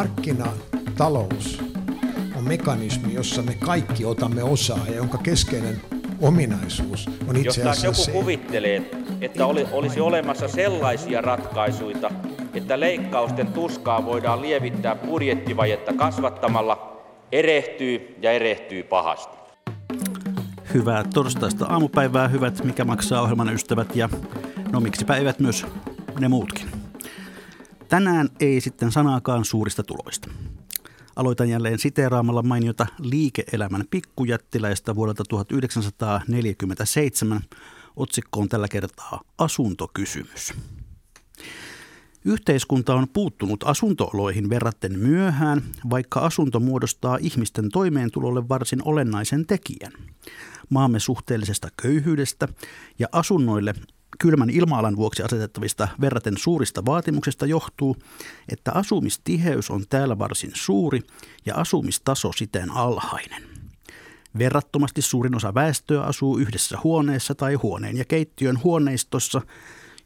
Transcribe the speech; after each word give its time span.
Markkinatalous 0.00 1.62
on 2.36 2.44
mekanismi, 2.44 3.14
jossa 3.14 3.42
me 3.42 3.54
kaikki 3.54 4.04
otamme 4.04 4.42
osaa 4.42 4.78
ja 4.88 4.94
jonka 4.94 5.18
keskeinen 5.18 5.80
ominaisuus 6.20 7.10
on 7.28 7.36
itse 7.36 7.48
asiassa 7.48 7.86
Jos 7.86 7.98
joku 7.98 8.04
se, 8.04 8.12
kuvittelee, 8.12 8.90
että 9.20 9.46
oli, 9.46 9.66
olisi 9.72 10.00
olemassa 10.00 10.48
sellaisia 10.48 11.20
ratkaisuja, 11.20 12.10
että 12.54 12.80
leikkausten 12.80 13.46
tuskaa 13.46 14.04
voidaan 14.04 14.42
lievittää 14.42 14.94
budjettivajetta 14.94 15.92
kasvattamalla, 15.92 17.02
erehtyy 17.32 18.16
ja 18.22 18.32
erehtyy 18.32 18.82
pahasti. 18.82 19.36
Hyvää 20.74 21.04
torstaista 21.14 21.66
aamupäivää, 21.66 22.28
hyvät 22.28 22.64
Mikä 22.64 22.84
maksaa 22.84 23.22
ohjelman 23.22 23.54
ystävät 23.54 23.96
ja 23.96 24.08
no 24.72 24.80
miksi 24.80 25.04
päivät 25.04 25.40
myös 25.40 25.66
ne 26.20 26.28
muutkin. 26.28 26.79
Tänään 27.90 28.28
ei 28.40 28.60
sitten 28.60 28.92
sanaakaan 28.92 29.44
suurista 29.44 29.82
tuloista. 29.82 30.28
Aloitan 31.16 31.48
jälleen 31.48 31.78
siteeraamalla 31.78 32.42
mainiota 32.42 32.86
liike-elämän 32.98 33.84
pikkujättiläistä 33.90 34.94
vuodelta 34.94 35.24
1947. 35.28 37.40
Otsikko 37.96 38.40
on 38.40 38.48
tällä 38.48 38.68
kertaa 38.68 39.20
asuntokysymys. 39.38 40.54
Yhteiskunta 42.24 42.94
on 42.94 43.06
puuttunut 43.12 43.64
asuntooloihin 43.64 44.50
verratten 44.50 44.98
myöhään, 44.98 45.62
vaikka 45.90 46.20
asunto 46.20 46.60
muodostaa 46.60 47.18
ihmisten 47.20 47.68
toimeentulolle 47.68 48.48
varsin 48.48 48.82
olennaisen 48.84 49.46
tekijän. 49.46 49.92
Maamme 50.68 51.00
suhteellisesta 51.00 51.68
köyhyydestä 51.82 52.48
ja 52.98 53.06
asunnoille 53.12 53.74
kylmän 54.20 54.50
ilmaalan 54.50 54.96
vuoksi 54.96 55.22
asetettavista 55.22 55.88
verraten 56.00 56.38
suurista 56.38 56.84
vaatimuksista 56.84 57.46
johtuu, 57.46 57.96
että 58.48 58.72
asumistiheys 58.74 59.70
on 59.70 59.84
täällä 59.88 60.18
varsin 60.18 60.50
suuri 60.54 61.00
ja 61.46 61.54
asumistaso 61.54 62.32
siten 62.32 62.70
alhainen. 62.70 63.42
Verrattomasti 64.38 65.02
suurin 65.02 65.36
osa 65.36 65.54
väestöä 65.54 66.02
asuu 66.02 66.38
yhdessä 66.38 66.78
huoneessa 66.84 67.34
tai 67.34 67.54
huoneen 67.54 67.96
ja 67.96 68.04
keittiön 68.04 68.62
huoneistossa, 68.64 69.42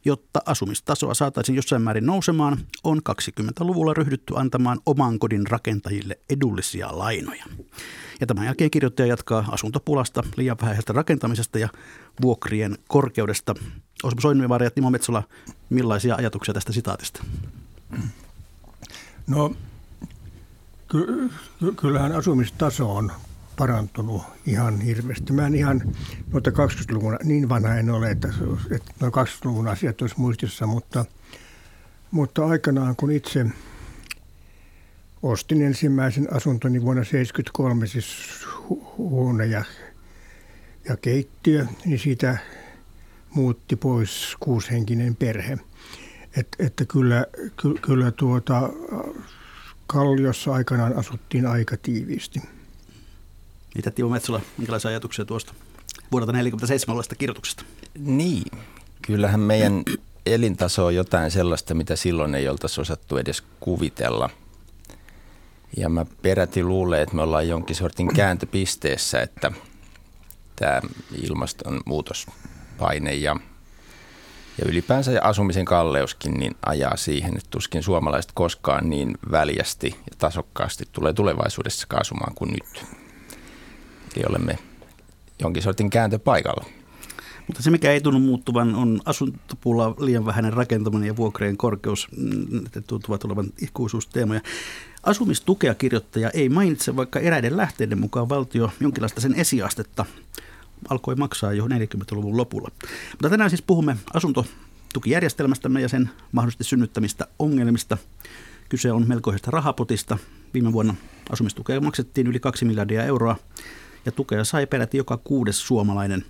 jotta 0.04 0.40
asumistasoa 0.46 1.14
saataisiin 1.14 1.56
jossain 1.56 1.82
määrin 1.82 2.06
nousemaan, 2.06 2.58
on 2.84 3.00
20-luvulla 3.10 3.94
ryhdytty 3.94 4.34
antamaan 4.36 4.80
oman 4.86 5.18
kodin 5.18 5.46
rakentajille 5.46 6.18
edullisia 6.30 6.98
lainoja. 6.98 7.44
Ja 8.20 8.26
tämän 8.26 8.44
jälkeen 8.44 8.70
kirjoittaja 8.70 9.06
jatkaa 9.06 9.44
asuntopulasta, 9.50 10.22
liian 10.36 10.56
vähäisestä 10.62 10.92
rakentamisesta 10.92 11.58
ja 11.58 11.68
vuokrien 12.22 12.78
korkeudesta. 12.88 13.54
Osmo 14.02 14.20
Soinnivaara 14.20 14.64
ja 14.64 14.70
Timo 14.70 14.90
Metsola, 14.90 15.22
millaisia 15.70 16.14
ajatuksia 16.14 16.54
tästä 16.54 16.72
sitaatista? 16.72 17.24
No, 19.26 19.54
ky- 20.88 21.30
kyllähän 21.76 22.12
asumistaso 22.12 22.96
on 22.96 23.12
parantunut 23.56 24.22
ihan 24.46 24.80
hirveästi. 24.80 25.32
Mä 25.32 25.46
en 25.46 25.54
ihan 25.54 25.82
noita 26.32 26.50
20-luvun, 26.50 27.16
niin 27.24 27.48
vanha 27.48 27.74
en 27.74 27.90
ole, 27.90 28.10
että, 28.10 28.28
että 28.70 28.92
noin 29.00 29.12
20-luvun 29.12 29.68
asiat 29.68 30.02
olisi 30.02 30.14
muistissa, 30.18 30.66
mutta, 30.66 31.04
mutta 32.10 32.46
aikanaan 32.46 32.96
kun 32.96 33.10
itse 33.10 33.46
ostin 35.24 35.62
ensimmäisen 35.62 36.34
asuntoni 36.34 36.82
vuonna 36.82 37.02
1973, 37.02 37.86
siis 37.86 38.06
hu- 38.68 38.96
huone 38.96 39.46
ja, 39.46 39.64
ja 40.88 40.96
keittiö, 40.96 41.66
niin 41.84 41.98
siitä 41.98 42.38
muutti 43.34 43.76
pois 43.76 44.36
kuushenkinen 44.40 45.16
perhe. 45.16 45.58
Et, 46.36 46.48
että 46.58 46.84
kyllä, 46.84 47.26
ky, 47.62 47.74
kyllä 47.82 48.10
tuota, 48.10 48.70
Kalliossa 49.86 50.52
aikanaan 50.52 50.96
asuttiin 50.96 51.46
aika 51.46 51.76
tiiviisti. 51.76 52.42
Mitä 53.74 53.90
Timo 53.90 54.08
Metsola, 54.08 54.40
minkälaisia 54.58 54.88
ajatuksia 54.88 55.24
tuosta 55.24 55.54
vuodelta 56.12 56.32
1947 56.32 56.94
olevasta 56.94 57.14
kirjoituksesta? 57.14 57.64
Niin, 57.98 58.58
kyllähän 59.02 59.40
meidän 59.40 59.82
elintaso 60.26 60.86
on 60.86 60.94
jotain 60.94 61.30
sellaista, 61.30 61.74
mitä 61.74 61.96
silloin 61.96 62.34
ei 62.34 62.48
oltaisi 62.48 62.80
osattu 62.80 63.16
edes 63.16 63.42
kuvitella. 63.60 64.30
Ja 65.76 65.88
mä 65.88 66.06
peräti 66.22 66.62
luulen, 66.62 67.02
että 67.02 67.16
me 67.16 67.22
ollaan 67.22 67.48
jonkin 67.48 67.76
sortin 67.76 68.14
kääntöpisteessä, 68.14 69.22
että 69.22 69.52
tämä 70.56 70.80
ilmastonmuutospaine 71.22 73.14
ja, 73.14 73.36
ja 74.58 74.64
ylipäänsä 74.68 75.22
asumisen 75.22 75.64
kalleuskin 75.64 76.34
niin 76.34 76.56
ajaa 76.66 76.96
siihen, 76.96 77.36
että 77.36 77.50
tuskin 77.50 77.82
suomalaiset 77.82 78.32
koskaan 78.34 78.90
niin 78.90 79.18
väljästi 79.30 79.96
ja 80.10 80.16
tasokkaasti 80.18 80.84
tulee 80.92 81.12
tulevaisuudessa 81.12 81.86
asumaan 82.00 82.34
kuin 82.34 82.52
nyt. 82.52 82.84
Eli 84.16 84.24
olemme 84.28 84.58
jonkin 85.38 85.62
sortin 85.62 85.90
kääntöpaikalla. 85.90 86.64
Mutta 87.46 87.62
se, 87.62 87.70
mikä 87.70 87.92
ei 87.92 88.00
tunnu 88.00 88.20
muuttuvan, 88.20 88.74
on 88.74 89.00
asuntopula, 89.04 89.94
liian 89.98 90.26
vähäinen 90.26 90.52
rakentaminen 90.52 91.06
ja 91.06 91.16
vuokrien 91.16 91.56
korkeus. 91.56 92.08
Ne 92.74 92.82
tuntuvat 92.86 93.24
olevan 93.24 93.46
ikuisuusteemoja. 93.60 94.40
Asumistukea 95.04 95.74
kirjoittaja 95.74 96.30
ei 96.30 96.48
mainitse, 96.48 96.96
vaikka 96.96 97.20
eräiden 97.20 97.56
lähteiden 97.56 98.00
mukaan 98.00 98.28
valtio 98.28 98.70
jonkinlaista 98.80 99.20
sen 99.20 99.34
esiastetta 99.34 100.04
alkoi 100.88 101.14
maksaa 101.14 101.52
jo 101.52 101.66
40-luvun 101.66 102.36
lopulla. 102.36 102.70
Mutta 103.10 103.30
tänään 103.30 103.50
siis 103.50 103.62
puhumme 103.62 103.96
asuntotukijärjestelmästämme 104.14 105.80
ja 105.80 105.88
sen 105.88 106.10
mahdollisesti 106.32 106.64
synnyttämistä 106.64 107.26
ongelmista. 107.38 107.98
Kyse 108.68 108.92
on 108.92 109.08
melkoisesta 109.08 109.50
rahapotista. 109.50 110.18
Viime 110.54 110.72
vuonna 110.72 110.94
asumistukea 111.30 111.80
maksettiin 111.80 112.26
yli 112.26 112.40
2 112.40 112.64
miljardia 112.64 113.04
euroa 113.04 113.36
ja 114.06 114.12
tukea 114.12 114.44
sai 114.44 114.66
peräti 114.66 114.96
joka 114.96 115.16
kuudes 115.16 115.66
suomalainen. 115.66 116.24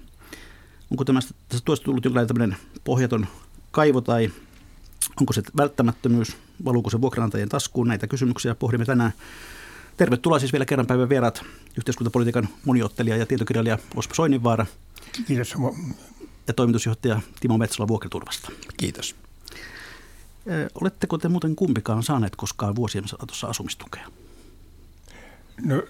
Onko 0.90 1.04
tästä, 1.04 1.34
tästä 1.48 1.64
tuosta 1.64 1.84
tullut 1.84 2.04
jonkinlainen 2.04 2.56
pohjaton 2.84 3.26
kaivo 3.70 4.00
tai 4.00 4.30
onko 5.20 5.32
se 5.32 5.42
välttämättömyys, 5.56 6.36
valuuko 6.64 6.90
se 6.90 7.00
vuokranantajien 7.00 7.48
taskuun, 7.48 7.88
näitä 7.88 8.06
kysymyksiä 8.06 8.54
pohdimme 8.54 8.84
tänään. 8.84 9.12
Tervetuloa 9.96 10.38
siis 10.38 10.52
vielä 10.52 10.64
kerran 10.64 10.86
päivän 10.86 11.08
vieraat, 11.08 11.42
yhteiskuntapolitiikan 11.78 12.48
moniottelija 12.64 13.16
ja 13.16 13.26
tietokirjailija 13.26 13.78
Osmo 13.94 14.14
Soininvaara. 14.14 14.66
Kiitos. 15.26 15.54
Ja 16.48 16.54
toimitusjohtaja 16.54 17.20
Timo 17.40 17.58
Metsola 17.58 17.88
Vuokraturvasta. 17.88 18.52
Kiitos. 18.76 19.16
Oletteko 20.80 21.18
te 21.18 21.28
muuten 21.28 21.56
kumpikaan 21.56 22.02
saaneet 22.02 22.36
koskaan 22.36 22.76
vuosien 22.76 23.08
saatossa 23.08 23.46
asumistukea? 23.46 24.06
No 25.62 25.82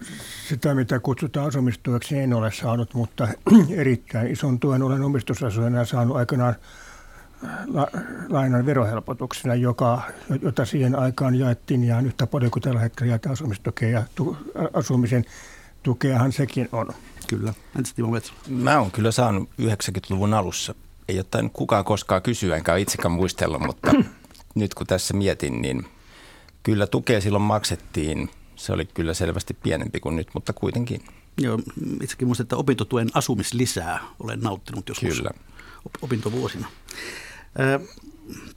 sitä, 0.48 0.74
mitä 0.74 1.00
kutsutaan 1.00 1.46
asumistueksi, 1.46 2.18
en 2.18 2.34
ole 2.34 2.52
saanut, 2.52 2.94
mutta 2.94 3.28
erittäin 3.70 4.26
ison 4.26 4.60
tuen 4.60 4.82
olen 4.82 5.02
omistusasujana 5.02 5.84
saanut 5.84 6.16
aikanaan 6.16 6.54
la, 7.66 7.88
lainan 8.28 8.66
verohelpotuksena, 8.66 9.54
joka, 9.54 10.02
jota 10.42 10.64
siihen 10.64 10.98
aikaan 10.98 11.34
jaettiin 11.34 11.84
ihan 11.84 12.06
yhtä 12.06 12.26
paljon 12.26 12.50
kuin 12.50 12.62
tällä 12.62 12.80
hetkellä 12.80 13.10
jaetaan 13.10 13.32
asumistukea 13.32 13.88
ja 13.88 14.02
tu, 14.14 14.36
asumisen 14.72 15.24
tukeahan 15.82 16.32
sekin 16.32 16.68
on. 16.72 16.88
Kyllä. 17.26 17.54
Entäs 17.76 17.94
Timo 17.94 18.10
Metsola? 18.10 18.38
Mä 18.48 18.78
oon 18.78 18.90
kyllä 18.90 19.10
saanut 19.10 19.48
90-luvun 19.62 20.34
alussa. 20.34 20.74
Ei 21.08 21.18
ole 21.18 21.50
kukaan 21.52 21.84
koskaan 21.84 22.22
kysyä, 22.22 22.56
enkä 22.56 22.76
itsekään 22.76 23.12
muistella, 23.12 23.58
mutta 23.58 23.92
nyt 24.54 24.74
kun 24.74 24.86
tässä 24.86 25.14
mietin, 25.14 25.62
niin 25.62 25.86
kyllä 26.62 26.86
tukea 26.86 27.20
silloin 27.20 27.44
maksettiin. 27.44 28.30
Se 28.56 28.72
oli 28.72 28.84
kyllä 28.84 29.14
selvästi 29.14 29.54
pienempi 29.54 30.00
kuin 30.00 30.16
nyt, 30.16 30.28
mutta 30.34 30.52
kuitenkin. 30.52 31.04
Joo, 31.38 31.58
itsekin 32.02 32.28
muistan, 32.28 32.44
että 32.44 32.56
opintotuen 32.56 33.08
asumislisää 33.14 34.00
olen 34.20 34.40
nauttinut 34.40 34.88
joskus 34.88 35.16
Kyllä. 35.16 35.30
opintovuosina. 36.02 36.68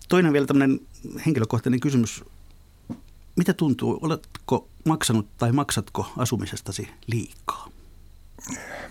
Toinen 0.10 0.34
vielä 0.34 0.46
tämmöinen 0.46 0.80
henkilökohtainen 1.26 1.80
kysymys. 1.80 2.24
Mitä 3.36 3.54
tuntuu, 3.54 4.00
oletko 4.02 4.68
maksanut 4.86 5.28
tai 5.38 5.52
maksatko 5.52 6.12
asumisestasi 6.18 6.90
liikaa? 7.08 7.70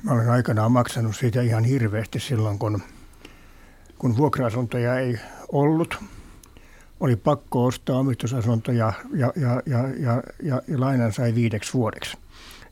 Mä 0.02 0.12
olen 0.12 0.30
aikanaan 0.30 0.72
maksanut 0.72 1.16
siitä 1.16 1.42
ihan 1.42 1.64
hirveästi 1.64 2.20
silloin, 2.20 2.58
kun, 2.58 2.82
kun 3.98 4.16
vuokra-asuntoja 4.16 4.98
ei 4.98 5.18
ollut. 5.52 5.94
Oli 7.00 7.16
pakko 7.16 7.64
ostaa 7.64 7.98
omistusasuntoja 7.98 8.92
ja, 9.14 9.32
ja, 9.36 9.62
ja, 9.66 9.82
ja, 9.98 10.22
ja, 10.42 10.62
ja 10.68 10.80
lainan 10.80 11.12
sai 11.12 11.34
viideksi 11.34 11.72
vuodeksi. 11.72 12.16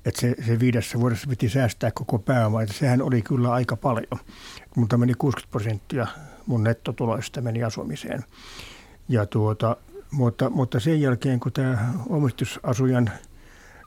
Että 0.04 0.20
se, 0.20 0.34
se 0.46 0.60
viidessä 0.60 1.00
vuodessa 1.00 1.26
piti 1.28 1.48
säästää 1.48 1.90
koko 1.90 2.18
pääoma. 2.18 2.62
Että 2.62 2.74
sehän 2.74 3.02
oli 3.02 3.22
kyllä 3.22 3.52
aika 3.52 3.76
paljon, 3.76 4.20
mutta 4.76 4.98
meni 4.98 5.14
60 5.14 5.50
prosenttia 5.50 6.06
mun 6.46 6.64
nettotuloista 6.64 7.40
meni 7.40 7.64
asumiseen. 7.64 8.24
Ja 9.08 9.26
tuota, 9.26 9.76
mutta, 10.10 10.50
mutta 10.50 10.80
sen 10.80 11.00
jälkeen, 11.00 11.40
kun 11.40 11.52
tämä 11.52 11.92
omistusasujan 12.08 13.10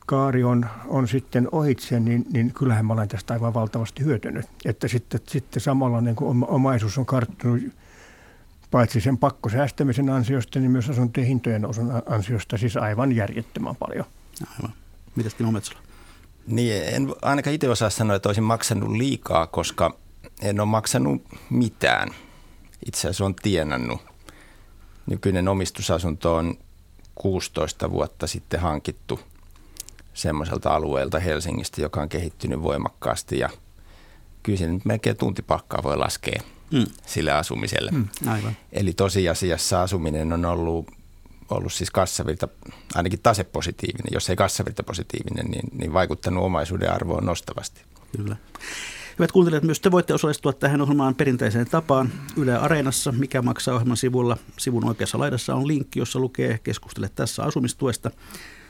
kaari 0.05 0.43
on, 0.43 0.65
on 0.87 1.07
sitten 1.07 1.47
ohitse, 1.51 1.99
niin, 1.99 2.25
niin 2.33 2.53
kyllähän 2.53 2.85
mä 2.85 2.93
olen 2.93 3.07
tästä 3.07 3.33
aivan 3.33 3.53
valtavasti 3.53 4.03
hyötynyt. 4.03 4.45
Että 4.65 4.87
sitten, 4.87 5.19
sitten 5.27 5.61
samalla 5.61 6.01
niin 6.01 6.15
kuin 6.15 6.45
omaisuus 6.47 6.97
on 6.97 7.05
karttunut 7.05 7.61
paitsi 8.71 9.01
sen 9.01 9.17
pakkosäästämisen 9.17 10.09
ansiosta, 10.09 10.59
niin 10.59 10.71
myös 10.71 10.89
asuntojen 10.89 11.27
hintojen 11.27 11.63
ansiosta 12.05 12.57
siis 12.57 12.77
aivan 12.77 13.11
järjettömän 13.11 13.75
paljon. 13.75 14.05
Aivan. 14.57 14.73
Mitäs 15.15 15.33
Timo 15.33 15.51
Metsola? 15.51 15.79
Niin, 16.47 16.83
en 16.83 17.13
ainakaan 17.21 17.53
itse 17.53 17.69
osaa 17.69 17.89
sanoa, 17.89 18.15
että 18.15 18.29
olisin 18.29 18.43
maksanut 18.43 18.91
liikaa, 18.91 19.47
koska 19.47 19.97
en 20.41 20.59
ole 20.59 20.69
maksanut 20.69 21.23
mitään. 21.49 22.09
Itse 22.85 22.99
asiassa 22.99 23.25
on 23.25 23.35
tienannut. 23.35 24.01
Nykyinen 25.05 25.47
omistusasunto 25.47 26.35
on 26.35 26.57
16 27.15 27.91
vuotta 27.91 28.27
sitten 28.27 28.59
hankittu 28.59 29.19
semmoiselta 30.13 30.75
alueelta 30.75 31.19
Helsingistä, 31.19 31.81
joka 31.81 32.01
on 32.01 32.09
kehittynyt 32.09 32.61
voimakkaasti 32.61 33.39
ja 33.39 33.49
kyllä 34.43 34.59
se 34.59 34.67
nyt 34.67 34.85
melkein 34.85 35.17
tuntipalkkaa 35.17 35.83
voi 35.83 35.97
laskea 35.97 36.41
mm. 36.71 36.85
sille 37.05 37.31
asumiselle. 37.31 37.91
Mm, 37.91 38.07
aivan. 38.27 38.57
Eli 38.71 38.93
tosiasiassa 38.93 39.81
asuminen 39.81 40.33
on 40.33 40.45
ollut, 40.45 40.87
ollut 41.49 41.73
siis 41.73 41.91
kassavirta, 41.91 42.47
ainakin 42.95 43.19
tasepositiivinen, 43.19 44.13
jos 44.13 44.29
ei 44.29 44.35
kassavirta 44.35 44.83
positiivinen, 44.83 45.45
niin, 45.45 45.69
niin 45.71 45.93
vaikuttanut 45.93 46.43
omaisuuden 46.43 46.91
arvoon 46.91 47.25
nostavasti. 47.25 47.81
Kyllä. 48.17 48.35
Hyvät 49.19 49.31
kuuntelijat, 49.31 49.63
myös 49.63 49.79
te 49.79 49.91
voitte 49.91 50.13
osallistua 50.13 50.53
tähän 50.53 50.81
ohjelmaan 50.81 51.15
perinteiseen 51.15 51.67
tapaan 51.69 52.11
Yle 52.35 52.57
Areenassa, 52.57 53.11
mikä 53.11 53.41
maksaa 53.41 53.75
ohjelman 53.75 53.97
sivulla. 53.97 54.37
Sivun 54.57 54.85
oikeassa 54.85 55.19
laidassa 55.19 55.55
on 55.55 55.67
linkki, 55.67 55.99
jossa 55.99 56.19
lukee 56.19 56.59
keskustele 56.63 57.09
tässä 57.15 57.43
asumistuesta. 57.43 58.11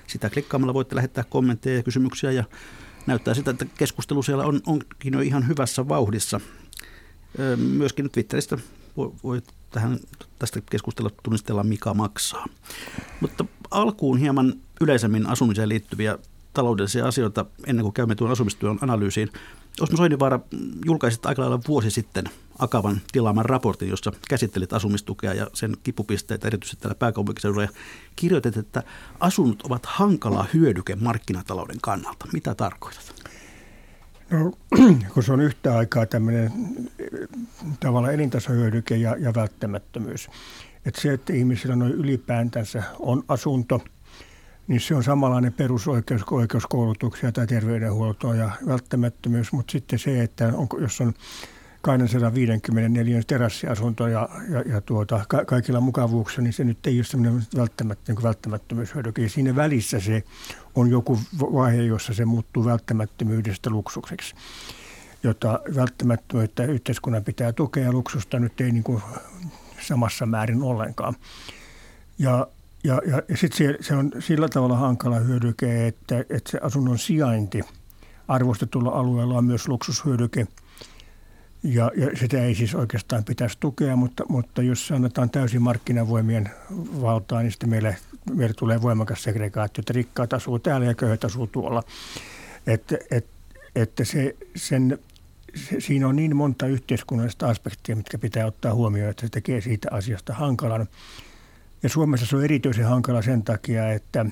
Sitä 0.07 0.29
klikkaamalla 0.29 0.73
voitte 0.73 0.95
lähettää 0.95 1.23
kommentteja 1.29 1.75
ja 1.75 1.83
kysymyksiä 1.83 2.31
ja 2.31 2.44
näyttää 3.07 3.33
sitä, 3.33 3.51
että 3.51 3.65
keskustelu 3.77 4.23
siellä 4.23 4.44
on, 4.45 4.61
onkin 4.65 5.13
jo 5.13 5.19
ihan 5.19 5.47
hyvässä 5.47 5.88
vauhdissa. 5.88 6.41
Myöskin 7.57 8.09
Twitteristä 8.09 8.57
voi, 8.97 9.11
voi 9.23 9.41
tähän, 9.71 10.00
tästä 10.39 10.61
keskustella 10.69 11.11
tunnistella, 11.23 11.63
mikä 11.63 11.93
maksaa. 11.93 12.45
Mutta 13.21 13.45
alkuun 13.71 14.17
hieman 14.17 14.53
yleisemmin 14.81 15.27
asumiseen 15.27 15.69
liittyviä 15.69 16.17
taloudellisia 16.53 17.07
asioita 17.07 17.45
ennen 17.65 17.83
kuin 17.83 17.93
käymme 17.93 18.15
tuon 18.15 18.31
asumistyön 18.31 18.77
analyysiin. 18.81 19.29
Osmo 19.81 19.97
Soininvaara 19.97 20.39
julkaisit 20.85 21.25
aika 21.25 21.41
lailla 21.41 21.59
vuosi 21.68 21.91
sitten 21.91 22.25
Akavan 22.59 23.01
tilaaman 23.12 23.45
raportin, 23.45 23.89
jossa 23.89 24.12
käsittelit 24.29 24.74
asumistukea 24.74 25.33
ja 25.33 25.47
sen 25.53 25.77
kipupisteitä 25.83 26.47
erityisesti 26.47 26.81
täällä 26.81 26.95
pääkaupunkiseudulla 26.95 27.63
ja 27.63 27.69
kirjoitit, 28.15 28.57
että 28.57 28.83
asunnot 29.19 29.62
ovat 29.62 29.85
hankala 29.85 30.45
hyödyke 30.53 30.95
markkinatalouden 30.95 31.77
kannalta. 31.81 32.25
Mitä 32.33 32.56
tarkoitat? 32.56 33.13
No, 34.29 34.51
kun 35.13 35.24
se 35.24 35.33
on 35.33 35.41
yhtä 35.41 35.77
aikaa 35.77 36.06
tämmöinen 36.06 36.51
tavalla 37.79 38.12
elintasohyödyke 38.12 38.95
ja, 38.95 39.15
ja 39.19 39.33
välttämättömyys. 39.33 40.29
Että 40.85 41.01
se, 41.01 41.13
että 41.13 41.33
ihmisillä 41.33 41.75
noin 41.75 41.94
ylipäätänsä 41.94 42.83
on 43.00 43.24
asunto– 43.27 43.81
niin 44.67 44.81
se 44.81 44.95
on 44.95 45.03
samanlainen 45.03 45.53
perusoikeus 45.53 46.23
kuin 46.23 46.39
oikeuskoulutuksia 46.39 47.31
tai 47.31 47.47
terveydenhuoltoa 47.47 48.35
ja 48.35 48.51
välttämättömyys, 48.67 49.51
mutta 49.51 49.71
sitten 49.71 49.99
se, 49.99 50.23
että 50.23 50.51
onko, 50.53 50.77
jos 50.77 51.01
on 51.01 51.13
254 51.81 53.21
terassiasunto 53.27 54.07
ja, 54.07 54.29
ja, 54.49 54.61
ja 54.61 54.81
tuota, 54.81 55.25
ka- 55.27 55.45
kaikilla 55.45 55.81
mukavuuksilla, 55.81 56.43
niin 56.43 56.53
se 56.53 56.63
nyt 56.63 56.87
ei 56.87 56.97
ole 56.97 57.03
sellainen 57.03 57.41
välttämättä, 57.57 58.13
niin 58.13 58.23
välttämättömyyshyödyke. 58.23 59.21
Ja 59.21 59.29
siinä 59.29 59.55
välissä 59.55 59.99
se 59.99 60.23
on 60.75 60.89
joku 60.89 61.19
vaihe, 61.39 61.81
jossa 61.81 62.13
se 62.13 62.25
muuttuu 62.25 62.65
välttämättömyydestä 62.65 63.69
luksukseksi 63.69 64.35
jota 65.23 65.59
välttämättömyyttä 65.75 66.63
yhteiskunnan 66.63 67.23
pitää 67.23 67.53
tukea 67.53 67.91
luksusta 67.91 68.39
nyt 68.39 68.61
ei 68.61 68.71
niin 68.71 68.83
kuin 68.83 69.01
samassa 69.81 70.25
määrin 70.25 70.61
ollenkaan. 70.61 71.15
Ja 72.19 72.47
ja, 72.88 73.01
ja, 73.06 73.22
ja 73.30 73.38
sitten 73.38 73.57
se, 73.57 73.78
se 73.81 73.95
on 73.95 74.12
sillä 74.19 74.50
tavalla 74.50 74.78
hankala 74.78 75.19
hyödyke, 75.19 75.88
että, 75.88 76.19
että 76.19 76.51
se 76.51 76.60
asunnon 76.62 77.00
sijainti 77.00 77.62
arvostetulla 78.28 78.89
alueella 78.89 79.38
on 79.38 79.45
myös 79.45 79.68
luksushyödyke. 79.68 80.48
Ja, 81.63 81.92
ja 81.95 82.18
sitä 82.19 82.44
ei 82.44 82.56
siis 82.56 82.75
oikeastaan 82.75 83.24
pitäisi 83.24 83.57
tukea, 83.60 83.95
mutta, 83.95 84.25
mutta 84.30 84.62
jos 84.62 84.92
annetaan 84.92 85.30
täysin 85.30 85.62
markkinavoimien 85.62 86.50
valtaa, 87.01 87.42
niin 87.42 87.51
sitten 87.51 87.69
meille, 87.69 87.98
meille 88.34 88.54
tulee 88.54 88.81
voimakas 88.81 89.24
segregaatio, 89.24 89.81
että 89.81 89.94
rikkaat 89.94 90.34
asuu 90.34 90.60
täällä 90.60 90.86
ja 90.86 90.94
köyhät 90.94 91.24
asuu 91.24 91.48
tuolla. 91.48 91.84
Että, 92.68 92.98
et, 93.12 93.25
että 93.75 94.06
se, 94.06 94.36
sen, 94.56 95.00
se, 95.56 95.80
siinä 95.80 96.07
on 96.07 96.16
niin 96.16 96.36
monta 96.36 96.68
yhteiskunnallista 96.68 97.50
aspektia, 97.50 97.95
mitkä 97.95 98.18
pitää 98.18 98.45
ottaa 98.45 98.74
huomioon, 98.74 99.10
että 99.10 99.22
se 99.22 99.30
tekee 99.30 99.62
siitä 99.62 99.88
asiasta 99.92 100.34
hankalan. 100.34 100.88
Ja 101.83 101.89
Suomessa 101.89 102.25
se 102.25 102.35
on 102.35 102.44
erityisen 102.44 102.85
hankala 102.85 103.21
sen 103.21 103.44
takia, 103.44 103.91
että 103.91 104.25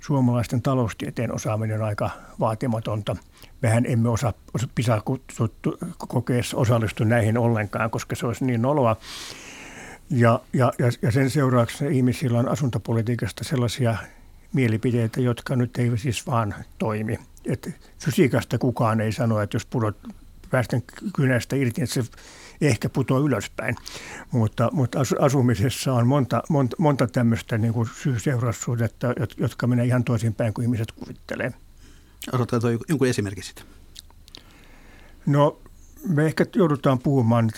suomalaisten 0.00 0.62
taloustieteen 0.62 1.34
osaaminen 1.34 1.80
on 1.80 1.86
aika 1.86 2.10
vaatimatonta. 2.40 3.16
Mehän 3.62 3.86
emme 3.86 4.08
osaa 4.08 4.32
PISA-kokeessa 4.74 6.56
osallistu 6.56 7.04
näihin 7.04 7.38
ollenkaan, 7.38 7.90
koska 7.90 8.16
se 8.16 8.26
olisi 8.26 8.44
niin 8.44 8.62
noloa. 8.62 8.96
Ja, 10.10 10.40
ja, 10.52 10.72
ja 11.02 11.10
sen 11.10 11.30
seurauksena 11.30 11.90
ihmisillä 11.90 12.38
on 12.38 12.48
asuntopolitiikasta 12.48 13.44
sellaisia 13.44 13.96
mielipiteitä, 14.52 15.20
jotka 15.20 15.56
nyt 15.56 15.78
ei 15.78 15.98
siis 15.98 16.26
vaan 16.26 16.54
toimi. 16.78 17.18
Et 17.44 17.70
fysiikasta 17.98 18.58
kukaan 18.58 19.00
ei 19.00 19.12
sano, 19.12 19.40
että 19.40 19.56
jos 19.56 19.66
pudot 19.66 19.96
päästän 20.50 20.82
kynästä 21.16 21.56
irti, 21.56 21.82
että 21.82 21.94
se 21.94 22.02
ehkä 22.60 22.88
putoaa 22.88 23.20
ylöspäin. 23.20 23.76
Mutta, 24.30 24.68
mutta 24.72 24.98
asumisessa 25.20 25.92
on 25.92 26.06
monta, 26.06 26.42
monta, 26.48 26.76
monta 26.78 27.06
tämmöistä 27.06 27.58
niin 27.58 27.72
kuin 27.72 27.88
syy-seuraussuhdetta, 28.02 29.14
jotka 29.36 29.66
menee 29.66 29.86
ihan 29.86 30.04
toisinpäin 30.04 30.54
kuin 30.54 30.62
ihmiset 30.62 30.92
kuvittelee. 30.92 31.52
Otatko 32.32 32.56
jonkun 32.88 33.08
esimerkki 33.08 33.42
siitä? 33.42 33.62
No 35.26 35.58
me 36.08 36.26
ehkä 36.26 36.46
joudutaan 36.54 36.98
puhumaan 36.98 37.50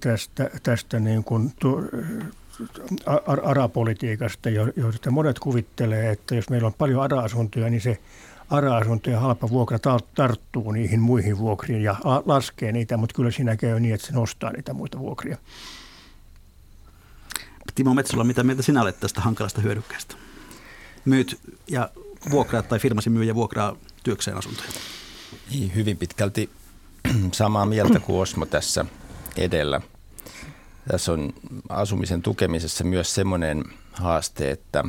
tästä, 0.00 0.50
tästä 0.62 1.00
niin 1.00 1.24
kuin 1.24 1.52
tu, 1.60 1.82
arapolitiikasta, 3.44 4.48
josta 4.76 5.10
monet 5.10 5.38
kuvittelee, 5.38 6.10
että 6.10 6.34
jos 6.34 6.50
meillä 6.50 6.66
on 6.66 6.74
paljon 6.74 7.02
ara-asuntoja, 7.02 7.70
niin 7.70 7.80
se 7.80 7.98
ara-asunto 8.50 9.10
ja 9.10 9.20
halpa 9.20 9.48
vuokra 9.48 9.78
tarttuu 10.14 10.72
niihin 10.72 11.00
muihin 11.00 11.38
vuokriin 11.38 11.82
ja 11.82 11.96
laskee 12.26 12.72
niitä, 12.72 12.96
mutta 12.96 13.14
kyllä 13.14 13.30
siinä 13.30 13.56
käy 13.56 13.80
niin, 13.80 13.94
että 13.94 14.06
se 14.06 14.12
nostaa 14.12 14.52
niitä 14.52 14.72
muita 14.74 14.98
vuokria. 14.98 15.36
Timo 17.74 17.94
Metsola, 17.94 18.24
mitä 18.24 18.42
mieltä 18.42 18.62
sinä 18.62 18.82
olet 18.82 19.00
tästä 19.00 19.20
hankalasta 19.20 19.60
hyödykkeestä? 19.60 20.14
Myyt 21.04 21.40
ja 21.68 21.90
vuokraat 22.30 22.68
tai 22.68 22.78
firmasi 22.78 23.10
myy 23.10 23.24
ja 23.24 23.34
vuokraa 23.34 23.76
työkseen 24.02 24.36
asuntoja? 24.36 24.68
Niin, 25.50 25.74
hyvin 25.74 25.96
pitkälti 25.96 26.50
samaa 27.32 27.66
mieltä 27.66 28.00
kuin 28.00 28.20
Osmo 28.20 28.46
tässä 28.46 28.84
edellä. 29.36 29.80
Tässä 30.90 31.12
on 31.12 31.32
asumisen 31.68 32.22
tukemisessa 32.22 32.84
myös 32.84 33.14
semmoinen 33.14 33.64
haaste, 33.92 34.50
että 34.50 34.84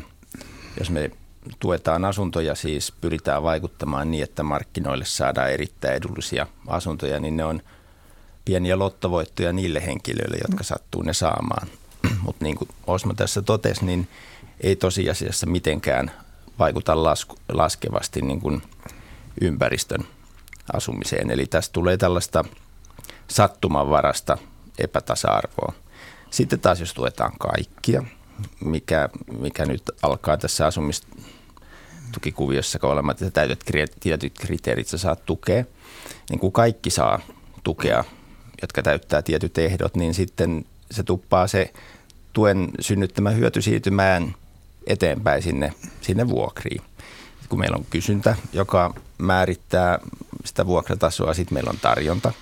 jos 0.79 0.89
me 0.89 1.11
tuetaan 1.59 2.05
asuntoja, 2.05 2.55
siis 2.55 2.91
pyritään 2.91 3.43
vaikuttamaan 3.43 4.11
niin, 4.11 4.23
että 4.23 4.43
markkinoille 4.43 5.05
saadaan 5.05 5.51
erittäin 5.51 5.93
edullisia 5.93 6.47
asuntoja, 6.67 7.19
niin 7.19 7.37
ne 7.37 7.45
on 7.45 7.61
pieniä 8.45 8.79
lottovoittoja 8.79 9.53
niille 9.53 9.85
henkilöille, 9.85 10.37
jotka 10.47 10.63
sattuu 10.63 11.01
ne 11.01 11.13
saamaan. 11.13 11.67
Mutta 12.25 12.45
niin 12.45 12.55
kuin 12.55 12.69
Osmo 12.87 13.13
tässä 13.13 13.41
totesi, 13.41 13.85
niin 13.85 14.07
ei 14.61 14.75
tosiasiassa 14.75 15.47
mitenkään 15.47 16.11
vaikuta 16.59 17.03
lasku, 17.03 17.35
laskevasti 17.51 18.21
niin 18.21 18.41
kuin 18.41 18.61
ympäristön 19.41 20.07
asumiseen. 20.73 21.31
Eli 21.31 21.45
tästä 21.45 21.73
tulee 21.73 21.97
tällaista 21.97 22.45
sattumanvarasta 23.27 24.37
epätasa-arvoa. 24.77 25.73
Sitten 26.29 26.59
taas 26.59 26.79
jos 26.79 26.93
tuetaan 26.93 27.31
kaikkia, 27.39 28.03
mikä, 28.59 29.09
mikä 29.39 29.65
nyt 29.65 29.83
alkaa 30.01 30.37
tässä 30.37 30.65
asumistukikuviossa 30.65 32.79
olemaan, 32.81 33.11
että 33.11 33.31
täytät 33.31 33.59
tietyt 33.99 34.33
kriteerit, 34.39 34.87
sä 34.87 34.97
saat 34.97 35.25
tukea. 35.25 35.63
Niin 36.29 36.39
kuin 36.39 36.51
kaikki 36.51 36.89
saa 36.89 37.19
tukea, 37.63 38.03
jotka 38.61 38.83
täyttää 38.83 39.21
tietyt 39.21 39.57
ehdot, 39.57 39.95
niin 39.95 40.13
sitten 40.13 40.65
se 40.91 41.03
tuppaa 41.03 41.47
se 41.47 41.73
tuen 42.33 42.69
synnyttämä 42.79 43.29
hyöty 43.29 43.61
siirtymään 43.61 44.35
eteenpäin 44.87 45.43
sinne, 45.43 45.73
sinne 46.01 46.29
vuokriin. 46.29 46.81
Kun 47.49 47.59
meillä 47.59 47.77
on 47.77 47.85
kysyntä, 47.89 48.35
joka 48.53 48.93
määrittää 49.17 49.99
sitä 50.45 50.65
vuokratasoa, 50.65 51.33
sitten 51.33 51.53
meillä 51.53 51.69
on 51.69 51.79
tarjonta 51.81 52.33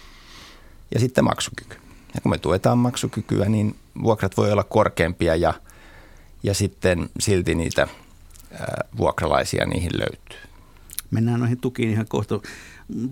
ja 0.93 0.99
sitten 0.99 1.23
maksukyky. 1.23 1.77
Ja 2.15 2.21
kun 2.21 2.31
me 2.31 2.37
tuetaan 2.37 2.77
maksukykyä, 2.77 3.45
niin 3.45 3.75
vuokrat 4.03 4.37
voi 4.37 4.51
olla 4.51 4.63
korkeampia 4.63 5.35
ja– 5.35 5.53
ja 6.43 6.53
sitten 6.53 7.09
silti 7.19 7.55
niitä 7.55 7.87
vuokralaisia 8.97 9.65
niihin 9.65 9.91
löytyy. 9.99 10.39
Mennään 11.11 11.39
noihin 11.39 11.59
tukiin 11.59 11.89
ihan 11.89 12.05
kohta. 12.09 12.39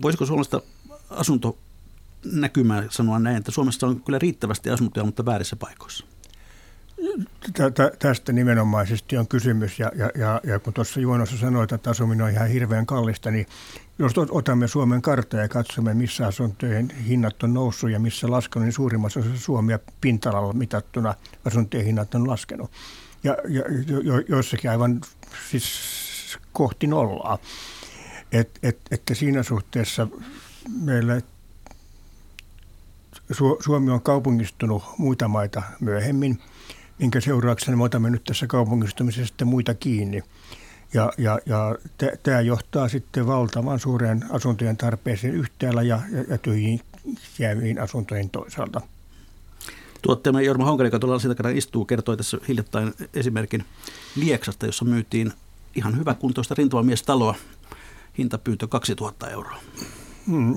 Voisiko 0.02 0.26
suomalaista 0.26 0.62
asunto 1.10 1.58
näkymää 2.32 2.84
sanoa 2.90 3.18
näin, 3.18 3.36
että 3.36 3.50
Suomessa 3.50 3.86
on 3.86 4.00
kyllä 4.00 4.18
riittävästi 4.18 4.70
asuntoja, 4.70 5.04
mutta 5.04 5.24
väärissä 5.24 5.56
paikoissa? 5.56 6.06
Tästä 7.98 8.32
nimenomaisesti 8.32 9.16
on 9.16 9.28
kysymys 9.28 9.78
ja, 9.78 9.92
ja, 9.94 10.10
ja, 10.14 10.40
ja 10.44 10.58
kun 10.58 10.72
tuossa 10.72 11.00
Juonossa 11.00 11.36
sanoit, 11.36 11.72
että 11.72 11.90
asuminen 11.90 12.26
on 12.26 12.32
ihan 12.32 12.48
hirveän 12.48 12.86
kallista, 12.86 13.30
niin 13.30 13.46
jos 13.98 14.12
otamme 14.30 14.68
Suomen 14.68 15.02
karttaa 15.02 15.40
ja 15.40 15.48
katsomme, 15.48 15.94
missä 15.94 16.26
asuntojen 16.26 16.90
hinnat 16.90 17.42
on 17.42 17.54
noussut 17.54 17.90
ja 17.90 17.98
missä 17.98 18.30
laskenut, 18.30 18.64
niin 18.64 18.72
suurimmassa 18.72 19.20
osassa 19.20 19.40
Suomea 19.40 19.78
pinta 20.00 20.52
mitattuna 20.52 21.14
asuntojen 21.44 21.86
hinnat 21.86 22.14
on 22.14 22.28
laskenut. 22.28 22.70
Ja, 23.26 23.36
ja 23.48 23.62
jo, 24.02 24.18
joissakin 24.28 24.70
aivan 24.70 25.00
siis 25.50 25.68
kohti 26.52 26.86
nollaa. 26.86 27.38
Et, 28.32 28.58
et, 28.62 28.78
että 28.90 29.14
siinä 29.14 29.42
suhteessa 29.42 30.08
meillä 30.84 31.20
Suomi 33.60 33.90
on 33.90 34.02
kaupungistunut 34.02 34.82
muita 34.98 35.28
maita 35.28 35.62
myöhemmin, 35.80 36.38
minkä 36.98 37.20
seurauksena 37.20 37.76
me 37.76 37.84
otamme 37.84 38.10
nyt 38.10 38.24
tässä 38.24 38.46
kaupungistumisesta 38.46 39.44
muita 39.44 39.74
kiinni. 39.74 40.22
Ja, 40.94 41.12
ja, 41.18 41.38
ja 41.46 41.76
tämä 42.22 42.40
johtaa 42.40 42.88
sitten 42.88 43.26
valtavan 43.26 43.80
suureen 43.80 44.24
asuntojen 44.30 44.76
tarpeeseen 44.76 45.34
yhtäällä 45.34 45.82
ja, 45.82 46.00
ja, 46.12 46.24
ja 46.28 46.38
tyhjiin 46.38 46.80
jääviin 47.38 47.80
asuntojen 47.80 48.30
toisaalta. 48.30 48.80
Tuotteemme 50.02 50.42
Jorma 50.42 50.64
Honkari, 50.64 50.86
joka 50.86 50.98
tuolla 50.98 51.18
sitä 51.18 51.50
istuu, 51.54 51.84
kertoi 51.84 52.16
tässä 52.16 52.38
hiljattain 52.48 52.94
esimerkin 53.14 53.64
Lieksasta, 54.16 54.66
jossa 54.66 54.84
myytiin 54.84 55.32
ihan 55.74 55.98
hyväkuntoista 55.98 56.54
rintamamiestaloa. 56.58 57.34
Hintapyyntö 58.18 58.66
2000 58.66 59.30
euroa. 59.30 59.58
Mm, 60.26 60.54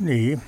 niin. 0.00 0.42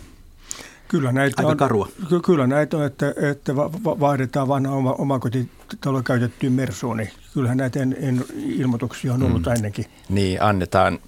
Kyllä 0.88 1.12
näitä 1.12 1.34
Aika 1.38 1.50
on, 1.50 1.56
karua. 1.56 1.88
Ky- 2.08 2.20
kyllä 2.20 2.46
näitä 2.46 2.76
on, 2.76 2.84
että, 2.84 3.14
että 3.30 3.56
vaihdetaan 3.84 4.48
vanha 4.48 4.74
oma, 4.74 4.92
omakotitalo 4.92 6.02
käytettyyn 6.02 6.52
Mersuun, 6.52 6.96
niin 6.96 7.10
kyllähän 7.34 7.58
näitä 7.58 7.80
en, 7.80 7.96
en, 8.00 8.24
ilmoituksia 8.36 9.14
on 9.14 9.22
ollut 9.22 9.46
mm. 9.46 9.52
ennenkin. 9.52 9.84
Niin, 10.08 10.42
annetaan 10.42 10.98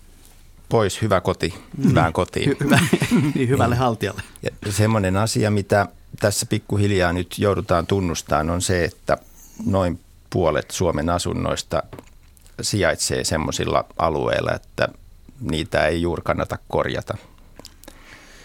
pois 0.68 1.02
hyvä 1.02 1.20
koti, 1.20 1.54
mm. 1.76 1.88
hyvään 1.88 2.12
kotiin. 2.12 2.50
Hy- 2.50 2.64
hyvä, 2.64 2.78
niin, 3.34 3.48
hyvälle 3.48 3.76
haltijalle. 3.76 4.22
Ja 4.42 4.72
semmoinen 4.72 5.16
asia, 5.16 5.50
mitä 5.50 5.86
tässä 6.22 6.46
pikkuhiljaa 6.46 7.12
nyt 7.12 7.38
joudutaan 7.38 7.86
tunnustamaan, 7.86 8.50
on 8.50 8.62
se, 8.62 8.84
että 8.84 9.18
noin 9.66 10.00
puolet 10.30 10.70
Suomen 10.70 11.10
asunnoista 11.10 11.82
sijaitsee 12.60 13.24
semmoisilla 13.24 13.84
alueilla, 13.98 14.52
että 14.52 14.88
niitä 15.40 15.86
ei 15.86 16.02
juuri 16.02 16.22
kannata 16.24 16.58
korjata– 16.68 17.16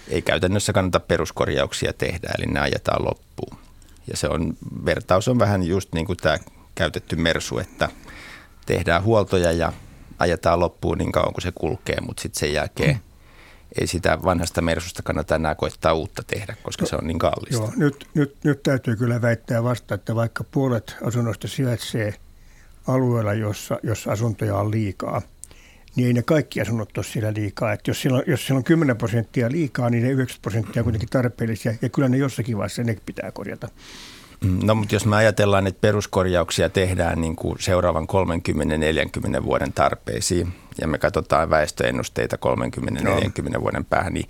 ei 0.10 0.22
käytännössä 0.22 0.74
kannata 0.74 1.00
peruskorjauksia 1.00 1.94
tehdä, 1.94 2.30
eli 2.38 2.46
ne 2.46 2.60
ajetaan 2.60 3.06
loppuun. 3.06 3.58
Ja 4.08 4.18
se 4.18 4.28
on, 4.28 4.58
vertaus 4.86 5.28
on 5.28 5.40
vähän 5.40 5.64
just 5.64 5.94
niin 5.94 6.06
kuin 6.06 6.18
tämä 6.18 6.38
käytetty 6.76 7.16
mersu, 7.16 7.60
että 7.60 7.90
tehdään 8.66 9.04
huoltoja 9.04 9.52
ja 9.52 9.74
ajetaan 10.20 10.60
loppuun 10.60 10.98
niin 10.98 11.12
kauan 11.12 11.34
kuin 11.34 11.42
se 11.42 11.52
kulkee, 11.56 11.98
mutta 12.02 12.22
sitten 12.22 12.40
sen 12.40 12.54
jälkeen 12.54 12.96
mm. 12.96 13.02
Ei 13.78 13.88
sitä 13.88 14.24
vanhasta 14.24 14.62
mersusta 14.62 15.04
kannata 15.04 15.36
enää 15.36 15.56
koettaa 15.56 15.94
uutta 15.94 16.24
tehdä, 16.28 16.56
koska 16.64 16.84
no, 16.84 16.88
se 16.88 16.96
on 16.96 17.08
niin 17.08 17.20
kallista. 17.20 17.64
Joo, 17.64 17.74
nyt, 17.76 18.08
nyt, 18.14 18.36
nyt 18.44 18.64
täytyy 18.64 18.96
kyllä 18.96 19.22
väittää 19.22 19.64
vasta, 19.64 19.96
että 19.96 20.16
vaikka 20.16 20.44
puolet 20.44 20.96
asunnoista 21.04 21.48
sijaitsee 21.48 22.14
alueella, 22.88 23.34
jossa, 23.34 23.80
jossa 23.84 24.12
asuntoja 24.12 24.56
on 24.56 24.72
liikaa– 24.72 25.22
niin 25.98 26.08
ei 26.08 26.14
ne 26.14 26.22
kaikki 26.22 26.62
asunnot 26.62 26.98
ole 26.98 27.06
siellä 27.06 27.34
liikaa. 27.34 27.74
Että 27.74 27.90
jos, 27.90 28.02
siellä 28.02 28.18
on, 28.18 28.24
jos 28.28 28.46
siellä 28.46 28.58
on 28.58 28.64
10 28.64 28.98
prosenttia 28.98 29.52
liikaa, 29.52 29.90
niin 29.90 30.04
ne 30.04 30.12
9 30.12 30.38
prosenttia 30.42 30.80
on 30.80 30.84
kuitenkin 30.84 31.10
tarpeellisia, 31.10 31.74
ja 31.82 31.90
kyllä 31.90 32.10
ne 32.10 32.18
jossakin 32.18 32.58
vaiheessa 32.58 32.84
ne 32.84 32.98
pitää 33.06 33.32
korjata. 33.32 33.68
Mm, 34.42 34.60
no 34.64 34.76
mutta 34.76 34.96
jos 34.96 35.06
me 35.06 35.16
ajatellaan, 35.16 35.68
että 35.68 35.82
peruskorjauksia 35.82 36.70
tehdään 36.70 37.22
niin 37.22 37.36
kuin 37.36 37.60
seuraavan 37.60 38.08
30-40 39.40 39.44
vuoden 39.44 39.74
tarpeisiin, 39.74 40.54
ja 40.82 40.88
me 40.88 40.98
katsotaan 40.98 41.50
väestöennusteita 41.50 42.38
30-40 43.48 43.50
no. 43.50 43.62
vuoden 43.62 43.86
päähän, 43.86 44.14
niin 44.14 44.28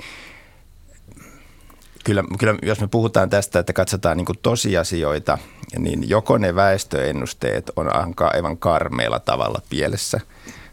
kyllä, 2.04 2.24
kyllä 2.40 2.56
jos 2.62 2.80
me 2.80 2.88
puhutaan 2.88 3.30
tästä, 3.30 3.60
että 3.60 3.74
katsotaan 3.74 4.18
niin 4.18 4.26
kuin 4.26 4.40
tosiasioita, 4.42 5.38
niin 5.80 6.10
joko 6.10 6.38
ne 6.38 6.56
väestöennusteet 6.56 7.72
on 7.76 7.90
aivan 8.34 8.58
karmeilla 8.58 9.20
tavalla 9.20 9.62
pielessä– 9.70 10.20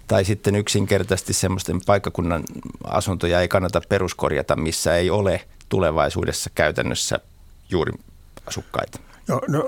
tai 0.09 0.25
sitten 0.25 0.57
yksinkertaisesti 0.57 1.33
semmoisten 1.33 1.81
paikkakunnan 1.87 2.45
asuntoja 2.85 3.41
ei 3.41 3.49
kannata 3.49 3.83
peruskorjata, 3.89 4.57
missä 4.57 4.97
ei 4.97 5.11
ole 5.11 5.41
tulevaisuudessa 5.69 6.51
käytännössä 6.55 7.19
juuri 7.71 7.93
asukkaita. 8.47 8.99
Joo, 9.29 9.41
no 9.49 9.65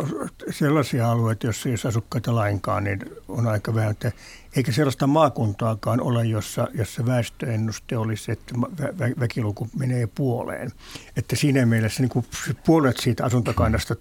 sellaisia 0.51 1.11
alueita, 1.11 1.47
joissa 1.47 1.69
ei 1.69 1.73
ole 1.73 1.89
asukkaita 1.89 2.35
lainkaan, 2.35 2.85
niin 2.85 3.01
on 3.29 3.47
aika 3.47 3.75
vähän. 3.75 3.91
Että 3.91 4.13
eikä 4.57 4.73
sellaista 4.73 5.07
maakuntaakaan 5.07 6.01
ole, 6.01 6.25
jossa, 6.27 6.69
jossa 6.75 7.07
väestöennuste 7.07 7.97
olisi, 7.97 8.33
että 8.33 8.55
vä- 8.55 9.21
väkiluku 9.21 9.69
menee 9.79 10.07
puoleen. 10.07 10.73
Että 11.17 11.37
siinä 11.37 11.67
mielessä 11.67 12.03
niin 12.03 12.25
puolet 12.67 12.97
siitä 12.97 13.25
asuntokannasta 13.25 13.97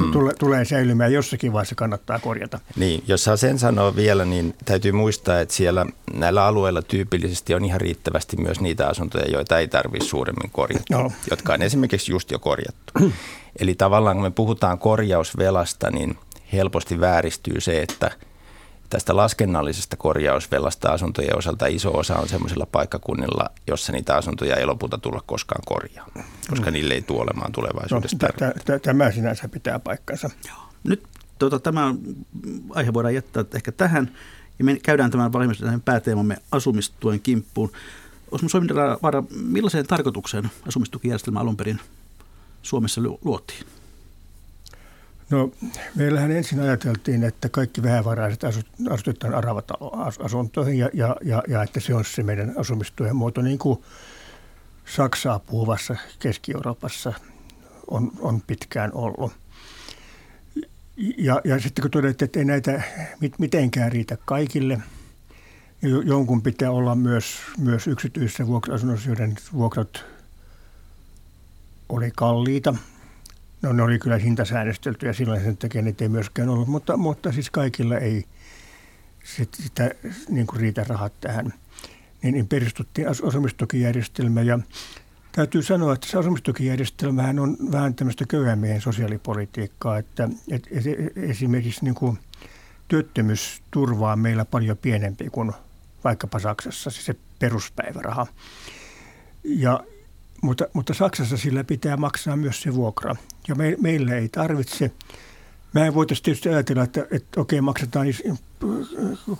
mm. 0.00 0.12
tule, 0.12 0.34
tulee 0.38 0.64
säilymään 0.64 1.12
jossakin 1.12 1.52
vaiheessa 1.52 1.74
kannattaa 1.74 2.18
korjata. 2.18 2.58
Niin, 2.76 3.04
jos 3.06 3.24
saa 3.24 3.36
sen 3.36 3.58
sanoa 3.58 3.96
vielä, 3.96 4.24
niin 4.24 4.54
täytyy 4.64 4.92
muistaa, 4.92 5.40
että 5.40 5.54
siellä 5.54 5.86
näillä 6.14 6.44
alueilla 6.44 6.82
tyypillisesti 6.82 7.54
on 7.54 7.64
ihan 7.64 7.80
riittävästi 7.80 8.36
myös 8.36 8.60
niitä 8.60 8.88
asuntoja, 8.88 9.28
joita 9.28 9.58
ei 9.58 9.68
tarvitse 9.68 10.08
suuremmin 10.08 10.50
korjata, 10.50 10.84
no. 10.90 11.12
jotka 11.30 11.54
on 11.54 11.62
esimerkiksi 11.62 12.12
just 12.12 12.30
jo 12.30 12.38
korjattu. 12.38 12.92
Eli 13.60 13.74
tavallaan 13.74 14.16
kun 14.16 14.24
me 14.24 14.30
puhutaan 14.30 14.78
korjausvelasta, 14.78 15.90
niin 15.90 16.18
helposti 16.52 17.00
vääristyy 17.00 17.60
se, 17.60 17.82
että– 17.82 18.10
tästä 18.92 19.16
laskennallisesta 19.16 19.96
korjausvelasta 19.96 20.92
asuntojen 20.92 21.38
osalta 21.38 21.66
iso 21.66 21.98
osa 21.98 22.18
on 22.18 22.28
sellaisilla 22.28 22.66
paikkakunnilla, 22.66 23.50
jossa 23.66 23.92
niitä 23.92 24.16
asuntoja 24.16 24.56
ei 24.56 24.66
lopulta 24.66 24.98
tulla 24.98 25.20
koskaan 25.26 25.62
korjaamaan, 25.66 26.24
koska 26.50 26.70
mm. 26.70 26.72
niille 26.72 26.94
ei 26.94 27.02
tule 27.02 27.20
olemaan 27.20 27.52
tulevaisuudessa 27.52 28.16
no, 28.68 28.78
Tämä 28.78 29.10
sinänsä 29.10 29.48
pitää 29.48 29.78
paikkansa. 29.78 30.30
Joo. 30.48 30.56
Nyt 30.84 31.02
tuota, 31.38 31.58
tämä 31.58 31.94
aihe 32.70 32.94
voidaan 32.94 33.14
jättää 33.14 33.44
ehkä 33.54 33.72
tähän 33.72 34.16
ja 34.58 34.64
me 34.64 34.78
käydään 34.82 35.10
tämän 35.10 35.32
valmiiksi 35.32 35.64
tähän 35.64 35.80
pääteemamme 35.80 36.36
asumistuen 36.50 37.20
kimppuun. 37.20 37.72
Osmo 38.30 38.48
Soiminvaara, 38.48 39.22
millaiseen 39.30 39.86
tarkoitukseen 39.86 40.50
asumistukijärjestelmä 40.68 41.40
alun 41.40 41.56
perin 41.56 41.80
Suomessa 42.62 43.00
luotiin? 43.24 43.66
No, 45.30 45.50
meillähän 45.94 46.30
ensin 46.30 46.60
ajateltiin, 46.60 47.24
että 47.24 47.48
kaikki 47.48 47.82
vähävaraiset 47.82 48.40
asutetaan 48.90 49.34
aravataloasuntoihin 49.34 50.78
ja, 50.78 50.90
ja, 50.92 51.16
ja, 51.22 51.42
ja 51.48 51.62
että 51.62 51.80
se 51.80 51.94
on 51.94 52.04
se 52.04 52.22
meidän 52.22 52.54
asumistuen 52.56 53.16
muoto, 53.16 53.42
niin 53.42 53.58
kuin 53.58 53.82
Saksaa 54.84 55.38
puhuvassa 55.38 55.96
Keski-Euroopassa 56.18 57.12
on, 57.90 58.12
on 58.20 58.40
pitkään 58.46 58.90
ollut. 58.94 59.32
Ja, 61.18 61.40
ja 61.44 61.60
sitten 61.60 61.82
kun 61.82 61.90
todettiin, 61.90 62.26
että 62.26 62.38
ei 62.38 62.44
näitä 62.44 62.82
mitenkään 63.38 63.92
riitä 63.92 64.16
kaikille, 64.24 64.78
jonkun 66.04 66.42
pitää 66.42 66.70
olla 66.70 66.94
myös, 66.94 67.36
myös 67.58 67.86
yksityisissä 67.86 68.46
vuokra-asunnoissa, 68.46 69.08
joiden 69.08 69.36
vuokrat 69.52 70.04
oli 71.88 72.10
kalliita– 72.16 72.74
No 73.62 73.72
ne 73.72 73.82
oli 73.82 73.98
kyllä 73.98 74.18
hintasäännöstelty 74.18 75.06
ja 75.06 75.12
silloin 75.12 75.42
sen 75.42 75.56
takia 75.56 75.82
niitä 75.82 76.04
ei 76.04 76.08
myöskään 76.08 76.48
ollut, 76.48 76.68
mutta, 76.68 76.96
mutta 76.96 77.32
siis 77.32 77.50
kaikilla 77.50 77.98
ei 77.98 78.24
sit, 79.24 79.54
sitä 79.54 79.90
niin 80.28 80.46
kuin 80.46 80.60
riitä 80.60 80.84
rahat 80.88 81.12
tähän. 81.20 81.54
Niin, 82.22 82.34
niin 82.34 82.48
perustuttiin 82.48 83.08
asumistukijärjestelmä 83.08 84.42
ja 84.42 84.58
täytyy 85.32 85.62
sanoa, 85.62 85.94
että 85.94 86.06
se 86.06 86.18
asumistukijärjestelmähän 86.18 87.38
on 87.38 87.56
vähän 87.72 87.94
tämmöistä 87.94 88.24
köyhämiehen 88.28 88.80
sosiaalipolitiikkaa, 88.80 89.98
että, 89.98 90.28
että 90.50 90.70
esimerkiksi 91.16 91.84
niin 91.84 91.94
kuin 91.94 92.18
työttömyysturva 92.88 94.12
on 94.12 94.18
meillä 94.18 94.44
paljon 94.44 94.78
pienempi 94.78 95.28
kuin 95.30 95.52
vaikkapa 96.04 96.38
Saksassa, 96.38 96.90
siis 96.90 97.06
se 97.06 97.14
peruspäiväraha. 97.38 98.26
Ja, 99.44 99.84
mutta, 100.42 100.66
mutta 100.72 100.94
Saksassa 100.94 101.36
sillä 101.36 101.64
pitää 101.64 101.96
maksaa 101.96 102.36
myös 102.36 102.62
se 102.62 102.74
vuokra. 102.74 103.16
Ja 103.48 103.54
me, 103.54 103.76
meillä 103.80 104.14
ei 104.14 104.28
tarvitse. 104.28 104.90
Mä 105.72 105.86
en 105.86 105.94
voitaisiin 105.94 106.24
tietysti 106.24 106.48
ajatella, 106.48 106.82
että, 106.82 107.06
että 107.10 107.40
okei, 107.40 107.60
maksetaan 107.60 108.06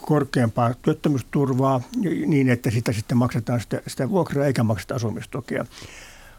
korkeampaa 0.00 0.74
työttömyysturvaa 0.74 1.80
niin, 2.26 2.48
että 2.48 2.70
sitä 2.70 2.92
sitten 2.92 3.18
maksetaan 3.18 3.60
sitä, 3.60 3.82
sitä 3.86 4.10
vuokraa 4.10 4.46
eikä 4.46 4.62
makseta 4.62 4.94
asumistukea. 4.94 5.64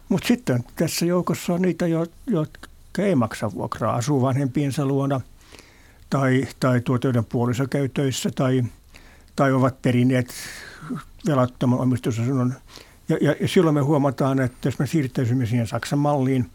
Mutta 0.10 0.28
sitten 0.28 0.64
tässä 0.76 1.06
joukossa 1.06 1.54
on 1.54 1.62
niitä, 1.62 1.86
jotka 2.28 2.68
ei 2.98 3.16
maksa 3.16 3.54
vuokraa, 3.54 3.96
asuu 3.96 4.22
vanhempiensa 4.22 4.86
luona 4.86 5.22
tai, 6.10 6.48
tai 6.60 6.82
tuota, 6.82 7.08
joiden 7.08 7.26
puoliso 7.26 7.68
käy 7.68 7.90
töissä 7.90 8.30
tai, 8.36 8.64
tai 9.36 9.52
ovat 9.52 9.82
perineet 9.82 10.34
velattoman 11.28 11.80
omistusasunnon 11.80 12.54
Ja, 13.10 13.18
ja, 13.22 13.36
ja 13.40 13.48
silloin 13.48 13.74
me 13.74 13.82
huomataan, 13.82 14.40
että 14.40 14.68
jos 14.68 14.80
me 14.80 14.88
siirtäisimme 14.88 15.46
siihen 15.46 15.68
Saksan 15.68 16.00
malliin, 16.00 16.50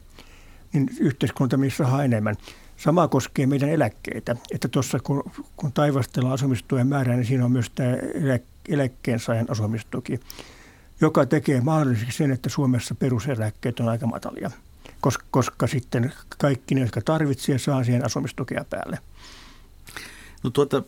niin 0.72 0.90
yhteiskunta 1.00 1.56
missä 1.56 1.84
rahaa 1.84 2.04
enemmän. 2.04 2.36
Sama 2.76 3.08
koskee 3.08 3.46
meidän 3.46 3.68
eläkkeitä. 3.68 4.36
Että 4.50 4.68
tuossa 4.68 4.98
kun, 5.00 5.30
kun 5.56 5.72
taivastellaan 5.72 6.34
asumistuen 6.34 6.86
määrää, 6.86 7.16
niin 7.16 7.26
siinä 7.26 7.44
on 7.44 7.52
myös 7.52 7.70
tämä 7.74 7.90
elä, 8.14 8.38
eläkkeensaajan 8.68 9.50
asumistuki, 9.50 10.20
joka 11.00 11.26
tekee 11.26 11.60
mahdolliseksi 11.60 12.16
sen, 12.16 12.30
että 12.30 12.48
Suomessa 12.48 12.94
peruseläkkeet 12.94 13.80
on 13.80 13.88
aika 13.88 14.06
matalia, 14.06 14.50
koska, 15.00 15.24
koska 15.30 15.66
sitten 15.66 16.12
kaikki 16.38 16.74
ne, 16.74 16.80
jotka 16.80 17.00
tarvitsevat, 17.00 17.62
saa 17.62 17.84
siihen 17.84 18.04
asumistukea 18.04 18.64
päälle. 18.70 18.98
No 20.42 20.50
tuota, 20.50 20.82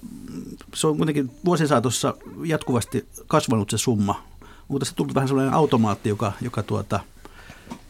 se 0.74 0.86
on 0.86 0.96
kuitenkin 0.96 1.30
vuosien 1.44 1.68
saatossa 1.68 2.14
jatkuvasti 2.44 3.06
kasvanut 3.26 3.70
se 3.70 3.78
summa. 3.78 4.29
Onko 4.70 4.78
tässä 4.78 4.94
tullut 4.94 5.14
vähän 5.14 5.28
sellainen 5.28 5.54
automaatti, 5.54 6.08
joka, 6.08 6.32
joka 6.40 6.62
tuota, 6.62 7.00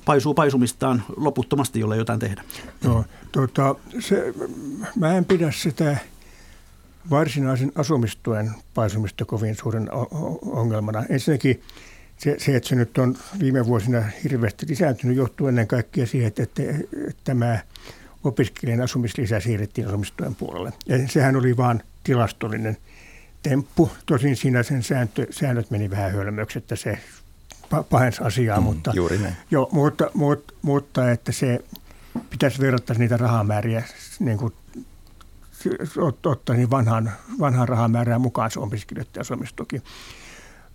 paisuu 0.04 0.34
paisumistaan 0.34 1.02
loputtomasti, 1.16 1.80
jolle 1.80 1.96
jotain 1.96 2.18
tehdä? 2.18 2.44
No, 2.84 3.04
tuota, 3.32 3.74
se, 3.98 4.34
mä 4.96 5.16
en 5.16 5.24
pidä 5.24 5.50
sitä 5.50 5.96
varsinaisen 7.10 7.72
asumistuen 7.74 8.50
paisumista 8.74 9.24
kovin 9.24 9.56
suuren 9.56 9.88
ongelmana. 10.42 11.04
Ensinnäkin 11.08 11.62
se, 12.18 12.36
se, 12.38 12.56
että 12.56 12.68
se 12.68 12.74
nyt 12.74 12.98
on 12.98 13.16
viime 13.40 13.66
vuosina 13.66 14.02
hirveästi 14.24 14.66
lisääntynyt, 14.68 15.16
johtuu 15.16 15.46
ennen 15.46 15.66
kaikkea 15.66 16.06
siihen, 16.06 16.28
että, 16.28 16.42
että, 16.42 16.62
että 17.08 17.22
tämä 17.24 17.58
opiskelijan 18.24 18.80
asumislisä 18.80 19.40
siirrettiin 19.40 19.88
asumistuen 19.88 20.34
puolelle. 20.34 20.72
Ja 20.86 21.08
sehän 21.08 21.36
oli 21.36 21.56
vain 21.56 21.82
tilastollinen 22.04 22.76
temppu. 23.42 23.90
Tosin 24.06 24.36
siinä 24.36 24.62
sen 24.62 24.82
sääntö, 24.82 25.26
säännöt 25.30 25.70
meni 25.70 25.90
vähän 25.90 26.12
hölmöksi, 26.12 26.58
että 26.58 26.76
se 26.76 26.98
pahensi 27.90 28.22
asiaa. 28.22 28.60
Mm, 28.60 28.64
mutta, 28.64 28.92
juuri 28.94 29.18
näin. 29.18 29.36
Jo, 29.50 29.68
mutta, 29.72 30.10
mutta, 30.14 30.54
mutta, 30.62 31.10
että 31.10 31.32
se 31.32 31.64
pitäisi 32.30 32.60
verrata 32.60 32.94
niitä 32.94 33.16
rahamääriä 33.16 33.84
niin 34.18 34.38
kuin, 34.38 34.52
ottaa 36.24 36.56
niin 36.56 36.70
vanhaan, 36.70 37.12
vanhaan 37.40 37.68
rahamäärään 37.68 38.20
mukaan 38.20 38.50
se 38.50 38.60
opiskelijoiden 38.60 39.20
asumistuki. 39.20 39.82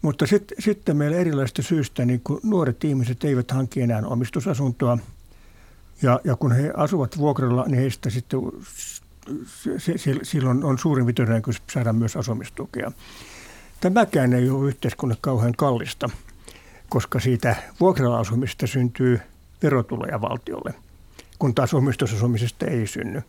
Mutta 0.01 0.27
sit, 0.27 0.51
sitten 0.59 0.97
meillä 0.97 1.17
erilaisista 1.17 1.61
syistä 1.61 2.05
niin 2.05 2.21
kun 2.23 2.39
nuoret 2.43 2.83
ihmiset 2.83 3.23
eivät 3.23 3.51
hankki 3.51 3.81
enää 3.81 4.01
omistusasuntoa– 4.05 4.97
ja, 6.01 6.19
ja 6.23 6.35
kun 6.35 6.51
he 6.51 6.71
asuvat 6.77 7.17
vuokralla, 7.17 7.65
niin 7.67 7.79
heistä 7.79 8.09
sitten 8.09 8.39
se, 9.77 9.97
se, 9.97 10.15
silloin 10.23 10.63
on 10.63 10.79
suurin 10.79 11.15
todennäköisyys 11.15 11.63
saada 11.73 11.93
myös 11.93 12.15
asumistukea. 12.15 12.91
Tämäkään 13.81 14.33
ei 14.33 14.49
ole 14.49 14.67
yhteiskunnan 14.67 15.17
kauhean 15.21 15.53
kallista, 15.57 16.09
koska 16.89 17.19
siitä 17.19 17.55
vuokralla 17.79 18.19
asumista 18.19 18.67
syntyy 18.67 19.19
verotuloja 19.63 20.21
valtiolle, 20.21 20.73
kun 21.39 21.55
taas 21.55 21.73
omistusasumisesta 21.73 22.65
ei 22.65 22.87
synny. 22.87 23.21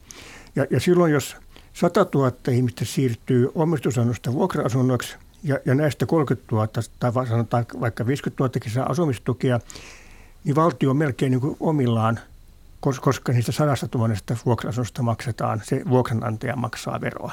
Ja, 0.56 0.66
ja 0.70 0.80
silloin, 0.80 1.12
jos 1.12 1.36
100 1.72 2.06
000 2.14 2.32
ihmistä 2.50 2.84
siirtyy 2.84 3.50
omistusasunnosta 3.54 4.32
vuokra-asunnoksi 4.32 5.16
ja, 5.42 5.58
ja 5.64 5.74
näistä 5.74 6.06
30 6.06 6.46
000 6.52 6.68
tai 7.00 7.26
sanotaan 7.26 7.66
vaikka 7.80 8.06
50 8.06 8.44
000 8.44 8.74
saa 8.74 8.90
asumistukea, 8.90 9.60
niin 10.44 10.56
valtio 10.56 10.90
on 10.90 10.96
melkein 10.96 11.30
niin 11.30 11.40
kuin 11.40 11.56
omillaan– 11.60 12.20
koska 13.00 13.32
niistä 13.32 13.52
sadasta 13.52 13.88
tuhannesta 13.88 14.36
vuokra 14.46 14.70
maksetaan, 15.02 15.62
se 15.64 15.82
vuokranantaja 15.88 16.56
maksaa 16.56 17.00
veroa. 17.00 17.32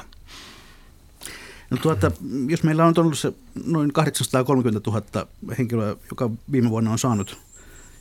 No 1.70 1.76
tuota, 1.76 2.10
jos 2.48 2.62
meillä 2.62 2.84
on 2.84 2.94
ollut 2.98 3.18
se 3.18 3.32
noin 3.66 3.92
830 3.92 4.90
000 4.90 5.26
henkilöä, 5.58 5.96
joka 6.10 6.30
viime 6.52 6.70
vuonna 6.70 6.90
on 6.90 6.98
saanut 6.98 7.38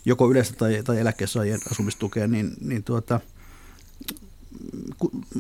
joko 0.06 0.32
yleistä 0.32 0.56
tai, 0.56 0.82
tai 0.84 1.00
eläkkeessaajien 1.00 1.60
asumistukea, 1.72 2.28
niin, 2.28 2.54
niin 2.62 2.84
tuota, 2.84 3.20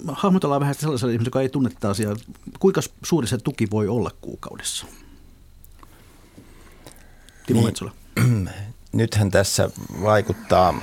hahmotellaan 0.08 0.62
vähän 0.62 0.76
sellaiselle 0.76 1.14
ihmiselle, 1.14 1.28
joka 1.28 1.42
ei 1.42 1.50
tunne 1.50 1.70
tätä 1.70 1.90
asiaa. 1.90 2.16
Kuinka 2.60 2.82
suuri 3.04 3.28
se 3.28 3.38
tuki 3.38 3.68
voi 3.72 3.88
olla 3.88 4.12
kuukaudessa? 4.22 4.86
Timo 7.46 7.60
niin, 7.60 7.68
Metsola. 7.68 7.92
Nythän 8.92 9.32
tässä 9.32 9.70
vaikuttaa 10.02 10.82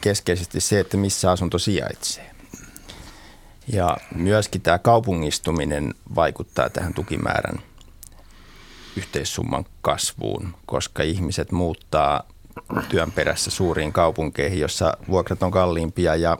keskeisesti 0.00 0.60
se, 0.60 0.80
että 0.80 0.96
missä 0.96 1.30
asunto 1.30 1.58
sijaitsee. 1.58 2.30
Ja 3.72 3.96
myöskin 4.14 4.60
tämä 4.60 4.78
kaupungistuminen 4.78 5.94
vaikuttaa 6.14 6.70
tähän 6.70 6.94
tukimäärän 6.94 7.62
yhteissumman 8.96 9.64
kasvuun, 9.82 10.54
koska 10.66 11.02
ihmiset 11.02 11.52
muuttaa 11.52 12.22
työn 12.88 13.12
perässä 13.12 13.50
suuriin 13.50 13.92
kaupunkeihin, 13.92 14.60
jossa 14.60 14.96
vuokrat 15.08 15.42
on 15.42 15.50
kalliimpia 15.50 16.16
ja, 16.16 16.38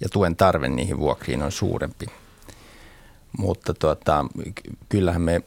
ja 0.00 0.08
tuen 0.08 0.36
tarve 0.36 0.68
niihin 0.68 0.98
vuokriin 0.98 1.42
on 1.42 1.52
suurempi. 1.52 2.06
Mutta 3.38 3.74
tuota, 3.74 4.24
kyllähän 4.88 5.22
me 5.22 5.40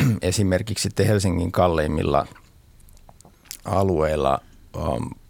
esimerkiksi 0.22 0.88
Helsingin 0.98 1.52
kalleimmilla 1.52 2.26
alueilla 3.64 4.40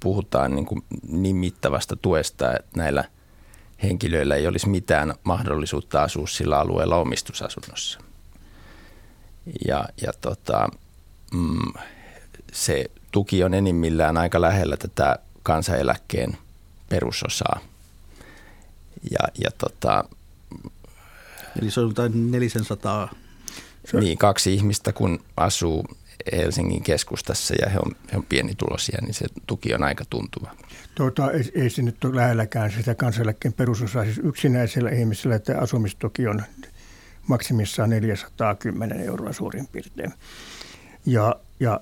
puhutaan 0.01 0.55
niin, 0.55 0.67
kuin 0.67 0.85
niin 1.09 1.37
mittavasta 1.37 1.97
tuesta, 1.97 2.57
että 2.57 2.71
näillä 2.77 3.05
henkilöillä 3.83 4.37
ei 4.37 4.47
olisi 4.47 4.69
mitään 4.69 5.15
mahdollisuutta 5.25 6.03
asua 6.03 6.27
sillä 6.27 6.59
alueella 6.59 6.97
omistusasunnossa. 6.97 8.01
Ja, 9.69 9.89
ja 10.03 10.13
tota, 10.21 10.69
mm, 11.35 11.73
se 12.53 12.85
tuki 13.13 13.45
on 13.45 13.55
enimmillään 13.55 14.17
aika 14.17 14.41
lähellä 14.41 14.77
tätä 14.77 15.19
kansaneläkkeen 15.43 16.39
perusosaa. 16.89 17.61
Ja, 19.11 19.29
ja 19.45 19.51
tota, 19.59 20.05
Eli 21.63 21.71
se 21.71 21.81
on 21.81 21.89
jotain 21.89 22.31
400 22.31 23.15
niin, 23.93 24.19
kaksi 24.19 24.55
ihmistä 24.55 24.93
kun 24.93 25.21
asuu 25.37 25.85
Helsingin 26.33 26.83
keskustassa 26.83 27.55
ja 27.63 27.71
he 27.71 27.79
on, 27.79 27.93
he 28.13 28.17
on 28.17 28.25
pienituloisia, 28.29 28.99
niin 29.03 29.15
se 29.15 29.27
tuki 29.47 29.75
on 29.75 29.83
aika 29.83 30.05
tuntuva. 30.11 30.55
Tuota, 30.95 31.31
ei, 31.31 31.53
ei 31.55 31.71
se 31.71 31.83
nyt 31.83 32.05
ole 32.05 32.17
lähelläkään 32.17 32.71
sitä 32.71 32.95
kansaneläkkeen 32.95 33.53
perusosaa. 33.53 34.05
Siis 34.05 34.19
yksinäisellä 34.19 34.91
ihmisellä 34.91 35.37
että 35.37 35.59
asumistuki 35.59 36.27
on 36.27 36.43
maksimissaan 37.27 37.91
410 37.91 39.01
euroa 39.01 39.33
suurin 39.33 39.67
piirtein. 39.67 40.13
Ja, 41.07 41.35
ja 41.61 41.81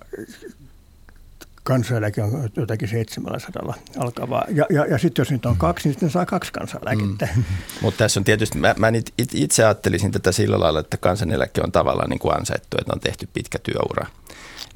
kansaneläke 1.66 2.22
on 2.22 2.50
jotakin 2.56 2.88
700 2.88 3.74
alkavaa. 3.98 4.44
Ja, 4.48 4.66
ja, 4.70 4.86
ja 4.86 4.98
sitten 4.98 5.22
jos 5.22 5.30
nyt 5.30 5.46
on 5.46 5.56
kaksi, 5.56 5.88
niin 5.88 5.94
sitten 5.94 6.10
saa 6.10 6.26
kaksi 6.26 6.52
kansaneläkettä. 6.52 7.28
Mm. 7.36 7.44
Mutta 7.82 7.98
tässä 7.98 8.20
on 8.20 8.24
tietysti, 8.24 8.58
mä, 8.58 8.74
mä 8.78 8.92
itse 9.18 9.64
ajattelisin 9.64 10.12
tätä 10.12 10.32
sillä 10.32 10.60
lailla, 10.60 10.80
että 10.80 10.96
kansaneläke 10.96 11.60
on 11.64 11.72
tavallaan 11.72 12.10
niin 12.10 12.18
kuin 12.18 12.36
ansaittu, 12.36 12.76
että 12.80 12.92
on 12.92 13.00
tehty 13.00 13.28
pitkä 13.32 13.58
työura. 13.58 14.06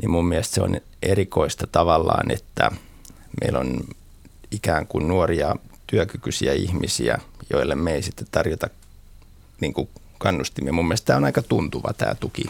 Niin 0.00 0.10
mun 0.10 0.28
mielestä 0.28 0.54
se 0.54 0.62
on 0.62 0.80
erikoista 1.02 1.66
tavallaan, 1.66 2.30
että 2.30 2.70
meillä 3.40 3.58
on 3.58 3.80
ikään 4.50 4.86
kuin 4.86 5.08
nuoria 5.08 5.56
työkykyisiä 5.86 6.52
ihmisiä, 6.52 7.18
joille 7.52 7.74
me 7.74 7.94
ei 7.94 8.02
sitten 8.02 8.26
tarjota 8.30 8.70
niin 9.60 9.72
kuin 9.72 9.88
kannustimia. 10.18 10.72
Mun 10.72 10.88
mielestä 10.88 11.06
tämä 11.06 11.16
on 11.16 11.24
aika 11.24 11.42
tuntuva 11.42 11.92
tämä 11.92 12.14
tuki. 12.14 12.44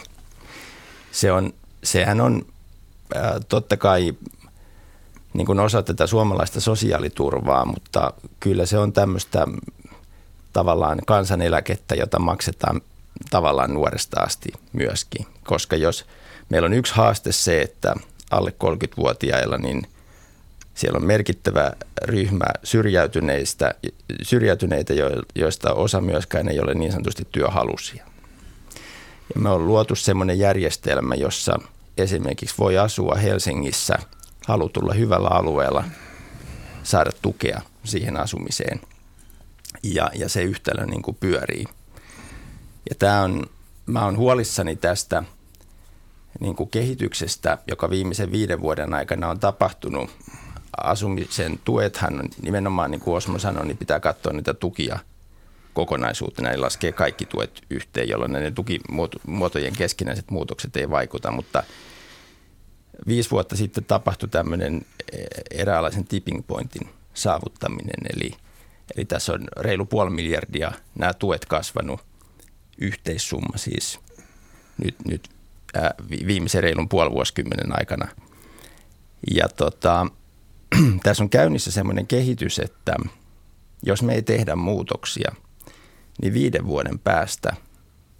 Se 1.11 1.31
on, 1.31 1.53
sehän 1.83 2.21
on 2.21 2.45
totta 3.49 3.77
kai 3.77 4.13
niin 5.33 5.45
kuin 5.45 5.59
osa 5.59 5.83
tätä 5.83 6.07
suomalaista 6.07 6.61
sosiaaliturvaa, 6.61 7.65
mutta 7.65 8.13
kyllä 8.39 8.65
se 8.65 8.77
on 8.77 8.93
tämmöistä 8.93 9.47
tavallaan 10.53 10.99
kansaneläkettä, 11.07 11.95
jota 11.95 12.19
maksetaan 12.19 12.81
tavallaan 13.29 13.73
nuoresta 13.73 14.21
asti 14.21 14.49
myöskin. 14.73 15.25
Koska 15.43 15.75
jos 15.75 16.05
meillä 16.49 16.65
on 16.65 16.73
yksi 16.73 16.95
haaste 16.95 17.31
se, 17.31 17.61
että 17.61 17.95
alle 18.31 18.53
30-vuotiailla 18.63 19.57
niin 19.57 19.87
siellä 20.73 20.97
on 20.97 21.05
merkittävä 21.05 21.71
ryhmä 22.03 22.45
syrjäytyneistä, 22.63 23.75
syrjäytyneitä, 24.21 24.93
joista 25.35 25.73
osa 25.73 26.01
myöskään 26.01 26.49
ei 26.49 26.59
ole 26.59 26.73
niin 26.73 26.91
sanotusti 26.91 27.27
työhalusia. 27.31 28.05
Ja 29.35 29.41
me 29.41 29.49
on 29.49 29.67
luotu 29.67 29.95
semmoinen 29.95 30.39
järjestelmä, 30.39 31.15
jossa– 31.15 31.59
esimerkiksi 32.03 32.55
voi 32.57 32.77
asua 32.77 33.15
Helsingissä 33.15 33.99
halutulla 34.47 34.93
hyvällä 34.93 35.27
alueella, 35.27 35.83
saada 36.83 37.11
tukea 37.21 37.61
siihen 37.83 38.17
asumiseen. 38.17 38.81
Ja, 39.83 40.11
ja 40.15 40.29
se 40.29 40.43
yhtälö 40.43 40.85
niin 40.85 41.01
kuin 41.01 41.17
pyörii. 41.19 41.65
Ja 42.89 42.95
tämä 42.99 43.21
on, 43.21 43.45
mä 43.85 44.05
olen 44.05 44.17
huolissani 44.17 44.75
tästä 44.75 45.23
niin 46.39 46.55
kuin 46.55 46.69
kehityksestä, 46.69 47.57
joka 47.67 47.89
viimeisen 47.89 48.31
viiden 48.31 48.61
vuoden 48.61 48.93
aikana 48.93 49.29
on 49.29 49.39
tapahtunut. 49.39 50.09
Asumisen 50.77 51.59
tuethan 51.63 52.21
nimenomaan, 52.41 52.91
niin 52.91 53.01
kuin 53.01 53.17
Osmo 53.17 53.39
sanoi, 53.39 53.65
niin 53.65 53.77
pitää 53.77 53.99
katsoa 53.99 54.33
niitä 54.33 54.53
tukia 54.53 54.99
kokonaisuutena, 55.73 56.49
eli 56.49 56.57
laskee 56.57 56.91
kaikki 56.91 57.25
tuet 57.25 57.61
yhteen, 57.69 58.09
jolloin 58.09 58.31
ne 58.31 58.51
tukimuotojen 58.51 59.73
keskinäiset 59.73 60.31
muutokset 60.31 60.77
ei 60.77 60.89
vaikuta, 60.89 61.31
mutta 61.31 61.63
viisi 63.07 63.31
vuotta 63.31 63.55
sitten 63.55 63.85
tapahtui 63.85 64.29
tämmöinen 64.29 64.81
eräänlaisen 65.51 66.05
tipping 66.05 66.47
pointin 66.47 66.89
saavuttaminen, 67.13 68.15
eli, 68.15 68.31
eli 68.95 69.05
tässä 69.05 69.33
on 69.33 69.47
reilu 69.57 69.85
puoli 69.85 70.09
miljardia 70.09 70.71
nämä 70.95 71.13
tuet 71.13 71.45
kasvanut 71.45 72.01
yhteissumma 72.77 73.57
siis 73.57 73.99
nyt, 74.83 74.95
nyt 75.05 75.29
ää, 75.73 75.93
viimeisen 76.27 76.63
reilun 76.63 76.89
puoli 76.89 77.11
vuosikymmenen 77.11 77.79
aikana. 77.79 78.07
Ja 79.35 79.49
tota, 79.49 80.07
tässä 81.03 81.23
on 81.23 81.29
käynnissä 81.29 81.71
semmoinen 81.71 82.07
kehitys, 82.07 82.59
että 82.59 82.95
jos 83.83 84.03
me 84.03 84.13
ei 84.13 84.21
tehdä 84.21 84.55
muutoksia, 84.55 85.31
niin 86.21 86.33
viiden 86.33 86.65
vuoden 86.65 86.99
päästä 86.99 87.55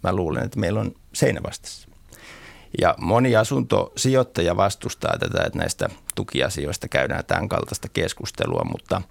mä 0.03 0.13
luulen, 0.13 0.43
että 0.43 0.59
meillä 0.59 0.79
on 0.79 0.95
seinävastassa. 1.13 1.90
Ja 2.81 2.95
moni 2.97 3.35
asuntosijoittaja 3.35 4.57
vastustaa 4.57 5.17
tätä, 5.19 5.43
että 5.45 5.59
näistä 5.59 5.89
tukiasioista 6.15 6.87
käydään 6.87 7.25
tämän 7.25 7.49
kaltaista 7.49 7.87
keskustelua, 7.89 8.65
mutta 8.71 9.01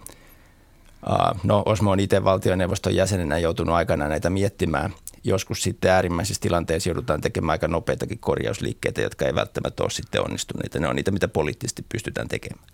no 1.44 1.62
Osmo 1.66 1.90
on 1.90 2.00
itse 2.00 2.24
valtioneuvoston 2.24 2.94
jäsenenä 2.94 3.38
joutunut 3.38 3.74
aikana 3.74 4.08
näitä 4.08 4.30
miettimään. 4.30 4.94
Joskus 5.24 5.62
sitten 5.62 5.90
äärimmäisissä 5.90 6.40
tilanteissa 6.40 6.88
joudutaan 6.88 7.20
tekemään 7.20 7.54
aika 7.54 7.68
nopeitakin 7.68 8.18
korjausliikkeitä, 8.18 9.00
jotka 9.00 9.26
ei 9.26 9.34
välttämättä 9.34 9.82
ole 9.82 9.90
sitten 9.90 10.22
onnistuneita. 10.22 10.78
Ne 10.78 10.88
on 10.88 10.96
niitä, 10.96 11.10
mitä 11.10 11.28
poliittisesti 11.28 11.84
pystytään 11.88 12.28
tekemään. 12.28 12.66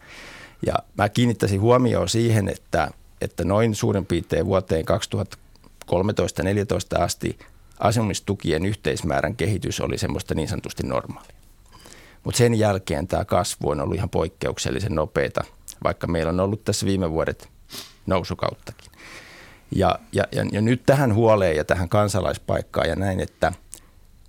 Ja 0.67 0.75
mä 0.99 1.09
kiinnittäisin 1.09 1.61
huomioon 1.61 2.09
siihen, 2.09 2.49
että, 2.49 2.91
että 3.21 3.45
noin 3.45 3.75
suurin 3.75 4.07
piirtein 4.07 4.47
vuoteen 4.47 4.85
2013-2014 6.97 7.01
asti 7.01 7.39
asumistukien 7.81 8.67
yhteismäärän 8.67 9.37
kehitys 9.37 9.81
oli 9.81 9.99
semmoista 9.99 10.35
niin 10.35 10.49
sanotusti 10.49 10.83
normaalia. 10.87 11.37
Mutta 12.25 12.39
sen 12.39 12.55
jälkeen 12.55 13.07
tämä 13.07 13.25
kasvu 13.25 13.69
on 13.69 13.81
ollut 13.81 13.97
ihan 13.97 14.11
poikkeuksellisen 14.11 14.95
nopeata, 14.95 15.45
vaikka 15.85 16.07
meillä 16.07 16.31
on 16.31 16.41
ollut 16.41 16.65
tässä 16.65 16.87
viime 16.87 17.11
vuodet 17.11 17.49
nousukauttakin. 18.07 18.93
Ja, 19.75 19.99
ja, 20.13 20.25
ja, 20.53 20.61
nyt 20.61 20.83
tähän 20.87 21.15
huoleen 21.15 21.57
ja 21.57 21.65
tähän 21.65 21.89
kansalaispaikkaan 21.89 22.89
ja 22.89 22.97
näin, 22.97 23.21
että 23.21 23.53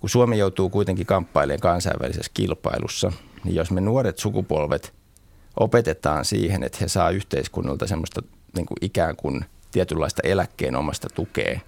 kun 0.00 0.10
Suomi 0.10 0.38
joutuu 0.38 0.70
kuitenkin 0.70 1.06
kamppailemaan 1.06 1.60
kansainvälisessä 1.60 2.30
kilpailussa, 2.34 3.12
niin 3.44 3.54
jos 3.54 3.70
me 3.70 3.80
nuoret 3.80 4.18
sukupolvet 4.18 4.94
opetetaan 5.60 6.24
siihen, 6.24 6.62
että 6.62 6.78
he 6.80 6.88
saa 6.88 7.10
yhteiskunnalta 7.10 7.86
semmoista 7.86 8.22
niin 8.56 8.66
kuin 8.66 8.78
ikään 8.80 9.16
kuin 9.16 9.44
tietynlaista 9.70 10.22
eläkkeen 10.24 10.76
omasta 10.76 11.08
tukea, 11.14 11.60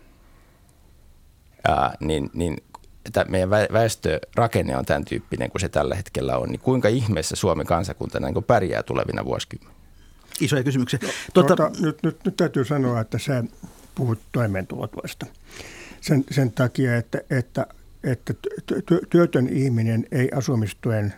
ää, 1.68 1.96
niin, 2.00 2.30
niin 2.34 2.56
että 3.06 3.24
meidän 3.28 3.50
väestörakenne 3.50 4.76
on 4.76 4.84
tämän 4.84 5.04
tyyppinen 5.04 5.50
kuin 5.50 5.60
se 5.60 5.68
tällä 5.68 5.94
hetkellä 5.94 6.38
on, 6.38 6.48
niin 6.48 6.60
kuinka 6.60 6.88
ihmeessä 6.88 7.36
Suomen 7.36 7.66
kansakuntana 7.66 8.30
niin 8.30 8.44
pärjää 8.44 8.82
tulevina 8.82 9.24
vuosikymmeninä? 9.24 9.80
Isoja 10.40 10.62
kysymyksiä. 10.62 10.98
No, 11.02 11.08
tuota, 11.34 11.56
tuota, 11.56 11.80
nyt, 11.80 12.02
nyt, 12.02 12.24
nyt 12.24 12.36
täytyy 12.36 12.64
sanoa, 12.64 13.00
että 13.00 13.18
sä 13.18 13.44
puhut 13.94 14.18
toimeentulotuesta. 14.32 15.26
Sen, 16.00 16.24
sen 16.30 16.52
takia, 16.52 16.96
että, 16.96 17.20
että, 17.30 17.66
että 18.04 18.34
työtön 19.10 19.48
ihminen 19.48 20.06
ei 20.12 20.30
asumistuen 20.36 21.14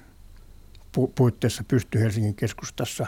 puitteissa 1.15 1.65
pysty 1.69 2.01
Helsingin 2.01 2.35
keskustassa 2.35 3.07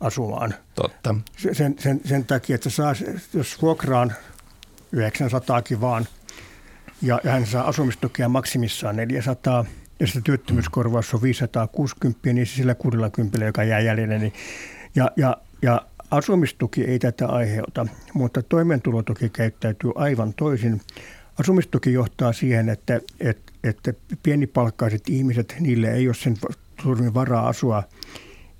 asumaan. 0.00 0.54
Totta. 0.74 1.14
Sen, 1.52 1.74
sen, 1.78 2.00
sen 2.04 2.24
takia, 2.24 2.54
että 2.54 2.70
saa, 2.70 2.94
jos 3.34 3.62
vuokraan 3.62 4.12
900 4.92 5.62
vaan– 5.80 6.06
ja, 7.02 7.20
hän 7.24 7.46
saa 7.46 7.68
asumistukea 7.68 8.28
maksimissaan 8.28 8.96
400 8.96 9.64
ja 10.00 10.06
sitten 10.06 10.22
työttömyyskorvaus 10.22 11.14
on 11.14 11.22
560, 11.22 12.32
niin 12.32 12.46
sillä 12.46 12.74
60, 12.74 13.44
joka 13.44 13.64
jää 13.64 13.80
jäljelle. 13.80 14.18
Niin, 14.18 14.32
ja, 14.94 15.10
ja, 15.16 15.36
ja 15.62 15.82
asumistuki 16.10 16.84
ei 16.84 16.98
tätä 16.98 17.26
aiheuta, 17.26 17.86
mutta 18.14 18.42
toimeentulotuki 18.42 19.28
käyttäytyy 19.28 19.90
aivan 19.94 20.34
toisin. 20.34 20.80
Asumistuki 21.40 21.92
johtaa 21.92 22.32
siihen, 22.32 22.68
että, 22.68 23.00
että, 23.20 23.52
että 23.64 23.92
pienipalkkaiset 24.22 25.08
ihmiset, 25.08 25.56
niille 25.60 25.92
ei 25.92 26.08
ole 26.08 26.14
sen 26.14 26.36
suurin 26.82 27.14
varaa 27.14 27.48
asua 27.48 27.82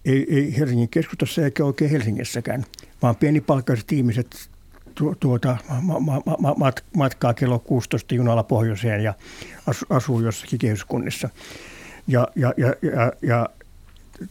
ei, 0.04 0.26
ei 0.36 0.56
Helsingin 0.58 0.88
keskustassa 0.88 1.44
eikä 1.44 1.64
oikein 1.64 1.90
Helsingissäkään, 1.90 2.64
vaan 3.02 3.16
pienipalkkaiset 3.16 3.92
ihmiset 3.92 4.50
tuota, 5.20 5.56
ma, 5.80 6.00
ma, 6.00 6.22
ma, 6.38 6.54
mat, 6.56 6.84
matkaa 6.96 7.34
kello 7.34 7.58
16 7.58 8.14
junalla 8.14 8.42
pohjoiseen 8.42 9.04
ja 9.04 9.14
asu, 9.66 9.86
asuu 9.90 10.20
jossakin 10.20 10.58
kehyskunnissa. 10.58 11.28
Ja, 12.06 12.28
ja, 12.36 12.54
ja, 12.56 12.74
ja, 12.82 13.12
ja 13.22 13.48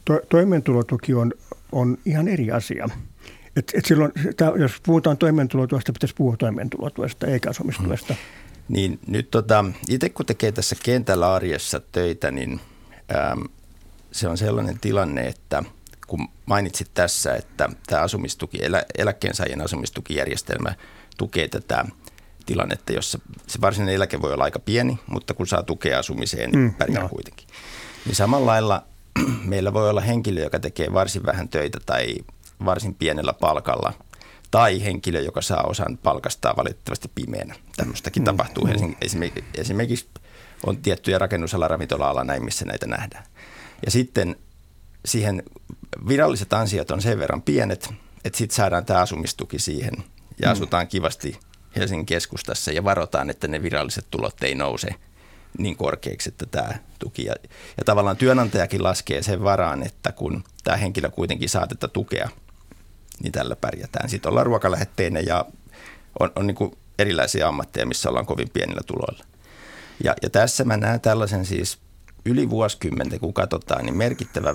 to, 0.04 0.20
toimeentulotuki 0.28 1.14
on, 1.14 1.32
on 1.72 1.98
ihan 2.06 2.28
eri 2.28 2.50
asia. 2.50 2.88
Et, 3.56 3.72
et 3.74 3.84
silloin, 3.84 4.12
jos 4.58 4.72
puhutaan 4.82 5.16
toimeentulotuesta, 5.16 5.92
pitäisi 5.92 6.14
puhua 6.14 6.36
toimeentulotuesta 6.36 7.26
eikä 7.26 7.50
asumistuesta. 7.50 8.14
Hmm. 8.14 8.22
Niin 8.68 8.98
nyt 9.06 9.30
tota, 9.30 9.64
itse 9.88 10.08
kun 10.08 10.26
tekee 10.26 10.52
tässä 10.52 10.76
kentällä 10.82 11.34
arjessa 11.34 11.80
töitä, 11.92 12.30
niin 12.30 12.60
äm, 13.32 13.44
se 14.12 14.28
on 14.28 14.38
sellainen 14.38 14.78
tilanne, 14.80 15.26
että– 15.26 15.62
kun 16.12 16.28
mainitsit 16.46 16.90
tässä, 16.94 17.34
että 17.34 17.68
tämä 17.86 18.02
asumistuki, 18.02 18.64
elä, 18.64 18.82
eläkkeensaajien 18.98 19.60
asumistukijärjestelmä 19.60 20.74
tukee 21.18 21.48
tätä 21.48 21.84
tilannetta, 22.46 22.92
jossa 22.92 23.18
se 23.46 23.60
varsinainen 23.60 23.94
eläke 23.94 24.22
voi 24.22 24.32
olla 24.32 24.44
aika 24.44 24.58
pieni, 24.58 24.98
mutta 25.06 25.34
kun 25.34 25.46
saa 25.46 25.62
tukea 25.62 25.98
asumiseen, 25.98 26.50
niin 26.50 26.60
mm, 26.60 26.74
pärjää 26.74 27.02
no. 27.02 27.08
kuitenkin. 27.08 27.48
Niin 28.06 28.14
samalla 28.14 28.46
lailla 28.46 28.82
meillä 29.44 29.72
voi 29.72 29.90
olla 29.90 30.00
henkilö, 30.00 30.42
joka 30.42 30.58
tekee 30.58 30.92
varsin 30.92 31.26
vähän 31.26 31.48
töitä 31.48 31.78
tai 31.86 32.14
varsin 32.64 32.94
pienellä 32.94 33.32
palkalla, 33.32 33.92
tai 34.50 34.84
henkilö, 34.84 35.20
joka 35.20 35.42
saa 35.42 35.62
osan 35.62 35.98
palkastaa 36.02 36.56
valitettavasti 36.56 37.10
pimeänä. 37.14 37.54
Tämmöistäkin 37.76 38.22
mm, 38.22 38.24
tapahtuu. 38.24 38.64
Mm. 38.64 38.94
Esimerkiksi, 39.00 39.44
esimerkiksi 39.54 40.06
on 40.66 40.76
tiettyjä 40.76 41.18
rakennusala, 41.18 41.68
ravintola-ala 41.68 42.24
näin, 42.24 42.44
missä 42.44 42.64
näitä 42.64 42.86
nähdään. 42.86 43.24
Ja 43.84 43.90
sitten 43.90 44.36
siihen 45.04 45.42
viralliset 46.08 46.52
ansiot 46.52 46.90
on 46.90 47.02
sen 47.02 47.18
verran 47.18 47.42
pienet, 47.42 47.94
että 48.24 48.38
sitten 48.38 48.56
saadaan 48.56 48.84
tämä 48.84 49.00
asumistuki 49.00 49.58
siihen 49.58 49.92
ja 50.42 50.48
mm. 50.48 50.52
asutaan 50.52 50.88
kivasti 50.88 51.38
Helsingin 51.76 52.06
keskustassa 52.06 52.72
ja 52.72 52.84
varotaan, 52.84 53.30
että 53.30 53.48
ne 53.48 53.62
viralliset 53.62 54.06
tulot 54.10 54.42
ei 54.42 54.54
nouse 54.54 54.88
niin 55.58 55.76
korkeaksi, 55.76 56.28
että 56.28 56.46
tämä 56.46 56.74
tuki. 56.98 57.24
Ja, 57.24 57.34
ja 57.76 57.84
tavallaan 57.84 58.16
työnantajakin 58.16 58.82
laskee 58.82 59.22
sen 59.22 59.42
varaan, 59.42 59.82
että 59.82 60.12
kun 60.12 60.44
tämä 60.64 60.76
henkilö 60.76 61.10
kuitenkin 61.10 61.48
saa 61.48 61.66
tätä 61.66 61.88
tukea, 61.88 62.28
niin 63.22 63.32
tällä 63.32 63.56
pärjätään. 63.56 64.08
Sitten 64.08 64.30
ollaan 64.30 64.46
ruokalähetteinen 64.46 65.26
ja 65.26 65.44
on, 66.20 66.32
on 66.36 66.46
niin 66.46 66.54
kuin 66.54 66.78
erilaisia 66.98 67.48
ammatteja, 67.48 67.86
missä 67.86 68.08
ollaan 68.08 68.26
kovin 68.26 68.50
pienillä 68.50 68.80
tuloilla. 68.86 69.24
Ja, 70.04 70.14
ja 70.22 70.30
tässä 70.30 70.64
mä 70.64 70.76
näen 70.76 71.00
tällaisen 71.00 71.46
siis 71.46 71.78
yli 72.24 72.50
vuosikymmenten, 72.50 73.20
kun 73.20 73.34
katsotaan, 73.34 73.84
niin 73.84 73.96
merkittävä 73.96 74.54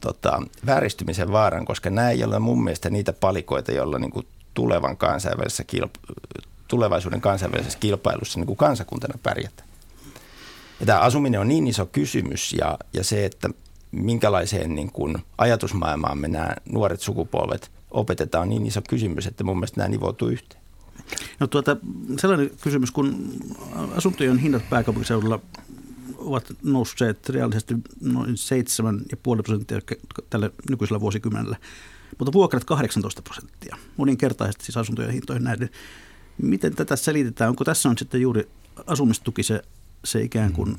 tota, 0.00 0.42
vääristymisen 0.66 1.32
vaaran, 1.32 1.64
koska 1.64 1.90
nämä 1.90 2.10
ei 2.10 2.24
ole 2.24 2.38
mun 2.38 2.64
mielestä 2.64 2.90
niitä 2.90 3.12
palikoita, 3.12 3.72
joilla 3.72 3.98
niin 3.98 4.10
kuin 4.10 4.26
tulevan 4.54 4.96
kansainvälisessä 4.96 5.64
kilp- 5.76 6.14
tulevaisuuden 6.68 7.20
kansainvälisessä 7.20 7.78
kilpailussa 7.78 8.38
niin 8.38 8.46
kuin 8.46 8.56
kansakuntana 8.56 9.18
pärjätä. 9.22 9.64
Ja 10.80 10.86
tämä 10.86 11.00
asuminen 11.00 11.40
on 11.40 11.48
niin 11.48 11.66
iso 11.66 11.86
kysymys 11.86 12.52
ja, 12.52 12.78
ja 12.92 13.04
se, 13.04 13.24
että 13.24 13.50
minkälaiseen 13.92 14.74
niin 14.74 14.92
kuin 14.92 15.18
ajatusmaailmaan 15.38 16.18
me 16.18 16.28
nämä 16.28 16.56
nuoret 16.72 17.00
sukupolvet 17.00 17.70
opetetaan, 17.90 18.42
on 18.42 18.48
niin 18.48 18.66
iso 18.66 18.82
kysymys, 18.88 19.26
että 19.26 19.44
mun 19.44 19.56
mielestä 19.56 19.80
nämä 19.80 19.88
nivoutuu 19.88 20.28
yhteen. 20.28 20.60
No 21.40 21.46
tuota, 21.46 21.76
sellainen 22.18 22.50
kysymys, 22.60 22.90
kun 22.90 23.32
asuntojen 23.96 24.38
hinnat 24.38 24.62
pääkaupunkiseudulla 24.70 25.40
ovat 26.18 26.44
nousseet 26.62 27.28
reaalisesti 27.28 27.74
noin 28.00 28.30
7,5 28.30 29.42
prosenttia 29.42 29.80
tällä 30.30 30.50
nykyisellä 30.70 31.00
vuosikymmenellä, 31.00 31.56
mutta 32.18 32.32
vuokrat 32.32 32.64
18 32.64 33.22
prosenttia, 33.22 33.76
moninkertaisesti 33.96 34.64
siis 34.64 34.76
asuntojen 34.76 35.10
hintoihin 35.12 35.44
näiden. 35.44 35.70
Miten 36.42 36.74
tätä 36.74 36.96
selitetään? 36.96 37.50
Onko 37.50 37.64
tässä 37.64 37.88
on 37.88 37.98
sitten 37.98 38.20
juuri 38.20 38.48
asumistuki 38.86 39.42
se, 39.42 39.62
se 40.04 40.22
ikään 40.22 40.52
kuin 40.52 40.76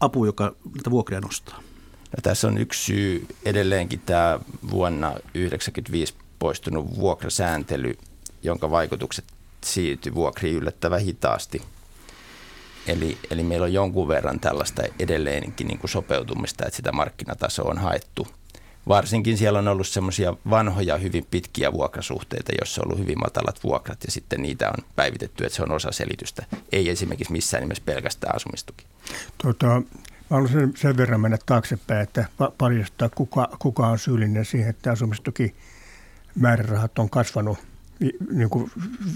apu, 0.00 0.24
joka 0.24 0.54
näitä 0.74 0.90
vuokria 0.90 1.20
nostaa? 1.20 1.56
No, 1.96 2.20
tässä 2.22 2.48
on 2.48 2.58
yksi 2.58 2.84
syy 2.84 3.26
edelleenkin 3.44 4.00
tämä 4.06 4.40
vuonna 4.70 5.10
1995 5.10 6.14
poistunut 6.38 6.96
vuokrasääntely, 6.96 7.98
jonka 8.42 8.70
vaikutukset 8.70 9.24
siirtyi 9.64 10.14
vuokriin 10.14 10.56
yllättävän 10.56 11.00
hitaasti– 11.00 11.62
Eli, 12.88 13.18
eli 13.30 13.42
meillä 13.42 13.64
on 13.64 13.72
jonkun 13.72 14.08
verran 14.08 14.40
tällaista 14.40 14.82
edelleenkin 14.98 15.66
niin 15.66 15.78
kuin 15.78 15.90
sopeutumista, 15.90 16.64
että 16.66 16.76
sitä 16.76 16.92
markkinatasoa 16.92 17.70
on 17.70 17.78
haettu. 17.78 18.28
Varsinkin 18.88 19.38
siellä 19.38 19.58
on 19.58 19.68
ollut 19.68 19.86
semmoisia 19.88 20.34
vanhoja, 20.50 20.98
hyvin 20.98 21.26
pitkiä 21.30 21.72
vuokrasuhteita, 21.72 22.52
joissa 22.58 22.82
on 22.82 22.86
ollut 22.86 22.98
hyvin 22.98 23.18
matalat 23.18 23.64
vuokrat 23.64 23.98
ja 24.04 24.12
sitten 24.12 24.42
niitä 24.42 24.68
on 24.68 24.84
päivitetty, 24.96 25.44
että 25.44 25.56
se 25.56 25.62
on 25.62 25.72
osa 25.72 25.92
selitystä. 25.92 26.46
Ei 26.72 26.90
esimerkiksi 26.90 27.32
missään 27.32 27.60
nimessä 27.60 27.82
pelkästään 27.86 28.36
asumistuki. 28.36 28.84
Tota, 29.42 29.82
Mä 30.30 30.36
haluan 30.36 30.52
sen, 30.52 30.72
sen 30.76 30.96
verran 30.96 31.20
mennä 31.20 31.38
taaksepäin, 31.46 32.00
että 32.00 32.24
paljastaa 32.58 33.08
kuka, 33.08 33.48
kuka 33.58 33.86
on 33.86 33.98
syyllinen 33.98 34.44
siihen, 34.44 34.70
että 34.70 34.92
asumistuki 34.92 35.54
määrärahat 36.34 36.98
on 36.98 37.10
kasvanut 37.10 37.58
vi, 38.00 38.12
niin 38.32 38.50
kuin 38.50 38.70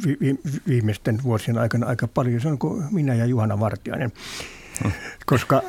vi, 0.06 0.16
vi, 0.20 0.38
viimeisten 0.68 1.22
vuosien 1.22 1.58
aikana 1.58 1.86
aika 1.86 2.08
paljon. 2.08 2.40
Se 2.40 2.48
on 2.48 2.58
kuin 2.58 2.84
minä 2.90 3.14
ja 3.14 3.26
Juhana 3.26 3.60
Vartiainen. 3.60 4.12
Hmm. 4.82 4.92
Koska, 5.26 5.62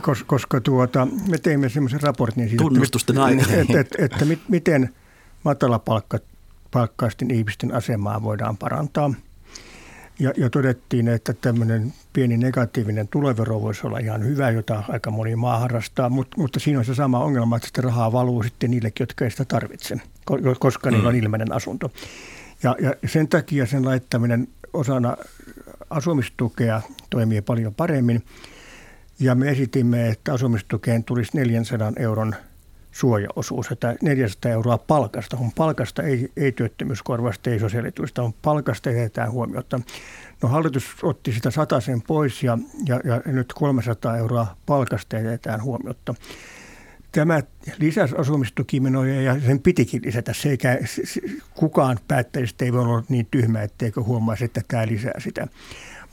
koska, 0.00 0.24
koska 0.26 0.60
tuota, 0.60 1.08
me 1.28 1.38
teimme 1.38 1.68
semmoisen 1.68 2.02
raportin 2.02 2.48
siitä, 2.48 2.64
Tunnustusten 2.64 3.16
että, 3.16 3.60
että, 3.60 3.60
että, 3.60 3.80
että, 3.80 4.24
että 4.24 4.24
miten 4.48 4.94
matalapalkkaisten 5.44 7.30
ihmisten 7.30 7.74
asemaa 7.74 8.22
voidaan 8.22 8.56
parantaa– 8.56 9.14
ja, 10.18 10.32
ja 10.36 10.50
todettiin, 10.50 11.08
että 11.08 11.32
tämmöinen 11.32 11.92
pieni 12.12 12.36
negatiivinen 12.36 13.08
tulevero 13.08 13.62
voisi 13.62 13.86
olla 13.86 13.98
ihan 13.98 14.24
hyvä, 14.24 14.50
jota 14.50 14.82
aika 14.88 15.10
moni 15.10 15.36
maa 15.36 15.58
harrastaa, 15.58 16.08
mutta, 16.08 16.36
mutta 16.38 16.60
siinä 16.60 16.78
on 16.78 16.84
se 16.84 16.94
sama 16.94 17.18
ongelma, 17.18 17.56
että 17.56 17.66
sitä 17.66 17.82
rahaa 17.82 18.12
valuu 18.12 18.42
sitten 18.42 18.70
niille, 18.70 18.92
jotka 19.00 19.24
ei 19.24 19.30
sitä 19.30 19.44
tarvitse, 19.44 19.96
koska 20.58 20.90
mm. 20.90 20.94
niillä 20.94 21.08
on 21.08 21.14
mm. 21.14 21.20
ilmeinen 21.20 21.52
asunto. 21.52 21.92
Ja, 22.62 22.76
ja 22.80 23.08
sen 23.08 23.28
takia 23.28 23.66
sen 23.66 23.84
laittaminen 23.84 24.48
osana 24.72 25.16
asumistukea 25.90 26.82
toimii 27.10 27.42
paljon 27.42 27.74
paremmin. 27.74 28.24
Ja 29.20 29.34
me 29.34 29.50
esitimme, 29.50 30.08
että 30.08 30.32
asumistukeen 30.32 31.04
tulisi 31.04 31.30
400 31.38 31.92
euron 31.96 32.34
suojaosuus, 32.94 33.70
että 33.70 33.96
400 34.02 34.52
euroa 34.52 34.78
palkasta, 34.78 35.36
kun 35.36 35.52
palkasta 35.52 36.02
ei, 36.02 36.32
ei 36.36 36.52
työttömyyskorvasta, 36.52 37.50
ei 37.50 37.58
sosiaalituista, 37.58 38.22
on 38.22 38.34
palkasta 38.42 38.90
jätetään 38.90 39.30
huomiota. 39.30 39.80
No 40.42 40.48
hallitus 40.48 40.84
otti 41.02 41.32
sitä 41.32 41.50
sen 41.80 42.02
pois 42.02 42.42
ja, 42.42 42.58
ja, 42.86 43.00
ja 43.04 43.32
nyt 43.32 43.52
300 43.52 44.16
euroa 44.16 44.56
palkasta 44.66 45.16
jätetään 45.16 45.62
huomiota. 45.62 46.14
Tämä 47.12 47.42
lisäsi 47.78 48.14
asumistukimenoja 48.18 49.22
ja 49.22 49.40
sen 49.40 49.60
pitikin 49.60 50.02
lisätä. 50.04 50.32
Se 50.32 50.50
eikä, 50.50 50.78
kukaan 51.54 51.98
päättäjistä 52.08 52.64
ei 52.64 52.72
voi 52.72 52.80
olla 52.80 53.02
niin 53.08 53.26
tyhmä, 53.30 53.62
etteikö 53.62 54.02
huomaisi, 54.02 54.44
että 54.44 54.60
tämä 54.68 54.86
lisää 54.86 55.20
sitä 55.20 55.46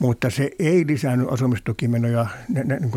mutta 0.02 0.30
se 0.30 0.50
ei 0.58 0.86
lisännyt 0.86 1.28
asumistukimenoja 1.30 2.26
nä, 2.48 2.62
nä, 2.64 2.76
niin 2.76 2.90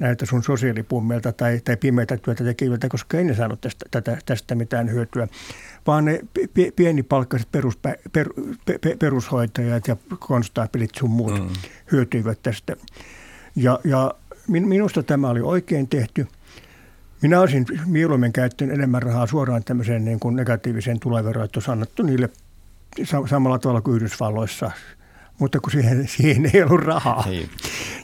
näitä 0.00 0.26
sun 0.26 0.42
sosiaalipummeilta 0.42 1.32
tai, 1.32 1.60
tai 1.64 1.76
pimeitä 1.76 2.16
työtä 2.16 2.44
tekijöiltä, 2.44 2.88
koska 2.88 3.18
ei 3.18 3.24
ne 3.24 3.34
saanut 3.34 3.60
tästä, 3.60 3.86
tätä, 3.90 4.18
tästä 4.26 4.54
mitään 4.54 4.90
hyötyä, 4.90 5.28
vaan 5.86 6.04
ne 6.04 6.20
pienipalkkaiset 6.76 7.48
perus, 7.52 7.76
per, 8.12 8.28
per, 8.64 8.96
perushoitajat 8.98 9.88
ja 9.88 9.96
konstaapelit 10.18 10.90
sun 10.94 11.10
muut 11.10 11.40
mm. 11.40 11.48
hyötyivät 11.92 12.38
tästä. 12.42 12.76
Ja, 13.56 13.80
ja 13.84 14.14
minusta 14.48 15.02
tämä 15.02 15.28
oli 15.28 15.40
oikein 15.40 15.88
tehty. 15.88 16.26
Minä 17.22 17.40
olisin 17.40 17.66
mieluummin 17.86 18.32
käyttänyt 18.32 18.74
enemmän 18.74 19.02
rahaa 19.02 19.26
suoraan 19.26 19.64
tämmöiseen 19.64 20.04
niin 20.04 20.20
kuin 20.20 20.36
negatiiviseen 20.36 21.00
tuloveroon, 21.00 21.44
että 21.44 21.58
olisi 21.58 21.70
annettu 21.70 22.02
niille 22.02 22.30
samalla 23.26 23.58
tavalla 23.58 23.80
kuin 23.80 23.96
Yhdysvalloissa– 23.96 24.70
mutta 25.40 25.60
kun 25.60 25.72
siihen, 25.72 26.08
siihen 26.08 26.50
ei 26.54 26.62
ollut 26.62 26.80
rahaa. 26.80 27.24
Ei. 27.26 27.32
Niin. 27.32 27.50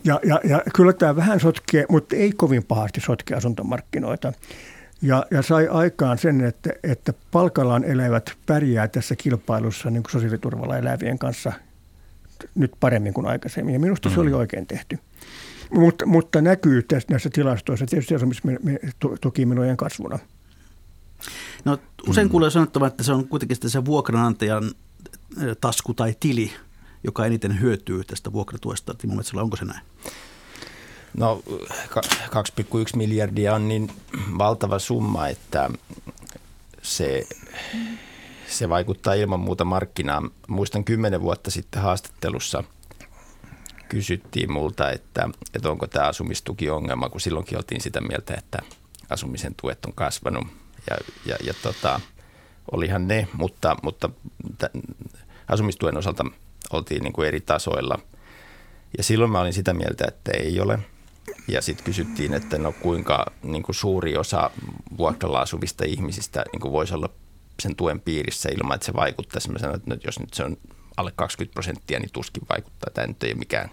Ja, 0.05 0.21
ja, 0.25 0.41
ja 0.45 0.63
kyllä 0.75 0.93
tämä 0.93 1.17
vähän 1.17 1.41
sotkee, 1.41 1.87
mutta 1.89 2.17
ei 2.17 2.33
kovin 2.33 2.65
pahasti 2.65 3.01
sotke 3.01 3.35
asuntomarkkinoita. 3.35 4.33
Ja, 5.03 5.27
ja 5.31 5.43
sai 5.43 5.69
aikaan 5.69 6.19
sen, 6.19 6.45
että, 6.45 6.71
että 6.83 7.13
palkallaan 7.31 7.85
elävät 7.85 8.33
pärjää 8.47 8.89
tässä 8.89 9.17
kilpailussa 9.17 9.91
niin 9.91 10.03
kuin 10.03 10.13
sosiaaliturvalla 10.13 10.77
elävien 10.77 11.19
kanssa 11.19 11.53
nyt 12.55 12.73
paremmin 12.81 13.15
kuin 13.15 13.27
aikaisemmin. 13.27 13.75
Ja 13.75 13.81
minusta 13.81 14.09
mm. 14.09 14.15
se 14.15 14.21
oli 14.21 14.31
mm. 14.31 14.37
oikein 14.37 14.67
tehty. 14.67 14.99
Mutta, 15.71 16.07
mutta 16.07 16.41
näkyy 16.41 16.83
tässä, 16.83 17.07
näissä 17.11 17.31
tilastoissa 17.33 17.87
tietysti 17.87 18.15
asumistukimenojen 18.15 19.77
kasvuna. 19.77 20.19
No, 21.65 21.79
usein 22.09 22.27
mm. 22.27 22.31
kuulee 22.31 22.51
sanottava, 22.51 22.87
että 22.87 23.03
se 23.03 23.13
on 23.13 23.29
kuitenkin 23.29 23.57
se 23.67 23.85
vuokranantajan 23.85 24.71
tasku 25.61 25.95
tai 25.95 26.15
tili, 26.21 26.53
joka 27.07 27.27
eniten 27.27 27.61
hyötyy 27.61 28.05
tästä 28.05 28.33
vuokratuesta? 28.33 28.95
Timo 28.95 29.15
Metsälä, 29.15 29.43
onko 29.43 29.57
se 29.57 29.65
näin? 29.65 29.81
No 31.17 31.43
2,1 31.47 32.97
miljardia 32.97 33.55
on 33.55 33.69
niin 33.69 33.91
valtava 34.39 34.79
summa, 34.79 35.29
että 35.29 35.71
se, 36.83 37.27
se 38.49 38.69
vaikuttaa 38.69 39.15
ilman 39.15 39.41
muuta 39.41 39.65
markkinaan. 39.65 40.31
Muistan 40.49 40.85
kymmenen 40.85 41.21
vuotta 41.21 41.51
sitten 41.51 41.83
haastattelussa 41.83 42.65
kysyttiin 43.89 44.53
multa, 44.53 44.91
että, 44.91 45.29
että 45.55 45.71
onko 45.71 45.87
tämä 45.87 46.07
asumistuki 46.07 46.71
ongelma, 46.71 47.09
kun 47.09 47.21
silloinkin 47.21 47.59
oltiin 47.59 47.81
sitä 47.81 48.01
mieltä, 48.01 48.35
että 48.35 48.59
asumisen 49.11 49.55
tuet 49.61 49.85
on 49.85 49.93
kasvanut. 49.93 50.47
Ja, 50.91 50.97
ja, 51.27 51.37
ja 51.45 51.55
tota, 51.63 52.01
olihan 52.73 53.09
ne, 53.09 53.29
mutta, 53.33 53.77
mutta 53.83 54.11
asumistuen 55.49 55.97
osalta 55.97 56.25
oltiin 56.73 57.03
niin 57.03 57.13
kuin 57.13 57.29
eri 57.29 57.41
tasoilla. 57.41 57.99
Ja 58.97 59.03
silloin 59.03 59.31
mä 59.31 59.41
olin 59.41 59.53
sitä 59.53 59.75
mieltä, 59.75 60.05
että 60.09 60.33
ei 60.33 60.61
ole. 60.61 60.79
Ja 61.49 61.63
sitten 61.63 61.85
kysyttiin, 61.85 62.35
että 62.35 62.59
no 62.59 62.73
kuinka 62.73 63.27
niin 63.43 63.63
kuin 63.63 63.77
suuri 63.77 64.17
osa 64.17 64.51
vuokralla 64.99 65.41
asuvista 65.41 65.85
ihmisistä 65.85 66.45
niin 66.53 66.61
kuin 66.61 66.73
voisi 66.73 66.95
olla 66.95 67.09
sen 67.63 67.77
tuen 67.77 68.01
piirissä 68.01 68.49
ilman, 68.49 68.75
että 68.75 68.87
se 68.87 68.95
vaikuttaisi. 68.95 69.51
Mä 69.51 69.59
sanoin, 69.59 69.81
että 69.81 70.09
jos 70.09 70.21
nyt 70.21 70.35
se 70.35 70.45
on 70.45 70.57
alle 70.97 71.13
20 71.17 71.55
prosenttia, 71.55 71.99
niin 71.99 72.13
tuskin 72.13 72.43
vaikuttaa. 72.49 72.91
Tämä 72.95 73.07
nyt 73.07 73.23
ei 73.23 73.31
ole 73.31 73.39
mikään 73.39 73.71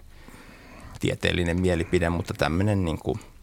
tieteellinen 1.00 1.60
mielipide, 1.60 2.10
mutta 2.10 2.34
tämmöinen 2.34 2.84
niin 2.84 2.98
kuin– 2.98 3.20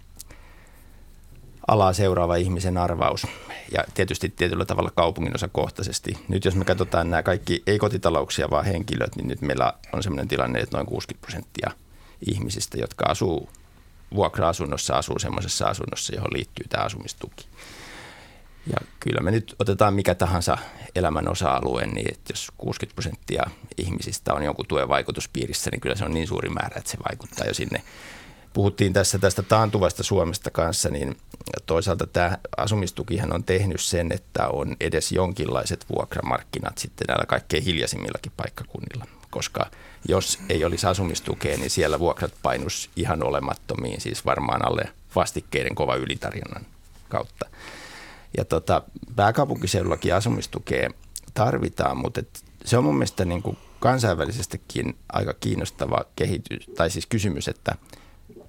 alaa 1.68 1.94
seuraava 1.94 2.36
ihmisen 2.36 2.78
arvaus 2.78 3.28
ja 3.72 3.84
tietysti 3.94 4.30
tietyllä 4.30 4.66
tavalla 4.66 4.92
kaupungin 4.96 5.36
osakohtaisesti. 5.36 6.18
Nyt 6.28 6.46
jos 6.46 6.56
me 6.56 6.66
katsotaan 6.66 7.10
nämä 7.10 7.24
kaikki 7.24 7.64
ei 7.68 7.80
kotitalouksia, 7.80 8.50
vaan 8.50 8.66
henkilöt, 8.66 9.16
niin 9.16 9.28
nyt 9.28 9.42
meillä 9.42 9.74
on 9.94 10.04
sellainen 10.04 10.28
tilanne, 10.28 10.60
että 10.60 10.78
noin 10.78 10.88
60 10.88 11.22
prosenttia 11.22 11.72
ihmisistä, 12.32 12.78
jotka 12.78 13.06
asuu 13.08 13.50
vuokra-asunnossa, 14.16 14.94
asuu 14.94 15.20
semmoisessa 15.20 15.68
asunnossa, 15.68 16.16
johon 16.16 16.34
liittyy 16.34 16.66
tämä 16.70 16.84
asumistuki. 16.84 17.46
Ja 18.68 18.78
kyllä 19.00 19.22
me 19.22 19.32
nyt 19.32 19.56
otetaan 19.60 19.94
mikä 19.94 20.16
tahansa 20.16 20.58
elämän 20.96 21.28
osa-alue, 21.28 21.86
niin 21.86 22.12
että 22.12 22.34
jos 22.34 22.52
60 22.58 22.96
prosenttia 22.96 23.44
ihmisistä 23.78 24.34
on 24.34 24.44
jonkun 24.44 24.66
tuen 24.68 24.90
vaikutuspiirissä, 24.90 25.72
niin 25.72 25.82
kyllä 25.82 25.96
se 25.96 26.06
on 26.06 26.14
niin 26.14 26.28
suuri 26.28 26.50
määrä, 26.50 26.76
että 26.78 26.92
se 26.92 26.98
vaikuttaa 27.10 27.48
jo 27.48 27.54
sinne 27.54 27.84
puhuttiin 28.54 28.94
tässä 28.94 29.20
tästä 29.20 29.44
taantuvasta 29.44 30.04
Suomesta 30.04 30.52
kanssa, 30.52 30.90
niin 30.90 31.18
toisaalta 31.66 32.08
tämä 32.08 32.38
asumistukihan 32.58 33.34
on 33.34 33.44
tehnyt 33.44 33.82
sen, 33.82 34.12
että 34.12 34.48
on 34.48 34.76
edes 34.80 35.12
jonkinlaiset 35.12 35.86
vuokramarkkinat 35.96 36.78
sitten 36.78 37.06
näillä 37.08 37.26
kaikkein 37.26 37.64
hiljaisimmillakin 37.64 38.32
paikkakunnilla. 38.38 39.06
Koska 39.30 39.72
jos 40.08 40.40
ei 40.50 40.66
olisi 40.66 40.88
asumistukea, 40.88 41.58
niin 41.58 41.70
siellä 41.70 42.00
vuokrat 42.00 42.34
painus 42.44 42.90
ihan 42.96 43.24
olemattomiin, 43.24 44.02
siis 44.02 44.26
varmaan 44.26 44.68
alle 44.68 44.84
vastikkeiden 45.16 45.76
kova 45.76 45.96
ylitarjonnan 45.96 46.66
kautta. 47.10 47.46
Ja 48.38 48.46
tota, 48.46 48.82
pääkaupunkiseudullakin 49.16 50.16
asumistukea 50.16 50.90
tarvitaan, 51.34 51.98
mutta 51.98 52.20
et 52.20 52.44
se 52.66 52.78
on 52.78 52.84
mun 52.84 52.96
mielestä 52.96 53.26
niin 53.26 53.42
kuin 53.42 53.58
kansainvälisestikin 53.80 54.96
aika 55.14 55.34
kiinnostava 55.34 56.06
kehitys, 56.16 56.70
tai 56.78 56.90
siis 56.90 57.06
kysymys, 57.06 57.48
että– 57.48 57.76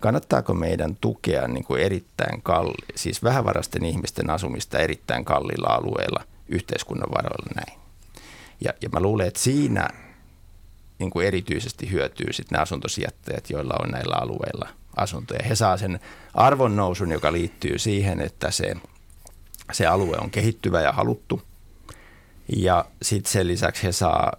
kannattaako 0.02 0.54
meidän 0.54 0.96
tukea 1.00 1.48
niin 1.48 1.64
kuin 1.64 1.82
erittäin 1.82 2.42
kalli, 2.42 2.86
siis 2.94 3.22
vähävarasten 3.22 3.84
ihmisten 3.84 4.30
asumista 4.30 4.78
erittäin 4.78 5.24
kalliilla 5.24 5.68
alueilla 5.68 6.24
yhteiskunnan 6.48 7.10
varoilla 7.10 7.52
näin. 7.54 7.80
Ja, 8.60 8.72
ja 8.80 8.88
mä 8.88 9.00
luulen, 9.00 9.26
että 9.26 9.40
siinä 9.40 9.88
niin 10.98 11.10
kuin 11.10 11.26
erityisesti 11.26 11.90
hyötyy 11.90 12.32
sitten 12.32 12.56
ne 12.56 12.62
asuntosijoittajat, 12.62 13.50
joilla 13.50 13.74
on 13.82 13.90
näillä 13.90 14.14
alueilla 14.16 14.68
asuntoja. 14.96 15.44
He 15.48 15.54
saa 15.54 15.76
sen 15.76 16.00
arvonnousun, 16.34 17.10
joka 17.10 17.32
liittyy 17.32 17.78
siihen, 17.78 18.20
että 18.20 18.50
se, 18.50 18.74
se 19.72 19.86
alue 19.86 20.16
on 20.16 20.30
kehittyvä 20.30 20.80
ja 20.80 20.92
haluttu. 20.92 21.42
Ja 22.56 22.84
sitten 23.02 23.32
sen 23.32 23.48
lisäksi 23.48 23.82
he 23.82 23.92
saa 23.92 24.32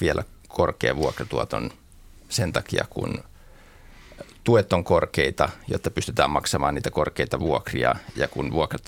vielä 0.00 0.24
korkean 0.48 0.96
vuokratuoton 0.96 1.70
sen 2.28 2.52
takia, 2.52 2.86
kun– 2.90 3.18
tuet 4.46 4.72
on 4.72 4.84
korkeita, 4.84 5.48
jotta 5.68 5.90
pystytään 5.90 6.30
maksamaan 6.30 6.74
niitä 6.74 6.90
korkeita 6.90 7.40
vuokria 7.40 7.94
ja 8.16 8.28
kun 8.28 8.52
vuokrat 8.52 8.82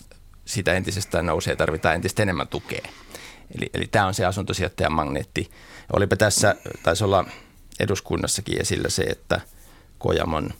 sitä 0.45 0.73
entisestään 0.73 1.25
nousee, 1.25 1.55
tarvitaan 1.55 1.95
entistä 1.95 2.23
enemmän 2.23 2.47
tukea. 2.47 2.87
Eli, 3.57 3.69
eli 3.73 3.87
tämä 3.87 4.07
on 4.07 4.13
se 4.13 4.25
asuntosijoittajan 4.25 4.93
magneetti. 4.93 5.51
Olipa 5.93 6.15
tässä, 6.15 6.55
taisi 6.83 7.03
olla 7.03 7.25
eduskunnassakin 7.79 8.61
esillä 8.61 8.89
se, 8.89 9.03
että 9.03 9.41
Kojamon 9.97 10.53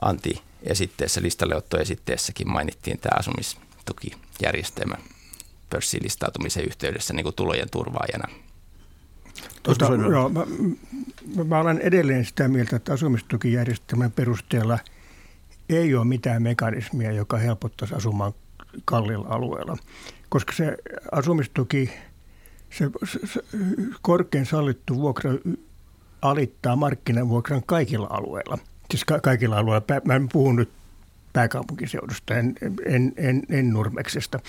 anti-esitteessä, 0.00 1.22
listalleottoesitteessäkin 1.22 2.50
mainittiin 2.50 2.98
tämä 2.98 3.18
asumistukijärjestelmä 3.18 4.96
pörssilistautumisen 5.70 6.64
yhteydessä 6.64 7.14
niin 7.14 7.24
kuin 7.24 7.34
tulojen 7.34 7.70
turvaajana– 7.70 8.28
Tuota, 9.62 9.84
joo, 10.10 10.28
mä, 10.28 10.44
mä, 11.44 11.60
olen 11.60 11.78
edelleen 11.78 12.24
sitä 12.24 12.48
mieltä, 12.48 12.76
että 12.76 12.92
asumistukijärjestelmän 12.92 14.12
perusteella 14.12 14.78
ei 15.68 15.94
ole 15.94 16.04
mitään 16.04 16.42
mekanismia, 16.42 17.12
joka 17.12 17.36
helpottaisi 17.36 17.94
asumaan 17.94 18.32
kalliilla 18.84 19.28
alueella, 19.28 19.76
koska 20.28 20.52
se 20.52 20.76
asumistuki, 21.12 21.90
se, 22.70 22.90
se, 23.04 23.26
se 23.26 23.40
korkein 24.02 24.46
sallittu 24.46 24.96
vuokra 24.96 25.30
alittaa 26.22 26.76
markkinavuokran 26.76 27.62
kaikilla 27.66 28.06
alueilla. 28.10 28.58
Siis 28.90 29.04
ka- 29.04 29.20
kaikilla 29.20 29.58
alueilla. 29.58 30.00
Mä 30.04 30.16
en 30.16 30.28
puhu 30.28 30.52
nyt 30.52 30.70
pääkaupunkiseudusta, 31.32 32.34
en, 32.34 32.54
en, 32.86 33.12
en, 33.16 33.42
en 33.48 33.70
Nurmeksesta. 33.70 34.40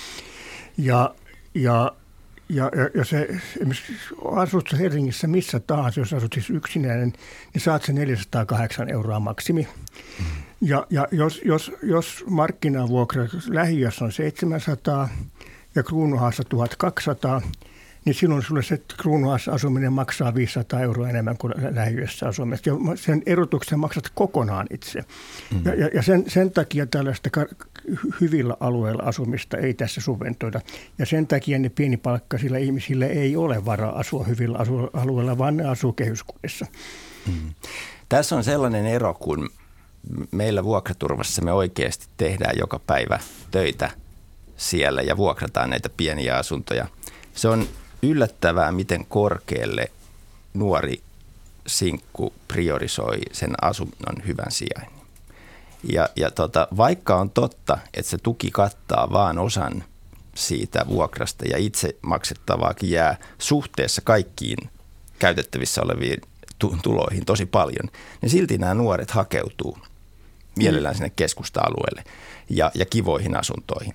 Ja, 0.78 1.16
ja 1.54 1.92
ja, 2.52 2.72
ja, 2.76 2.90
ja 2.96 3.06
se, 3.06 3.28
esimerkiksi 3.56 3.94
asut 4.36 4.80
Helsingissä 4.80 5.28
missä 5.28 5.60
tahansa, 5.60 6.00
jos 6.00 6.14
asut 6.14 6.34
siis 6.34 6.50
yksinäinen, 6.50 7.14
niin 7.54 7.62
saat 7.62 7.84
sen 7.84 7.96
408 7.96 8.90
euroa 8.90 9.20
maksimi. 9.20 9.68
Mm. 10.20 10.26
Ja, 10.62 10.88
ja 10.90 11.08
jos, 11.12 11.42
jos, 11.46 11.72
jos 11.84 12.24
markkinavuokra 12.30 13.24
lähiössä 13.48 14.06
on 14.06 14.12
700 14.12 15.10
ja 15.76 15.84
kruunuhaassa 15.84 16.44
1200, 16.44 17.42
niin 18.06 18.16
silloin 18.16 18.44
sulle 18.44 18.64
se 18.64 18.82
kruunuhaassa 18.98 19.52
asuminen 19.52 19.94
maksaa 19.94 20.36
500 20.36 20.82
euroa 20.82 21.10
enemmän 21.10 21.38
kuin 21.38 21.54
lähiössä 21.72 22.28
asumista. 22.28 22.70
Ja 22.70 22.76
sen 22.96 23.24
erotuksen 23.26 23.80
maksat 23.80 24.10
kokonaan 24.16 24.68
itse. 24.70 25.00
Mm. 25.52 25.62
Ja, 25.66 25.76
ja, 25.76 25.90
ja 25.94 26.02
sen, 26.02 26.24
sen 26.28 26.52
takia 26.52 26.86
tällaista 26.86 27.30
hyvillä 28.22 28.58
alueilla 28.60 29.04
asumista 29.04 29.58
ei 29.58 29.74
tässä 29.74 30.02
subventoida. 30.02 30.62
Ja 30.98 31.06
sen 31.06 31.28
takia 31.28 31.60
ne 31.60 31.70
pienipalkkaisilla 31.70 32.58
ihmisillä 32.58 33.06
ei 33.06 33.36
ole 33.36 33.66
varaa 33.66 34.00
asua 34.00 34.24
hyvillä 34.24 34.58
alueilla, 34.94 35.38
vaan 35.38 35.58
ne 35.58 35.70
asuu 35.70 35.94
kehyskunnissa. 35.94 36.66
Mm. 37.28 37.54
Tässä 38.10 38.36
on 38.36 38.44
sellainen 38.44 38.86
ero, 38.86 39.14
kun 39.14 39.50
meillä 40.32 40.64
vuokraturvassa 40.64 41.42
me 41.42 41.54
oikeasti 41.54 42.06
tehdään 42.18 42.58
joka 42.58 42.80
päivä 42.80 43.20
töitä 43.52 43.92
siellä 44.58 45.02
ja 45.02 45.18
vuokrataan 45.18 45.70
näitä 45.70 45.90
pieniä 45.90 46.38
asuntoja. 46.38 46.88
Se 47.34 47.48
on 47.48 47.68
yllättävää, 48.04 48.72
miten 48.72 49.06
korkealle 49.06 49.92
nuori 50.54 51.02
sinkku 51.68 52.34
priorisoi 52.48 53.20
sen 53.32 53.54
asunnon 53.62 54.28
hyvän 54.28 54.52
sijainnin. 54.52 55.02
Ja, 55.84 56.10
ja 56.16 56.32
tota, 56.32 56.68
vaikka 56.78 57.16
on 57.16 57.30
totta, 57.30 57.78
että 57.94 58.12
se 58.12 58.18
tuki 58.18 58.52
kattaa 58.52 59.08
vaan 59.12 59.40
osan 59.40 59.84
siitä 60.36 60.86
vuokrasta 60.88 61.46
ja 61.46 61.58
itse 61.58 61.96
maksettavaakin 62.02 62.90
jää 62.90 63.18
suhteessa 63.40 64.02
kaikkiin 64.02 64.70
käytettävissä 65.20 65.82
oleviin 65.82 66.22
tuloihin 66.84 67.26
tosi 67.26 67.46
paljon, 67.46 67.90
niin 68.22 68.30
silti 68.30 68.58
nämä 68.58 68.74
nuoret 68.74 69.12
hakeutuu 69.12 69.78
mielellään 70.56 70.96
sinne 70.96 71.12
keskusta-alueelle 71.16 72.04
ja, 72.50 72.72
ja 72.74 72.86
kivoihin 72.86 73.38
asuntoihin. 73.38 73.94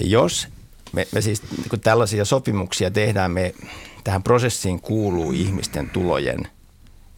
Ja 0.00 0.06
jos 0.06 0.48
me, 0.92 1.06
me 1.12 1.20
siis 1.20 1.42
kun 1.70 1.80
tällaisia 1.80 2.24
sopimuksia 2.24 2.90
tehdään, 2.90 3.30
me 3.30 3.54
tähän 4.04 4.22
prosessiin 4.22 4.80
kuuluu 4.80 5.32
ihmisten 5.32 5.90
tulojen 5.90 6.48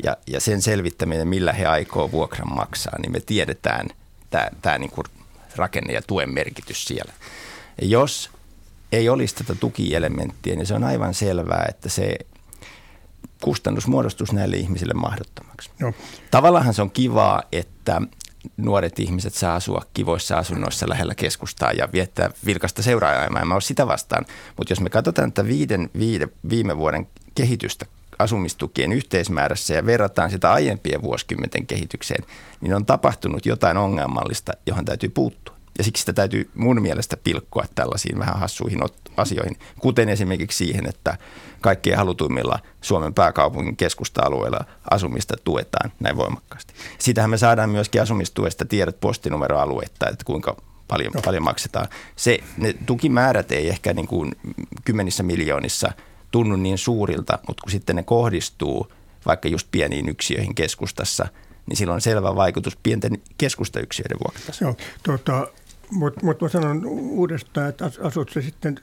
ja, 0.04 0.16
ja 0.26 0.40
sen 0.40 0.62
selvittäminen, 0.62 1.28
millä 1.28 1.52
he 1.52 1.66
aikoo 1.66 2.10
vuokran 2.12 2.54
maksaa, 2.54 2.98
niin 2.98 3.12
me 3.12 3.20
tiedetään 3.20 3.88
tämä, 4.62 4.78
niin 4.78 4.90
kuin 4.90 5.04
rakenne 5.56 5.92
ja 5.92 6.02
tuen 6.02 6.30
merkitys 6.30 6.84
siellä. 6.84 7.12
Ja 7.80 7.86
jos 7.86 8.30
ei 8.92 9.08
olisi 9.08 9.34
tätä 9.34 9.54
tukielementtiä, 9.54 10.56
niin 10.56 10.66
se 10.66 10.74
on 10.74 10.84
aivan 10.84 11.14
selvää, 11.14 11.66
että 11.68 11.88
se 11.88 12.16
kustannus 13.40 13.86
muodostus 13.86 14.32
näille 14.32 14.56
ihmisille 14.56 14.94
mahdottomaksi. 14.94 15.70
No. 15.80 15.92
Tavallaan 16.30 16.74
se 16.74 16.82
on 16.82 16.90
kivaa, 16.90 17.42
että 17.52 18.02
nuoret 18.56 18.98
ihmiset 18.98 19.34
saa 19.34 19.54
asua 19.54 19.82
kivoissa 19.94 20.36
asunnoissa 20.36 20.88
lähellä 20.88 21.14
keskustaa 21.14 21.72
ja 21.72 21.88
viettää 21.92 22.30
vilkasta 22.46 22.82
seuraajaa. 22.82 23.40
En 23.40 23.48
mä 23.48 23.54
ole 23.54 23.60
sitä 23.60 23.86
vastaan. 23.86 24.26
Mutta 24.56 24.72
jos 24.72 24.80
me 24.80 24.90
katsotaan 24.90 25.32
tätä 25.32 25.48
viiden, 25.48 25.90
viide, 25.98 26.28
viime 26.48 26.76
vuoden 26.76 27.06
kehitystä 27.34 27.86
asumistukien 28.18 28.92
yhteismäärässä 28.92 29.74
ja 29.74 29.86
verrataan 29.86 30.30
sitä 30.30 30.52
aiempien 30.52 31.02
vuosikymmenten 31.02 31.66
kehitykseen, 31.66 32.24
niin 32.60 32.74
on 32.74 32.86
tapahtunut 32.86 33.46
jotain 33.46 33.76
ongelmallista, 33.76 34.52
johon 34.66 34.84
täytyy 34.84 35.08
puuttua. 35.08 35.53
Ja 35.78 35.84
siksi 35.84 36.00
sitä 36.00 36.12
täytyy 36.12 36.50
mun 36.54 36.82
mielestä 36.82 37.16
pilkkoa 37.16 37.64
tällaisiin 37.74 38.18
vähän 38.18 38.38
hassuihin 38.38 38.80
asioihin, 39.16 39.56
kuten 39.80 40.08
esimerkiksi 40.08 40.58
siihen, 40.58 40.88
että 40.88 41.18
kaikkien 41.60 41.96
halutuimmilla 41.96 42.58
Suomen 42.80 43.14
pääkaupungin 43.14 43.76
keskusta-alueilla 43.76 44.64
asumista 44.90 45.36
tuetaan 45.44 45.92
näin 46.00 46.16
voimakkaasti. 46.16 46.74
Sitähän 46.98 47.30
me 47.30 47.38
saadaan 47.38 47.70
myöskin 47.70 48.02
asumistuesta 48.02 48.64
tiedot 48.64 49.00
postinumeroalueetta, 49.00 50.08
että 50.08 50.24
kuinka 50.24 50.56
paljon, 50.88 51.12
no. 51.12 51.20
paljon 51.24 51.42
maksetaan. 51.42 51.88
Se, 52.16 52.38
ne 52.56 52.74
tukimäärät 52.86 53.52
ei 53.52 53.68
ehkä 53.68 53.92
niin 53.92 54.06
kuin 54.06 54.32
kymmenissä 54.84 55.22
miljoonissa 55.22 55.92
tunnu 56.30 56.56
niin 56.56 56.78
suurilta, 56.78 57.38
mutta 57.48 57.60
kun 57.62 57.70
sitten 57.70 57.96
ne 57.96 58.02
kohdistuu 58.02 58.92
vaikka 59.26 59.48
just 59.48 59.68
pieniin 59.70 60.08
yksiöihin 60.08 60.54
keskustassa, 60.54 61.26
niin 61.66 61.76
sillä 61.76 61.94
on 61.94 62.00
selvä 62.00 62.34
vaikutus 62.34 62.76
pienten 62.82 63.22
keskustayksiöiden 63.38 64.18
vuokrassa. 64.24 64.64
Joo, 64.64 64.76
tuota, 65.02 65.46
mutta 65.90 66.20
mut 66.22 66.40
mä 66.40 66.48
sanon 66.48 66.86
uudestaan, 66.86 67.68
että 67.68 67.90
asut 68.02 68.30
se 68.30 68.42
sitten 68.42 68.78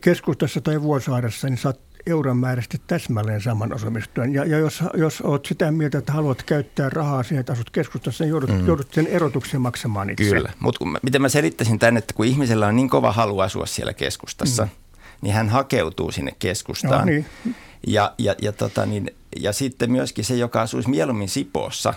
keskustassa 0.00 0.60
tai 0.60 0.82
Vuosaaressa, 0.82 1.48
niin 1.48 1.58
saat 1.58 1.78
euron 2.06 2.36
määrästi 2.36 2.80
täsmälleen 2.86 3.40
saman 3.40 3.72
asumistuen. 3.72 4.34
Ja, 4.34 4.44
ja 4.44 4.58
jos, 4.58 4.82
jos 4.94 5.20
olet 5.20 5.46
sitä 5.46 5.70
mieltä, 5.70 5.98
että 5.98 6.12
haluat 6.12 6.42
käyttää 6.42 6.88
rahaa 6.88 7.22
siihen, 7.22 7.40
että 7.40 7.52
asut 7.52 7.70
keskustassa, 7.70 8.24
niin 8.24 8.30
joudut, 8.30 8.50
mm. 8.50 8.66
joudut 8.66 8.92
sen 8.92 9.06
erotuksen 9.06 9.60
maksamaan 9.60 10.10
itse. 10.10 10.24
Kyllä, 10.24 10.52
mutta 10.60 10.84
miten 11.02 11.22
mä 11.22 11.28
selittäisin 11.28 11.78
tänne, 11.78 11.98
että 11.98 12.14
kun 12.14 12.26
ihmisellä 12.26 12.66
on 12.66 12.76
niin 12.76 12.88
kova 12.88 13.12
halu 13.12 13.40
asua 13.40 13.66
siellä 13.66 13.94
keskustassa, 13.94 14.64
mm. 14.64 14.70
niin 15.20 15.34
hän 15.34 15.48
hakeutuu 15.48 16.12
sinne 16.12 16.32
keskustaan. 16.38 17.00
No, 17.00 17.04
niin. 17.04 17.26
Ja, 17.86 18.14
ja, 18.18 18.34
ja, 18.42 18.52
tota, 18.52 18.86
niin, 18.86 19.10
ja 19.40 19.52
sitten 19.52 19.92
myöskin 19.92 20.24
se, 20.24 20.36
joka 20.36 20.62
asuisi 20.62 20.90
mieluummin 20.90 21.28
Sipoossa, 21.28 21.94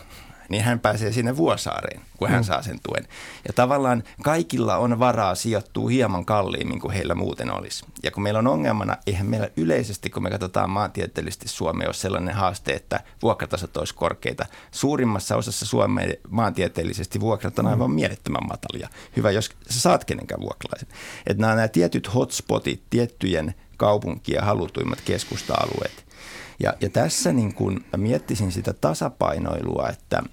niin 0.52 0.64
hän 0.64 0.80
pääsee 0.80 1.12
sinne 1.12 1.38
Vuosaareen, 1.38 2.02
kun 2.18 2.30
hän 2.30 2.40
mm. 2.40 2.44
saa 2.44 2.62
sen 2.62 2.80
tuen. 2.84 3.08
Ja 3.48 3.54
tavallaan 3.54 4.04
kaikilla 4.24 4.78
on 4.78 5.00
varaa 5.00 5.36
sijoittua 5.36 5.90
hieman 5.90 6.26
kalliimmin 6.26 6.80
kuin 6.80 6.94
heillä 6.94 7.16
muuten 7.16 7.54
olisi. 7.54 7.86
Ja 8.04 8.12
kun 8.12 8.24
meillä 8.24 8.40
on 8.40 8.48
ongelmana, 8.48 8.98
eihän 9.08 9.28
meillä 9.28 9.50
yleisesti, 9.58 10.10
kun 10.10 10.24
me 10.24 10.30
katsotaan 10.30 10.70
maantieteellisesti 10.70 11.48
Suomea, 11.48 11.88
ole 11.88 11.94
sellainen 11.94 12.36
haaste, 12.36 12.74
että 12.74 13.00
vuokratasot 13.22 13.78
olisi 13.78 13.96
korkeita. 13.96 14.46
Suurimmassa 14.72 15.36
osassa 15.36 15.66
Suomea 15.66 16.08
maantieteellisesti 16.30 17.20
vuokrat 17.20 17.60
on 17.60 17.68
aivan 17.68 17.90
mm. 17.90 17.96
mielettömän 17.96 18.48
matalia. 18.48 18.90
Hyvä, 19.18 19.32
jos 19.32 19.50
sä 19.70 19.80
saat 19.80 20.06
kenenkään 20.06 20.42
vuokralaisen. 20.42 20.88
Että 21.28 21.42
nämä, 21.42 21.56
nämä 21.56 21.68
tietyt 21.68 22.14
hotspotit, 22.14 22.84
tiettyjen 22.90 23.56
kaupunkien 23.78 24.44
halutuimmat 24.44 25.02
keskusta-alueet. 25.06 26.06
Ja, 26.60 26.74
ja 26.82 26.90
tässä 26.90 27.34
niin 27.34 27.54
kun 27.54 27.86
miettisin 27.98 28.52
sitä 28.52 28.74
tasapainoilua, 28.74 29.90
että– 29.90 30.24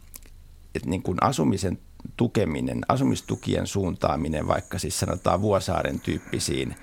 että 0.79 0.91
niin 0.91 1.03
kuin 1.03 1.19
asumisen 1.21 1.79
tukeminen, 2.17 2.81
asumistukien 2.89 3.67
suuntaaminen 3.67 4.49
vaikka 4.49 4.79
siis 4.79 5.01
sanotaan 5.01 5.43
Vuosaaren 5.43 6.01
tyyppisiin, 6.01 6.77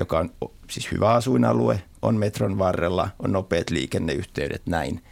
joka 0.00 0.18
on 0.18 0.30
siis 0.70 0.92
hyvä 0.92 1.12
asuinalue, 1.12 1.82
on 2.02 2.16
metron 2.16 2.58
varrella, 2.58 3.08
on 3.18 3.32
nopeat 3.32 3.70
liikenneyhteydet, 3.70 4.62
näin, 4.66 5.02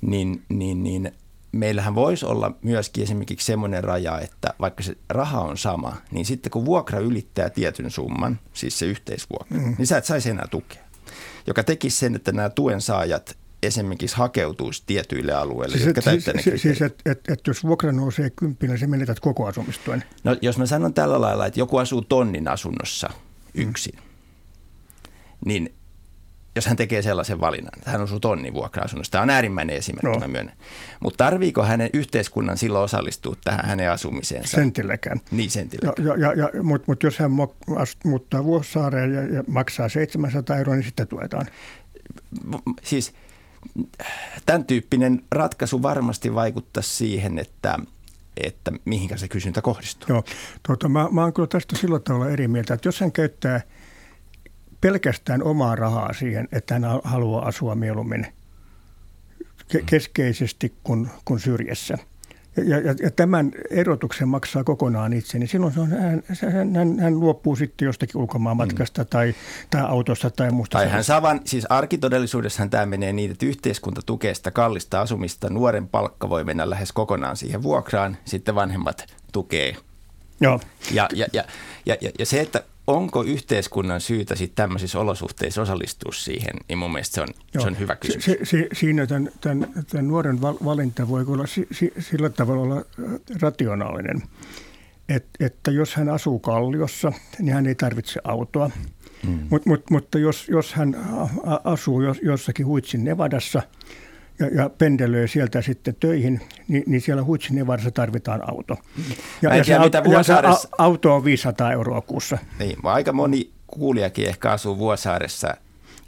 niin, 0.00 0.42
niin, 0.48 0.82
niin 0.82 1.12
meillähän 1.52 1.94
voisi 1.94 2.26
olla 2.26 2.52
myöskin 2.62 3.04
esimerkiksi 3.04 3.46
semmoinen 3.46 3.84
raja, 3.84 4.20
että 4.20 4.54
vaikka 4.60 4.82
se 4.82 4.96
raha 5.08 5.40
on 5.40 5.58
sama, 5.58 5.96
niin 6.10 6.26
sitten 6.26 6.50
kun 6.50 6.64
vuokra 6.64 6.98
ylittää 6.98 7.50
tietyn 7.50 7.90
summan, 7.90 8.38
siis 8.52 8.78
se 8.78 8.86
yhteisvuokra, 8.86 9.58
mm. 9.58 9.74
niin 9.78 9.86
sä 9.86 9.98
et 9.98 10.04
saisi 10.04 10.30
enää 10.30 10.46
tukea. 10.50 10.82
Joka 11.46 11.64
tekisi 11.64 11.98
sen, 11.98 12.14
että 12.14 12.32
nämä 12.32 12.48
tuen 12.48 12.80
saajat 12.80 13.36
esimerkiksi 13.62 14.16
hakeutuisi 14.16 14.82
tietyille 14.86 15.32
alueille, 15.32 15.76
siis, 15.76 15.86
jotka 15.86 16.00
siis, 16.00 16.24
siis, 16.24 16.62
siis 16.62 16.82
että 16.82 17.10
et, 17.10 17.20
et 17.28 17.40
jos 17.46 17.64
vuokra 17.64 17.92
nousee 17.92 18.30
kymppinä, 18.30 18.76
se 18.76 18.86
menetät 18.86 19.20
koko 19.20 19.46
asumistuen. 19.46 20.04
No 20.24 20.36
jos 20.42 20.58
mä 20.58 20.66
sanon 20.66 20.94
tällä 20.94 21.20
lailla, 21.20 21.46
että 21.46 21.60
joku 21.60 21.76
asuu 21.76 22.02
tonnin 22.02 22.48
asunnossa 22.48 23.10
yksin, 23.54 23.94
mm. 23.94 24.02
niin 25.44 25.74
jos 26.56 26.66
hän 26.66 26.76
tekee 26.76 27.02
sellaisen 27.02 27.40
valinnan, 27.40 27.72
että 27.78 27.90
hän 27.90 28.00
asuu 28.00 28.20
tonnin 28.20 28.54
vuokra-asunnossa, 28.54 29.10
tämä 29.10 29.22
on 29.22 29.30
äärimmäinen 29.30 29.76
esimerkki, 29.76 30.08
no. 30.08 30.18
mä 30.18 30.28
myönnän. 30.28 30.56
Mutta 31.00 31.24
tarviiko 31.24 31.62
hänen 31.62 31.90
yhteiskunnan 31.92 32.58
silloin 32.58 32.84
osallistua 32.84 33.36
tähän 33.44 33.66
hänen 33.66 33.90
asumiseensa? 33.90 34.56
Sentilläkään. 34.56 35.20
Niin, 35.30 35.50
sentilläkään. 35.50 36.08
Ja, 36.08 36.16
ja, 36.16 36.32
ja, 36.32 36.62
Mutta 36.62 36.84
mut 36.86 37.02
jos 37.02 37.18
hän 37.18 37.30
muuttaa 38.04 38.44
Vuosaareen 38.44 39.14
ja, 39.14 39.22
ja 39.34 39.44
maksaa 39.46 39.88
700 39.88 40.56
euroa, 40.56 40.74
niin 40.74 40.84
sitten 40.84 41.08
tuetaan. 41.08 41.46
Siis– 42.82 43.12
tämän 44.46 44.64
tyyppinen 44.64 45.22
ratkaisu 45.32 45.82
varmasti 45.82 46.34
vaikuttaa 46.34 46.82
siihen, 46.82 47.38
että 47.38 47.78
että 48.36 48.72
mihinkä 48.84 49.16
se 49.16 49.28
kysyntä 49.28 49.62
kohdistuu. 49.62 50.06
Joo, 50.08 50.24
tuota, 50.66 50.88
mä, 50.88 51.08
mä 51.10 51.22
oon 51.22 51.32
kyllä 51.32 51.48
tästä 51.48 51.76
sillä 51.76 51.98
tavalla 51.98 52.30
eri 52.30 52.48
mieltä, 52.48 52.74
että 52.74 52.88
jos 52.88 53.00
hän 53.00 53.12
käyttää 53.12 53.60
pelkästään 54.80 55.42
omaa 55.42 55.76
rahaa 55.76 56.12
siihen, 56.12 56.48
että 56.52 56.74
hän 56.74 56.84
haluaa 57.04 57.46
asua 57.46 57.74
mieluummin 57.74 58.26
ke- 59.72 59.80
mm. 59.80 59.86
keskeisesti 59.86 60.74
kuin, 60.84 61.10
kuin 61.24 61.40
syrjässä, 61.40 61.98
ja, 62.56 62.78
ja, 62.78 62.94
ja 63.02 63.10
tämän 63.10 63.52
erotuksen 63.70 64.28
maksaa 64.28 64.64
kokonaan 64.64 65.12
itse, 65.12 65.38
niin 65.38 65.48
silloin 65.48 65.72
se 65.72 65.80
on, 65.80 65.90
hän, 65.90 66.22
hän, 66.52 66.74
hän, 66.74 66.98
hän 66.98 67.20
luopuu 67.20 67.56
sitten 67.56 67.86
jostakin 67.86 68.20
ulkomaanmatkasta 68.20 69.02
mm. 69.02 69.08
tai, 69.10 69.34
tai 69.70 69.82
autosta 69.82 70.30
tai 70.30 70.50
muusta. 70.50 70.78
Tai 70.78 70.88
hän 70.88 71.04
saa 71.04 71.22
vaan, 71.22 71.40
siis 71.44 71.66
arkitodellisuudessahan 71.68 72.70
tämä 72.70 72.86
menee 72.86 73.12
niin, 73.12 73.30
että 73.30 73.46
yhteiskunta 73.46 74.00
tukee 74.06 74.34
sitä 74.34 74.50
kallista 74.50 75.00
asumista. 75.00 75.50
Nuoren 75.50 75.88
palkka 75.88 76.28
voi 76.28 76.44
mennä 76.44 76.70
lähes 76.70 76.92
kokonaan 76.92 77.36
siihen 77.36 77.62
vuokraan, 77.62 78.16
sitten 78.24 78.54
vanhemmat 78.54 79.14
tukee. 79.32 79.76
Joo. 80.40 80.60
Ja, 80.92 81.08
ja, 81.14 81.26
ja, 81.32 81.44
ja, 81.86 81.96
ja 82.18 82.26
se, 82.26 82.40
että 82.40 82.62
onko 82.90 83.22
yhteiskunnan 83.22 84.00
syytä 84.00 84.34
sitten 84.36 84.56
tämmöisissä 84.56 84.98
olosuhteissa 84.98 85.62
osallistua 85.62 86.12
siihen, 86.12 86.54
niin 86.68 86.78
mun 86.78 86.92
mielestä 86.92 87.14
se 87.14 87.20
on, 87.20 87.28
se 87.58 87.68
on 87.68 87.78
hyvä 87.78 87.96
kysymys. 87.96 88.24
Se, 88.24 88.38
se, 88.42 88.68
siinä 88.72 89.06
tämän, 89.06 89.30
tämän, 89.40 89.68
tämän 89.90 90.08
nuoren 90.08 90.40
valinta 90.40 91.08
voi 91.08 91.24
olla 91.28 91.46
si, 91.46 91.66
si, 91.72 91.92
sillä 91.98 92.30
tavalla 92.30 92.62
olla 92.62 92.76
äh, 92.76 93.20
rationaalinen, 93.40 94.22
Et, 95.08 95.26
että 95.40 95.70
jos 95.70 95.94
hän 95.94 96.08
asuu 96.08 96.38
kalliossa, 96.38 97.12
niin 97.38 97.54
hän 97.54 97.66
ei 97.66 97.74
tarvitse 97.74 98.20
autoa. 98.24 98.70
Hmm. 99.26 99.46
Mut, 99.50 99.66
mut, 99.66 99.90
mutta 99.90 100.18
jos, 100.18 100.48
jos 100.48 100.74
hän 100.74 100.96
asuu 101.64 102.00
jossakin 102.22 102.66
Huitsin 102.66 103.04
Nevadassa– 103.04 103.62
ja, 104.40 104.46
ja 104.46 104.70
pendelöi 104.70 105.28
sieltä 105.28 105.62
sitten 105.62 105.94
töihin, 106.00 106.40
niin, 106.68 106.82
niin 106.86 107.00
siellä 107.00 107.24
Huitsin 107.24 107.66
tarvitaan 107.94 108.50
auto. 108.50 108.76
Ja, 109.42 109.56
ja, 109.56 109.64
se, 109.64 109.78
mitä 109.78 110.02
ja 110.10 110.22
se 110.22 110.32
auto 110.78 111.14
on 111.14 111.24
500 111.24 111.72
euroa 111.72 112.00
kuussa. 112.00 112.38
Niin, 112.58 112.76
aika 112.84 113.12
moni 113.12 113.50
kuulijakin 113.66 114.28
ehkä 114.28 114.50
asuu 114.50 114.78
Vuosaaressa 114.78 115.54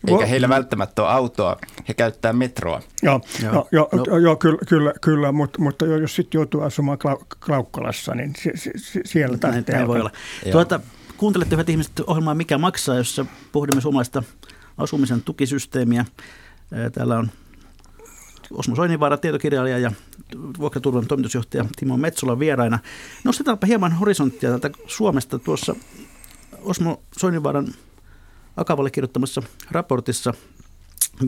eikä 0.08 0.26
heillä 0.26 0.48
välttämättä 0.48 1.02
ole 1.02 1.10
autoa, 1.10 1.56
he 1.88 1.94
käyttää 1.94 2.32
metroa. 2.32 2.80
Joo, 3.02 3.20
joo. 3.42 3.52
No, 3.52 3.68
jo, 3.72 3.88
no. 3.92 4.18
jo, 4.18 4.36
kyllä, 4.36 4.58
kyllä, 4.68 4.92
kyllä 5.00 5.32
mutta, 5.32 5.62
mutta 5.62 5.86
jos 5.86 6.16
sitten 6.16 6.38
joutuu 6.38 6.60
asumaan 6.60 6.98
Klaukkalassa, 7.46 8.14
niin 8.14 8.32
se, 8.38 8.50
se, 8.54 8.70
se, 8.76 9.00
siellä 9.04 9.38
tarvitsee 9.38 9.74
näin, 9.74 9.88
voi 9.88 10.00
olla. 10.00 10.10
Tuota, 10.52 10.80
kuuntelette 11.16 11.54
hyvät 11.54 11.68
ihmiset 11.68 12.00
ohjelmaa 12.06 12.34
Mikä 12.34 12.58
maksaa, 12.58 12.96
jossa 12.96 13.26
pohdimme 13.52 13.80
suomalaista 13.80 14.22
asumisen 14.78 15.22
tukisysteemiä. 15.22 16.04
Täällä 16.92 17.18
on 17.18 17.30
Osmo 18.52 18.76
Soininvaara, 18.76 19.16
tietokirjailija 19.16 19.78
ja 19.78 19.92
vuokraturvan 20.58 21.06
toimitusjohtaja 21.06 21.64
Timo 21.76 21.96
Metsola 21.96 22.38
vieraina. 22.38 22.78
Nostetaanpa 23.24 23.66
hieman 23.66 23.92
horisonttia 23.92 24.50
täältä 24.50 24.70
Suomesta. 24.86 25.38
Tuossa 25.38 25.76
Osmo 26.62 27.02
Soininvaaran 27.16 27.74
Akavalle 28.56 28.90
kirjoittamassa 28.90 29.42
raportissa 29.70 30.34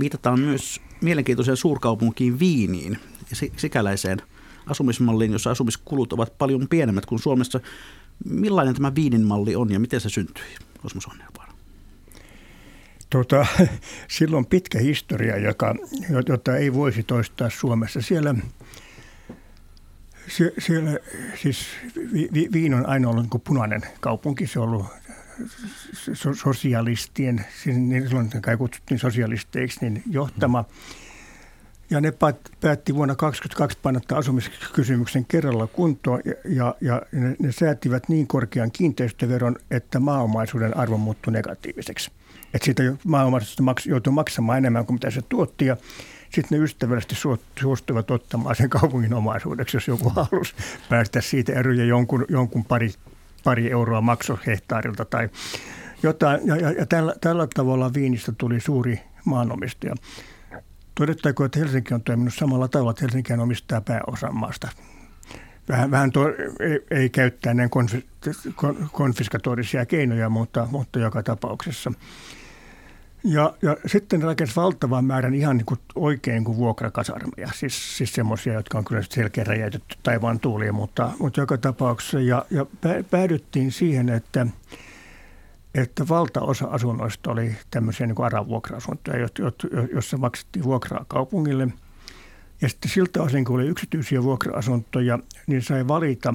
viitataan 0.00 0.40
myös 0.40 0.80
mielenkiintoiseen 1.00 1.56
suurkaupunkiin 1.56 2.38
Viiniin 2.38 2.98
ja 3.30 3.36
sikäläiseen 3.56 4.22
asumismalliin, 4.66 5.32
jossa 5.32 5.50
asumiskulut 5.50 6.12
ovat 6.12 6.38
paljon 6.38 6.66
pienemmät 6.70 7.06
kuin 7.06 7.18
Suomessa. 7.18 7.60
Millainen 8.24 8.74
tämä 8.74 8.94
Viinin 8.94 9.26
malli 9.26 9.56
on 9.56 9.72
ja 9.72 9.80
miten 9.80 10.00
se 10.00 10.08
syntyi, 10.08 10.44
Osmo 10.84 11.00
Soininvaara? 11.00 11.43
Tuota, 13.14 13.46
silloin 14.18 14.46
pitkä 14.46 14.78
historia, 14.78 15.36
joka, 15.36 15.74
jota 16.28 16.56
ei 16.56 16.74
voisi 16.74 17.02
toistaa 17.02 17.50
Suomessa. 17.50 18.02
Siellä, 18.02 18.34
siellä 20.58 20.98
siis 21.42 21.66
vi, 22.12 22.48
Viin 22.52 22.74
on 22.74 22.86
aina 22.86 23.08
ollut 23.08 23.30
niin 23.32 23.40
punainen 23.40 23.82
kaupunki. 24.00 24.46
Se 24.46 24.60
on 24.60 24.68
ollut 24.68 24.86
sosialistien, 26.32 27.44
niin 27.66 28.08
silloin 28.08 28.30
kai 28.42 28.56
kutsuttiin 28.56 28.98
sosialisteiksi, 28.98 29.78
niin 29.80 30.02
johtama. 30.10 30.64
Ja 31.90 32.00
ne 32.00 32.12
päätti 32.60 32.94
vuonna 32.94 33.14
2022 33.14 33.78
painottaa 33.82 34.18
asumiskysymyksen 34.18 35.24
kerralla 35.24 35.66
kuntoon 35.66 36.20
ja, 36.24 36.34
ja, 36.44 36.74
ja 36.80 37.02
ne, 37.12 37.36
ne 37.38 37.52
säätivät 37.52 38.08
niin 38.08 38.26
korkean 38.26 38.70
kiinteistöveron, 38.72 39.56
että 39.70 40.00
maaomaisuuden 40.00 40.76
arvo 40.76 40.96
muuttui 40.98 41.32
negatiiviseksi 41.32 42.10
että 42.54 42.64
siitä 42.64 42.82
maaomaisuudesta 43.04 43.62
maks, 43.62 43.86
joutuu 43.86 44.12
maksamaan 44.12 44.58
enemmän 44.58 44.86
kuin 44.86 44.94
mitä 44.94 45.10
se 45.10 45.22
tuotti 45.22 45.66
ja 45.66 45.76
sitten 46.34 46.58
ne 46.58 46.64
ystävällisesti 46.64 47.14
suostuivat 47.60 48.10
ottamaan 48.10 48.56
sen 48.56 48.70
kaupungin 48.70 49.14
omaisuudeksi, 49.14 49.76
jos 49.76 49.88
joku 49.88 50.08
halusi 50.16 50.54
päästä 50.88 51.20
siitä 51.20 51.52
eroja 51.52 51.84
jonkun, 51.84 52.24
jonkun 52.28 52.64
pari, 52.64 52.90
pari 53.44 53.70
euroa 53.70 54.00
maksohehtaarilta 54.00 55.04
tai 55.04 55.28
jotain. 56.02 56.40
Ja, 56.44 56.56
ja, 56.56 56.70
ja 56.70 56.86
tällä, 56.86 57.14
tällä 57.20 57.48
tavalla 57.54 57.94
Viinistä 57.94 58.32
tuli 58.38 58.60
suuri 58.60 59.00
maanomistaja. 59.24 59.94
Todettaako, 60.94 61.44
että 61.44 61.58
Helsinki 61.58 61.94
on 61.94 62.02
toiminut 62.02 62.34
samalla 62.34 62.68
tavalla, 62.68 62.90
että 62.90 63.04
Helsinki 63.04 63.32
omistaa 63.32 63.80
pääosan 63.80 64.36
maasta. 64.36 64.68
Vähän, 65.68 65.90
vähän 65.90 66.12
to, 66.12 66.28
ei, 66.60 66.80
ei 66.90 67.10
käyttää 67.10 67.54
näin 67.54 67.70
konfiskatorisia 68.92 69.86
keinoja, 69.86 70.28
mutta, 70.28 70.68
mutta 70.70 70.98
joka 70.98 71.22
tapauksessa. 71.22 71.92
Ja, 73.24 73.54
ja 73.62 73.76
sitten 73.86 74.22
rakensi 74.22 74.56
valtavan 74.56 75.04
määrän 75.04 75.34
ihan 75.34 75.56
niin 75.56 75.66
kuin 75.66 75.80
oikein 75.94 76.44
kuin 76.44 76.56
vuokrakasarmeja, 76.56 77.48
siis, 77.54 77.96
siis 77.96 78.12
semmoisia, 78.12 78.52
jotka 78.52 78.78
on 78.78 78.84
kyllä 78.84 79.02
selkeä 79.10 79.44
räjäytetty 79.44 79.96
taivaan 80.02 80.40
tuuliin, 80.40 80.74
mutta, 80.74 81.10
mutta 81.18 81.40
joka 81.40 81.58
tapauksessa. 81.58 82.20
Ja, 82.20 82.44
ja 82.50 82.66
päädyttiin 83.10 83.72
siihen, 83.72 84.08
että, 84.08 84.46
että 85.74 86.08
valtaosa 86.08 86.66
asunnoista 86.66 87.30
oli 87.30 87.56
tämmöisiä 87.70 88.06
niin 88.06 88.24
ARA-vuokra-asuntoja, 88.24 89.28
joissa 89.92 90.16
maksettiin 90.16 90.64
vuokraa 90.64 91.04
kaupungille. 91.08 91.68
Ja 92.60 92.68
sitten 92.68 92.90
siltä 92.90 93.22
osin, 93.22 93.44
kun 93.44 93.56
oli 93.56 93.66
yksityisiä 93.66 94.22
vuokra-asuntoja, 94.22 95.18
niin 95.46 95.62
sai 95.62 95.88
valita, 95.88 96.34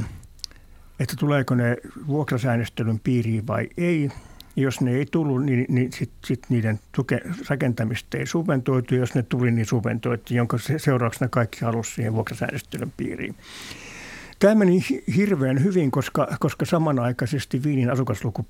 että 1.00 1.16
tuleeko 1.20 1.56
ne 1.56 1.78
vuokrasäännöstelyn 2.08 3.00
piiriin 3.00 3.48
vai 3.48 3.70
ei– 3.78 4.10
jos 4.62 4.82
ne 4.82 4.92
ei 4.92 5.06
tullut, 5.06 5.46
niin, 5.46 5.66
niin 5.70 5.94
sitten 5.94 6.18
sit 6.26 6.44
niiden 6.50 6.80
tuke, 6.92 7.22
rakentamista 7.50 8.18
ei 8.18 8.26
subventoitu. 8.26 8.96
Jos 8.96 9.16
ne 9.16 9.24
tuli, 9.24 9.52
niin 9.52 9.66
subventoitiin, 9.66 10.38
jonka 10.38 10.58
seurauksena 10.78 11.30
kaikki 11.30 11.66
halusivat 11.66 11.96
siihen 11.96 12.14
vuokrasäännöstelyn 12.14 12.94
piiriin. 12.98 13.36
Tämä 14.40 14.56
meni 14.56 14.80
hirveän 15.16 15.64
hyvin, 15.64 15.92
koska, 15.92 16.28
koska 16.40 16.66
samanaikaisesti 16.66 17.64
Viinin 17.64 17.92
asukasluku 17.92 18.46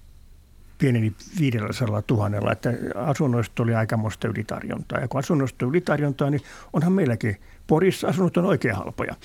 pieneni 0.78 1.14
500 1.40 2.02
tuhannella, 2.02 2.52
että 2.52 2.74
asunnoista 2.96 3.64
oli 3.64 3.76
aikamoista 3.76 4.28
ylitarjontaa. 4.28 5.00
Ja 5.00 5.08
kun 5.08 5.20
asunnoista 5.20 5.66
on 5.66 5.70
ylitarjontaa, 5.70 6.30
niin 6.30 6.42
onhan 6.74 6.94
meilläkin 6.94 7.38
Porissa 7.68 8.08
asunnot 8.08 8.38
on 8.38 8.46
oikein 8.46 8.76
halpoja. 8.76 9.16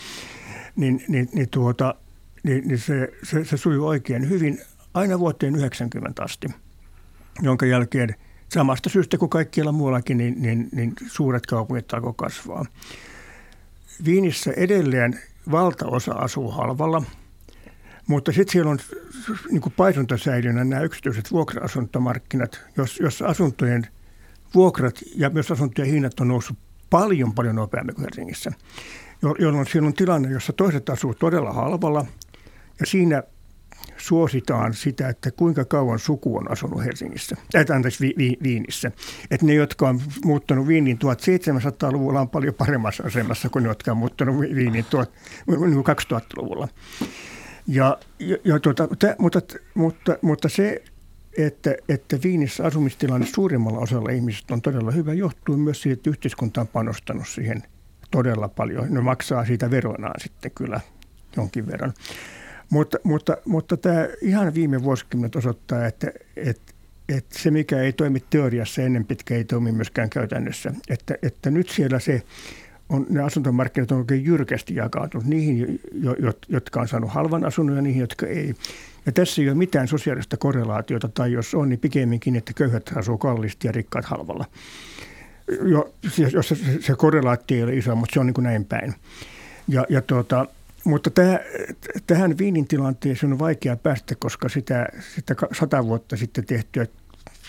Niin, 0.76 1.04
niin, 1.08 1.28
niin, 1.32 1.48
tuota, 1.48 1.94
niin, 2.42 2.68
niin 2.68 2.78
se, 2.78 3.08
se, 3.22 3.44
se 3.44 3.56
sujuu 3.56 3.86
oikein 3.86 4.28
hyvin 4.28 4.60
aina 4.94 5.18
vuoteen 5.18 5.56
90 5.56 6.22
asti 6.22 6.48
jonka 7.42 7.66
jälkeen 7.66 8.14
samasta 8.48 8.88
syystä 8.88 9.18
kuin 9.18 9.30
kaikkialla 9.30 9.72
muuallakin, 9.72 10.18
niin, 10.18 10.42
niin, 10.42 10.68
niin 10.72 10.92
suuret 11.06 11.46
kaupungit 11.46 11.94
alkoi 11.94 12.14
kasvaa. 12.16 12.64
Viinissä 14.04 14.52
edelleen 14.56 15.20
valtaosa 15.50 16.12
asuu 16.12 16.50
halvalla, 16.50 17.02
mutta 18.06 18.32
sitten 18.32 18.52
siellä 18.52 18.70
on 18.70 18.78
niin 19.50 19.62
paisuntasäilynä 19.76 20.64
nämä 20.64 20.82
yksityiset 20.82 21.32
vuokra-asuntomarkkinat, 21.32 22.60
jos, 22.76 23.00
jos 23.00 23.22
asuntojen 23.22 23.86
vuokrat 24.54 24.94
ja 25.16 25.30
myös 25.30 25.50
asuntojen 25.50 25.90
hinnat 25.90 26.20
on 26.20 26.28
noussut 26.28 26.58
paljon, 26.90 27.34
paljon 27.34 27.56
nopeammin 27.56 27.94
kuin 27.94 28.04
Helsingissä, 28.04 28.52
jolloin 29.38 29.66
siellä 29.66 29.86
on 29.86 29.94
tilanne, 29.94 30.30
jossa 30.30 30.52
toiset 30.52 30.88
asuu 30.90 31.14
todella 31.14 31.52
halvalla 31.52 32.06
ja 32.80 32.86
siinä 32.86 33.22
suositaan 34.06 34.74
sitä, 34.74 35.08
että 35.08 35.30
kuinka 35.30 35.64
kauan 35.64 35.98
suku 35.98 36.36
on 36.36 36.52
asunut 36.52 36.84
Helsingissä, 36.84 37.36
äh, 37.56 37.76
anteeksi, 37.76 38.06
vi, 38.06 38.14
vi, 38.18 38.36
Viinissä. 38.42 38.92
Että 39.30 39.46
ne, 39.46 39.54
jotka 39.54 39.88
on 39.88 40.00
muuttanut 40.24 40.68
Viiniin 40.68 40.98
1700-luvulla, 40.98 42.20
on 42.20 42.28
paljon 42.28 42.54
paremmassa 42.54 43.02
asemassa 43.06 43.48
kuin 43.48 43.62
ne, 43.62 43.68
jotka 43.68 43.90
on 43.90 43.96
muuttanut 43.96 44.40
Viiniin 44.40 44.86
2000-luvulla. 44.92 46.68
Ja, 47.66 47.98
ja, 48.18 48.36
ja 48.44 48.60
tuota, 48.60 48.88
tä, 48.98 49.16
mutta, 49.18 49.40
mutta, 49.74 50.18
mutta 50.22 50.48
se, 50.48 50.82
että, 51.38 51.74
että 51.88 52.18
Viinissä 52.24 52.64
asumistilanne 52.64 53.26
suurimmalla 53.26 53.78
osalla 53.78 54.10
ihmisistä 54.10 54.54
on 54.54 54.62
todella 54.62 54.90
hyvä, 54.90 55.14
johtuu 55.14 55.56
myös 55.56 55.82
siitä, 55.82 55.92
että 55.92 56.10
yhteiskunta 56.10 56.60
on 56.60 56.68
panostanut 56.68 57.28
siihen 57.28 57.62
todella 58.10 58.48
paljon. 58.48 58.86
Ne 58.90 59.00
maksaa 59.00 59.44
siitä 59.44 59.70
veronaan 59.70 60.20
sitten 60.20 60.50
kyllä 60.50 60.80
jonkin 61.36 61.66
verran. 61.66 61.92
Mutta, 62.74 62.98
mutta, 63.02 63.36
mutta 63.44 63.76
tämä 63.76 64.08
ihan 64.22 64.54
viime 64.54 64.82
vuosikymmenet 64.82 65.36
osoittaa, 65.36 65.86
että, 65.86 66.12
että, 66.36 66.72
että 67.08 67.38
se 67.38 67.50
mikä 67.50 67.80
ei 67.80 67.92
toimi 67.92 68.22
teoriassa 68.30 68.82
ennen 68.82 69.04
pitkä 69.04 69.34
ei 69.34 69.44
toimi 69.44 69.72
myöskään 69.72 70.10
käytännössä. 70.10 70.72
Että, 70.88 71.14
että 71.22 71.50
nyt 71.50 71.68
siellä 71.68 72.00
se 72.00 72.22
on, 72.88 73.06
ne 73.10 73.22
asuntomarkkinat 73.22 73.92
on 73.92 73.98
oikein 73.98 74.24
jyrkästi 74.24 74.74
jakautunut 74.74 75.26
niihin, 75.26 75.80
jotka 76.48 76.80
on 76.80 76.88
saanut 76.88 77.10
halvan 77.10 77.44
asunnon 77.44 77.76
ja 77.76 77.82
niihin, 77.82 78.00
jotka 78.00 78.26
ei. 78.26 78.54
Ja 79.06 79.12
tässä 79.12 79.42
ei 79.42 79.48
ole 79.48 79.56
mitään 79.56 79.88
sosiaalista 79.88 80.36
korrelaatiota, 80.36 81.08
tai 81.08 81.32
jos 81.32 81.54
on, 81.54 81.68
niin 81.68 81.80
pikemminkin, 81.80 82.36
että 82.36 82.52
köyhät 82.52 82.90
asuu 82.96 83.18
kallisti 83.18 83.68
ja 83.68 83.72
rikkaat 83.72 84.04
halvalla. 84.04 84.44
Jo, 85.62 85.94
jos 86.32 86.48
se, 86.48 86.56
se 86.80 86.94
korrelaatio 86.96 87.56
ei 87.56 87.62
ole 87.62 87.76
iso, 87.76 87.96
mutta 87.96 88.14
se 88.14 88.20
on 88.20 88.26
niin 88.26 88.34
kuin 88.34 88.42
näin 88.42 88.64
päin. 88.64 88.94
Ja, 89.68 89.86
ja 89.88 90.02
tuota, 90.02 90.46
mutta 90.84 91.10
täh, 91.10 91.40
tähän 92.06 92.38
Viinin 92.38 92.68
tilanteeseen 92.68 93.32
on 93.32 93.38
vaikea 93.38 93.76
päästä, 93.76 94.14
koska 94.14 94.48
sitä, 94.48 94.86
sitä 95.14 95.34
sata 95.52 95.84
vuotta 95.84 96.16
sitten 96.16 96.46
tehtyä 96.46 96.86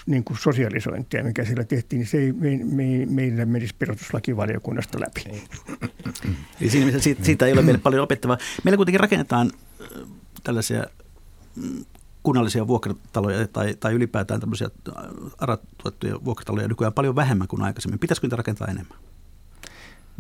niin 0.05 0.23
kuin 0.23 0.38
sosialisointia, 0.38 1.23
mikä 1.23 1.45
siellä 1.45 1.63
tehtiin, 1.63 1.99
niin 1.99 2.07
se 2.07 2.17
ei 2.17 2.33
me, 2.33 2.59
me, 2.63 3.05
meillä 3.05 3.45
menisi 3.45 3.75
perustuslakivaliokunnasta 3.79 4.99
läpi. 4.99 5.43
Eli 6.61 6.69
siinä 6.69 6.86
mielessä 6.86 7.03
siitä, 7.03 7.23
siitä 7.23 7.45
ei 7.45 7.53
ole 7.53 7.61
meille 7.61 7.81
paljon 7.81 8.03
opettavaa. 8.03 8.38
Meillä 8.63 8.77
kuitenkin 8.77 8.99
rakennetaan 8.99 9.51
tällaisia 10.43 10.83
mm, 11.55 11.86
kunnallisia 12.23 12.67
vuokrataloja 12.67 13.47
tai, 13.47 13.75
tai 13.79 13.93
ylipäätään 13.93 14.39
tämmöisiä 14.39 14.69
aratuettuja 15.38 16.25
vuokrataloja 16.25 16.67
nykyään 16.67 16.93
paljon 16.93 17.15
vähemmän 17.15 17.47
kuin 17.47 17.61
aikaisemmin. 17.61 17.99
Pitäisikö 17.99 18.27
niitä 18.27 18.36
rakentaa 18.36 18.67
enemmän? 18.67 18.97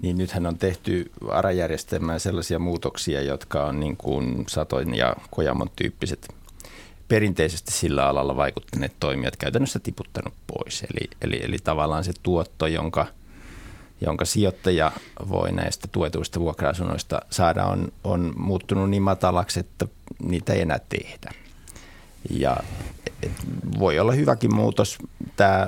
Niin 0.01 0.17
nythän 0.17 0.45
on 0.45 0.57
tehty 0.57 1.11
ARA-järjestelmään 1.29 2.19
sellaisia 2.19 2.59
muutoksia, 2.59 3.21
jotka 3.21 3.65
on 3.65 3.79
niin 3.79 3.97
kuin 3.97 4.43
Satoin 4.47 4.95
ja 4.95 5.15
Kojamon 5.31 5.69
tyyppiset 5.75 6.35
perinteisesti 7.07 7.71
sillä 7.71 8.07
alalla 8.07 8.35
vaikuttaneet 8.35 8.93
toimijat 8.99 9.35
käytännössä 9.35 9.79
tiputtanut 9.79 10.33
pois. 10.47 10.83
Eli, 10.83 11.09
eli, 11.21 11.39
eli 11.43 11.57
tavallaan 11.63 12.03
se 12.03 12.11
tuotto, 12.23 12.67
jonka, 12.67 13.07
jonka 14.01 14.25
sijoittaja 14.25 14.91
voi 15.29 15.51
näistä 15.51 15.87
tuetuista 15.91 16.39
vuokra-asunnoista 16.39 17.21
saada, 17.29 17.65
on, 17.65 17.91
on 18.03 18.33
muuttunut 18.37 18.89
niin 18.89 19.03
matalaksi, 19.03 19.59
että 19.59 19.87
niitä 20.23 20.53
ei 20.53 20.61
enää 20.61 20.79
tehdä. 20.89 21.31
Ja 22.29 22.57
voi 23.79 23.99
olla 23.99 24.11
hyväkin 24.11 24.55
muutos. 24.55 24.97
Tämä 25.35 25.67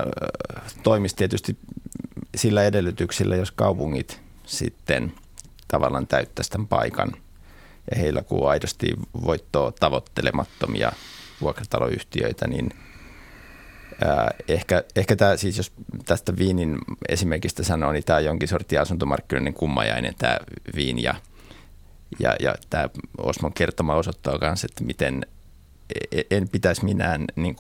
toimisi 0.84 1.16
tietysti 1.16 1.58
sillä 2.38 2.64
edellytyksillä, 2.64 3.36
jos 3.36 3.52
kaupungit 3.52 4.22
sitten 4.46 5.14
tavallaan 5.68 6.08
täyttäisi 6.08 6.52
tämän 6.52 6.68
paikan 6.68 7.12
ja 7.92 7.98
heillä 8.00 8.22
kun 8.22 8.50
aidosti 8.50 8.88
voittoa 9.26 9.72
tavoittelemattomia 9.72 10.92
vuokrataloyhtiöitä, 11.42 12.48
niin 12.48 12.70
ää, 14.06 14.32
ehkä, 14.48 14.84
ehkä 14.96 15.16
tämä, 15.16 15.38
siis 15.38 15.58
jos 15.58 15.72
tästä 16.06 16.38
Viinin 16.38 16.78
esimerkistä 17.10 17.64
sanoo, 17.64 17.92
niin 17.92 18.04
tämä 18.04 18.18
on 18.18 18.26
jonkin 18.26 18.48
sortin 18.48 18.82
asuntomarkkinoiden 18.82 19.54
kummajainen 19.54 20.14
tämä 20.18 20.38
Viin 20.76 21.04
ja, 21.04 21.16
ja, 22.20 22.36
ja 22.40 22.56
tämä 22.70 22.90
Osmon 23.18 23.54
kertoma 23.54 23.96
osoittaa 23.96 24.38
myös, 24.42 24.64
että 24.64 24.84
miten 24.84 25.26
e, 25.96 26.20
e, 26.20 26.24
en 26.38 26.50
pitäisi 26.50 26.86
minään 26.86 27.26
niin 27.36 27.56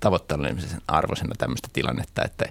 tavoittelemisen 0.00 0.80
arvoisena 0.88 1.34
tämmöistä 1.38 1.68
tilannetta, 1.72 2.24
että 2.24 2.44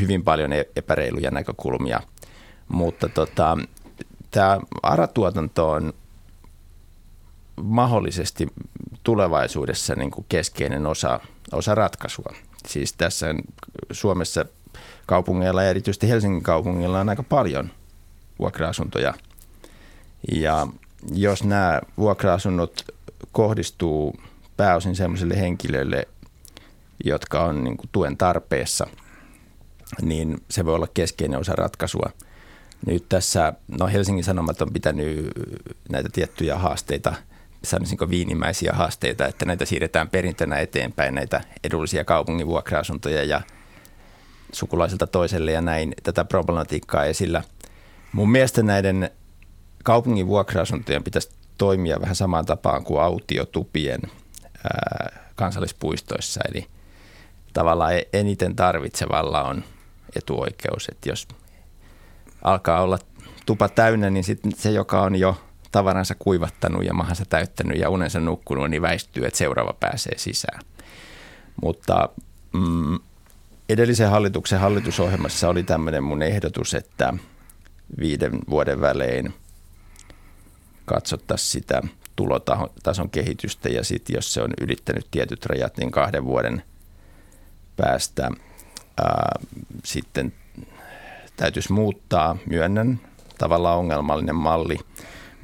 hyvin 0.00 0.24
paljon 0.24 0.52
e, 0.52 0.64
epäreiluja 0.76 1.30
näkökulmia, 1.30 2.00
mutta 2.68 3.08
tota, 3.08 3.58
tämä 4.30 4.58
aratuotanto 4.82 5.70
on 5.70 5.92
mahdollisesti 7.62 8.46
tulevaisuudessa 9.02 9.94
niin 9.94 10.10
kuin 10.10 10.26
keskeinen 10.28 10.86
osa, 10.86 11.20
osa 11.52 11.74
ratkaisua. 11.74 12.34
Siis 12.66 12.92
tässä 12.92 13.26
Suomessa 13.92 14.44
kaupungeilla 15.06 15.62
ja 15.62 15.70
erityisesti 15.70 16.08
Helsingin 16.08 16.42
kaupungilla 16.42 17.00
on 17.00 17.08
aika 17.08 17.22
paljon 17.22 17.70
vuokra-asuntoja. 18.38 19.14
Ja 20.32 20.66
jos 21.12 21.44
nämä 21.44 21.80
vuokra-asunnot 21.98 22.84
kohdistuu 23.32 24.16
pääosin 24.56 24.96
sellaisille 24.96 25.40
henkilöille, 25.40 26.08
jotka 27.04 27.44
on 27.44 27.64
niin 27.64 27.76
kuin 27.76 27.88
tuen 27.92 28.16
tarpeessa, 28.16 28.86
niin 30.02 30.36
se 30.50 30.64
voi 30.64 30.74
olla 30.74 30.88
keskeinen 30.94 31.40
osa 31.40 31.52
ratkaisua. 31.52 32.10
Nyt 32.86 33.08
tässä, 33.08 33.52
no 33.78 33.86
Helsingin 33.86 34.24
Sanomat 34.24 34.62
on 34.62 34.72
pitänyt 34.72 35.30
näitä 35.88 36.08
tiettyjä 36.12 36.58
haasteita– 36.58 37.14
sanoisinko 37.64 38.10
viinimäisiä 38.10 38.72
haasteita, 38.72 39.26
että 39.26 39.44
näitä 39.44 39.64
siirretään 39.64 40.08
perintönä 40.08 40.56
eteenpäin, 40.56 41.14
näitä 41.14 41.40
edullisia 41.64 42.04
kaupungin 42.04 42.46
vuokra-asuntoja 42.46 43.24
ja 43.24 43.40
sukulaiselta 44.52 45.06
toiselle 45.06 45.52
ja 45.52 45.60
näin 45.60 45.94
tätä 46.02 46.24
problematiikkaa 46.24 47.04
esillä. 47.04 47.42
Mun 48.12 48.30
mielestä 48.30 48.62
näiden 48.62 49.10
kaupungin 49.84 50.26
vuokra-asuntojen 50.26 51.04
pitäisi 51.04 51.30
toimia 51.58 52.00
vähän 52.00 52.16
samaan 52.16 52.46
tapaan 52.46 52.84
kuin 52.84 53.00
autiotupien 53.00 54.00
ää, 54.64 55.30
kansallispuistoissa, 55.34 56.40
eli 56.48 56.66
tavallaan 57.52 57.94
e-, 57.94 58.08
eniten 58.12 58.56
tarvitsevalla 58.56 59.42
on 59.42 59.64
etuoikeus, 60.16 60.88
että 60.88 61.08
jos 61.08 61.28
alkaa 62.42 62.82
olla 62.82 62.98
tupa 63.46 63.68
täynnä, 63.68 64.10
niin 64.10 64.24
sitten 64.24 64.52
se, 64.56 64.70
joka 64.70 65.00
on 65.00 65.16
jo 65.16 65.36
tavaransa 65.72 66.14
kuivattanut 66.18 66.84
ja 66.84 66.94
mahansa 66.94 67.24
täyttänyt 67.24 67.78
ja 67.78 67.90
unensa 67.90 68.20
nukkunut, 68.20 68.70
niin 68.70 68.82
väistyy, 68.82 69.24
että 69.24 69.38
seuraava 69.38 69.72
pääsee 69.80 70.18
sisään. 70.18 70.60
Mutta 71.62 72.08
mm, 72.52 72.98
edellisen 73.68 74.10
hallituksen 74.10 74.60
hallitusohjelmassa 74.60 75.48
oli 75.48 75.62
tämmöinen 75.62 76.04
mun 76.04 76.22
ehdotus, 76.22 76.74
että 76.74 77.14
viiden 77.98 78.38
vuoden 78.50 78.80
välein 78.80 79.34
katsottaisiin 80.84 81.50
sitä 81.52 81.82
tulotason 82.16 83.10
kehitystä 83.10 83.68
ja 83.68 83.84
sitten 83.84 84.14
jos 84.14 84.34
se 84.34 84.42
on 84.42 84.50
ylittänyt 84.60 85.06
tietyt 85.10 85.46
rajat, 85.46 85.76
niin 85.76 85.90
kahden 85.90 86.24
vuoden 86.24 86.62
päästä 87.76 88.30
ää, 89.02 89.38
sitten 89.84 90.32
täytyisi 91.36 91.72
muuttaa, 91.72 92.36
myönnän, 92.46 93.00
tavallaan 93.38 93.78
ongelmallinen 93.78 94.36
malli– 94.36 94.78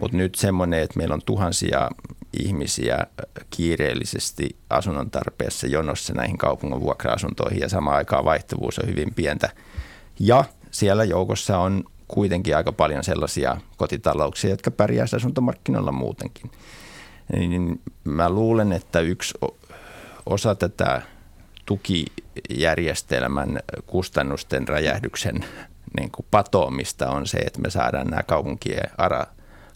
mutta 0.01 0.17
nyt 0.17 0.35
semmoinen, 0.35 0.83
että 0.83 0.99
meillä 0.99 1.15
on 1.15 1.23
tuhansia 1.27 1.91
ihmisiä 2.39 3.07
kiireellisesti 3.51 4.57
asunnon 4.71 5.11
tarpeessa 5.11 5.67
jonossa 5.67 6.15
näihin 6.15 6.39
kaupungin 6.39 6.81
vuokra-asuntoihin 6.81 7.61
ja 7.61 7.69
samaan 7.69 7.97
aikaan 7.97 8.25
vaihtuvuus 8.25 8.79
on 8.79 8.89
hyvin 8.89 9.15
pientä. 9.15 9.49
Ja 10.19 10.45
siellä 10.71 11.05
joukossa 11.05 11.59
on 11.59 11.85
kuitenkin 12.09 12.57
aika 12.57 12.73
paljon 12.73 13.05
sellaisia 13.05 13.57
kotitalouksia, 13.77 14.51
jotka 14.51 14.71
pärjää 14.71 15.07
asuntomarkkinoilla 15.17 15.93
muutenkin. 15.93 16.51
Niin 17.33 17.81
mä 18.05 18.31
luulen, 18.31 18.73
että 18.73 19.01
yksi 19.01 19.35
osa 20.27 20.55
tätä 20.55 21.03
tukijärjestelmän 21.71 23.61
kustannusten 23.87 24.69
räjähdyksen 24.69 25.45
niin 25.97 26.11
kuin 26.11 26.27
patoamista 26.31 27.11
on 27.11 27.27
se, 27.27 27.39
että 27.39 27.61
me 27.61 27.71
saadaan 27.71 28.07
nämä 28.07 28.23
kaupunkien 28.23 28.91
ARA 28.99 29.27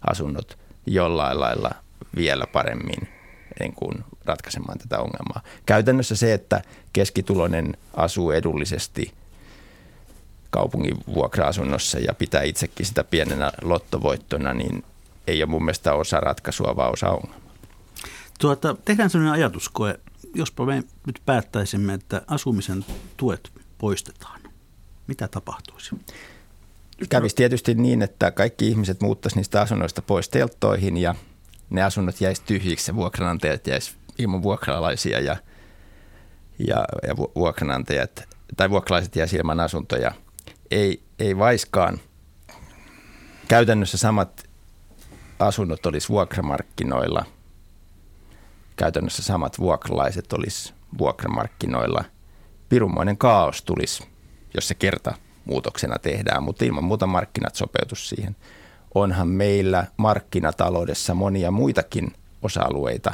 asunnot 0.09 0.57
jollain 0.85 1.39
lailla 1.39 1.71
vielä 2.15 2.47
paremmin 2.47 3.07
niin 3.59 3.73
kuin 3.73 4.03
ratkaisemaan 4.25 4.77
tätä 4.77 4.99
ongelmaa. 4.99 5.41
Käytännössä 5.65 6.15
se, 6.15 6.33
että 6.33 6.61
keskituloinen 6.93 7.77
asuu 7.93 8.31
edullisesti 8.31 9.13
kaupungin 10.49 10.97
vuokra-asunnossa 11.07 11.99
ja 11.99 12.13
pitää 12.13 12.41
itsekin 12.41 12.85
sitä 12.85 13.03
pienenä 13.03 13.51
lottovoittona, 13.61 14.53
niin 14.53 14.83
ei 15.27 15.43
ole 15.43 15.51
mun 15.51 15.65
mielestä 15.65 15.93
osa 15.93 16.19
ratkaisua, 16.19 16.75
vaan 16.75 16.93
osa 16.93 17.09
ongelmaa. 17.09 17.39
Tuota, 18.39 18.75
tehdään 18.85 19.09
sellainen 19.09 19.33
ajatuskoe, 19.33 19.99
jospa 20.35 20.65
me 20.65 20.83
nyt 21.07 21.21
päättäisimme, 21.25 21.93
että 21.93 22.21
asumisen 22.27 22.85
tuet 23.17 23.51
poistetaan. 23.77 24.41
Mitä 25.07 25.27
tapahtuisi? 25.27 25.95
Kävisi 27.09 27.35
tietysti 27.35 27.73
niin, 27.73 28.01
että 28.01 28.31
kaikki 28.31 28.67
ihmiset 28.67 29.01
muuttaisi 29.01 29.37
niistä 29.37 29.61
asunnoista 29.61 30.01
pois 30.01 30.29
telttoihin 30.29 30.97
ja 30.97 31.15
ne 31.69 31.83
asunnot 31.83 32.21
jäisi 32.21 32.41
tyhjiksi 32.45 32.91
ja 32.91 32.95
vuokranantajat 32.95 33.67
jäisi 33.67 33.95
ilman 34.17 34.43
vuokralaisia 34.43 35.19
ja, 35.19 35.37
ja, 36.67 36.85
ja 37.07 37.17
vuokranantajat 37.17 38.23
tai 38.57 38.69
vuokralaiset 38.69 39.15
jäisi 39.15 39.35
ilman 39.37 39.59
asuntoja. 39.59 40.11
Ei, 40.71 41.01
ei 41.19 41.37
vaiskaan. 41.37 41.99
Käytännössä 43.47 43.97
samat 43.97 44.49
asunnot 45.39 45.85
olisi 45.85 46.09
vuokramarkkinoilla. 46.09 47.25
Käytännössä 48.75 49.23
samat 49.23 49.59
vuokralaiset 49.59 50.33
olisi 50.33 50.73
vuokramarkkinoilla. 50.97 52.03
Pirunmoinen 52.69 53.17
kaos 53.17 53.63
tulisi, 53.63 54.03
jos 54.55 54.67
se 54.67 54.73
kerta 54.73 55.13
muutoksena 55.45 55.95
tehdään, 55.99 56.43
mutta 56.43 56.65
ilman 56.65 56.83
muuta 56.83 57.07
markkinat 57.07 57.55
sopeutus 57.55 58.09
siihen. 58.09 58.35
Onhan 58.95 59.27
meillä 59.27 59.85
markkinataloudessa 59.97 61.13
monia 61.13 61.51
muitakin 61.51 62.13
osa-alueita, 62.41 63.13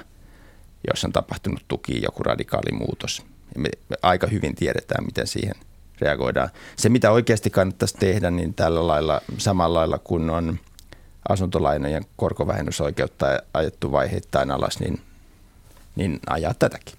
joissa 0.88 1.07
on 1.07 1.14
tapahtunut 1.14 1.64
tuki 1.68 2.01
joku 2.01 2.24
radikaali 2.24 2.78
muutos. 2.78 3.26
Me 3.57 3.70
aika 4.01 4.28
hyvin 4.28 4.55
tiedetään, 4.55 5.05
miten 5.05 5.28
siihen 5.28 5.55
reagoidaan. 6.01 6.49
Se, 6.76 6.89
mitä 6.89 7.12
oikeasti 7.12 7.49
kannattaisi 7.49 7.97
tehdä, 7.97 8.32
niin 8.32 8.53
tällä 8.53 8.88
lailla, 8.88 9.22
samalla 9.38 9.80
lailla 9.80 9.97
kun 9.97 10.30
on 10.30 10.59
asuntolainojen 11.30 12.05
korkovähennysoikeutta 12.16 13.26
ajettu 13.53 13.91
vaiheittain 13.91 14.51
alas, 14.51 14.80
niin, 14.80 15.01
niin 15.95 16.19
ajaa 16.29 16.53
tätäkin. 16.53 16.95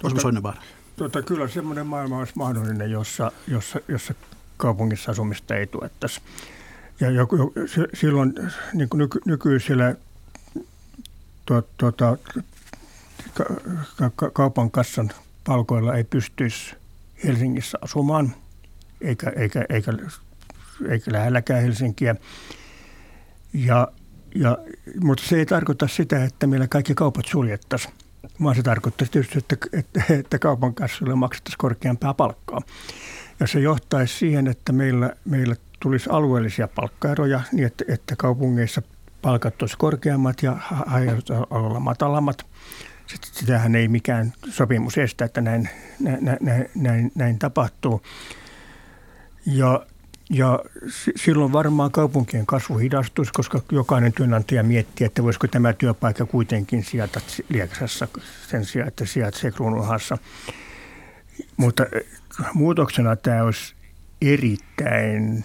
Tuota, 0.00 0.56
tuota, 0.96 1.22
kyllä 1.22 1.48
semmoinen 1.48 1.86
maailma 1.86 2.18
olisi 2.18 2.32
mahdollinen, 2.36 2.90
jossa, 2.90 3.32
jossa, 3.48 3.80
jossa 3.88 4.14
kaupungissa 4.56 5.10
asumista 5.10 5.54
ei 5.54 5.66
tuettaisi. 5.66 6.20
ja 7.00 7.10
joku, 7.10 7.52
silloin 7.94 8.34
niin 8.74 8.88
kuin 8.88 8.98
nyky, 8.98 9.20
nykyisellä 9.24 9.94
to, 11.46 11.62
tuota, 11.76 12.16
ka, 13.34 13.44
ka, 14.16 14.30
kaupan 14.30 14.70
kassan 14.70 15.10
palkoilla 15.44 15.94
ei 15.94 16.04
pystyisi 16.04 16.74
Helsingissä 17.24 17.78
asumaan, 17.80 18.34
eikä, 19.00 19.32
eikä, 19.36 19.66
eikä, 19.68 19.92
eikä 20.88 21.12
lähelläkään 21.12 21.62
Helsinkiä. 21.62 22.16
Ja, 23.52 23.88
ja, 24.34 24.58
mutta 25.00 25.24
se 25.26 25.36
ei 25.36 25.46
tarkoita 25.46 25.88
sitä, 25.88 26.24
että 26.24 26.46
meillä 26.46 26.68
kaikki 26.68 26.94
kaupat 26.94 27.26
suljettaisiin, 27.26 27.94
vaan 28.42 28.56
se 28.56 28.62
tarkoittaa 28.62 29.08
tietysti, 29.10 29.38
että, 29.38 29.56
että, 29.72 30.02
että 30.10 30.38
kaupan 30.38 30.74
kassalle 30.74 31.14
maksettaisiin 31.14 31.58
korkeampaa 31.58 32.14
palkkaa. 32.14 32.60
Ja 33.40 33.46
se 33.46 33.60
johtaisi 33.60 34.18
siihen, 34.18 34.46
että 34.46 34.72
meillä, 34.72 35.12
meillä 35.24 35.56
tulisi 35.80 36.10
alueellisia 36.10 36.68
palkkaeroja 36.68 37.40
niin, 37.52 37.66
että, 37.66 37.84
että 37.88 38.16
kaupungeissa 38.16 38.82
palkat 39.22 39.62
olisivat 39.62 39.78
korkeammat 39.78 40.42
ja 40.42 40.56
haja 40.60 41.12
matalammat. 41.80 42.46
Sitähän 43.32 43.74
ei 43.74 43.88
mikään 43.88 44.32
sopimus 44.48 44.98
estä, 44.98 45.24
että 45.24 45.40
näin, 45.40 45.68
näin, 46.00 46.38
näin, 46.40 46.70
näin, 46.74 47.12
näin 47.14 47.38
tapahtuu. 47.38 48.02
Ja, 49.46 49.86
ja 50.30 50.58
silloin 51.16 51.52
varmaan 51.52 51.90
kaupunkien 51.90 52.46
kasvu 52.46 52.78
hidastuisi, 52.78 53.32
koska 53.32 53.62
jokainen 53.72 54.12
työnantaja 54.12 54.62
miettii, 54.62 55.04
että 55.06 55.22
voisiko 55.22 55.46
tämä 55.46 55.72
työpaikka 55.72 56.26
kuitenkin 56.26 56.84
sijata 56.84 57.20
Lieksassa 57.48 58.08
sen 58.50 58.64
sijaan, 58.64 58.88
että 58.88 59.06
sijaitsee 59.06 59.50
Kruununhassa. 59.50 60.18
Mutta 61.56 61.86
muutoksena 62.54 63.16
tämä 63.16 63.42
olisi 63.42 63.74
erittäin 64.22 65.44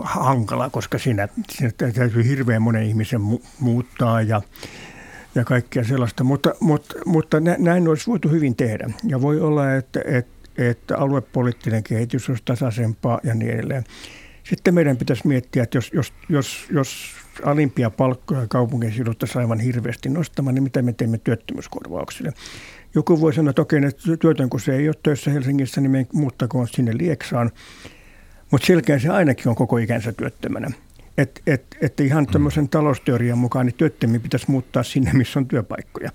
hankala, 0.00 0.70
koska 0.70 0.98
siinä, 0.98 1.28
siinä 1.50 1.72
täytyy 1.92 2.24
hirveän 2.28 2.62
monen 2.62 2.82
ihmisen 2.82 3.20
mu- 3.20 3.46
muuttaa 3.60 4.22
ja, 4.22 4.42
ja 5.34 5.44
kaikkea 5.44 5.84
sellaista. 5.84 6.24
Mutta, 6.24 6.54
mutta, 6.60 6.94
mutta 7.06 7.40
näin 7.40 7.88
olisi 7.88 8.06
voitu 8.06 8.28
hyvin 8.28 8.56
tehdä. 8.56 8.90
Ja 9.04 9.20
voi 9.20 9.40
olla, 9.40 9.74
että, 9.74 10.00
että, 10.04 10.35
että 10.58 10.98
aluepoliittinen 10.98 11.82
kehitys 11.82 12.28
olisi 12.28 12.42
tasaisempaa 12.44 13.20
ja 13.22 13.34
niin 13.34 13.50
edelleen. 13.50 13.84
Sitten 14.44 14.74
meidän 14.74 14.96
pitäisi 14.96 15.28
miettiä, 15.28 15.62
että 15.62 15.78
jos, 15.78 15.90
jos, 15.92 16.12
jos, 16.28 16.66
jos 16.70 17.14
alimpia 17.44 17.90
palkkoja 17.90 18.46
kaupungeissa 18.48 19.00
jouduttaisiin 19.00 19.40
aivan 19.40 19.60
hirveästi 19.60 20.08
nostamaan, 20.08 20.54
niin 20.54 20.62
mitä 20.62 20.82
me 20.82 20.92
teemme 20.92 21.18
työttömyyskorvauksille. 21.18 22.32
Joku 22.94 23.20
voi 23.20 23.34
sanoa, 23.34 23.50
että 23.50 23.62
okei, 23.62 23.84
että 23.84 24.16
työtön 24.16 24.50
kun 24.50 24.60
se 24.60 24.76
ei 24.76 24.88
ole 24.88 24.96
töissä 25.02 25.30
Helsingissä, 25.30 25.80
niin 25.80 25.90
me 25.90 26.06
muuttakoon 26.12 26.68
sinne 26.68 26.92
Lieksaan. 26.98 27.50
Mutta 28.50 28.66
selkeä 28.66 28.98
se 28.98 29.08
ainakin 29.08 29.48
on 29.48 29.54
koko 29.54 29.78
ikänsä 29.78 30.12
työttömänä. 30.12 30.70
Että 31.18 31.40
et, 31.46 31.76
et 31.80 32.00
ihan 32.00 32.24
mm. 32.24 32.32
tämmöisen 32.32 32.68
talousteorian 32.68 33.38
mukaan 33.38 33.66
niin 33.66 33.74
työttömiä 33.74 34.20
pitäisi 34.20 34.50
muuttaa 34.50 34.82
sinne, 34.82 35.12
missä 35.12 35.38
on 35.38 35.46
työpaikkoja. 35.46 36.10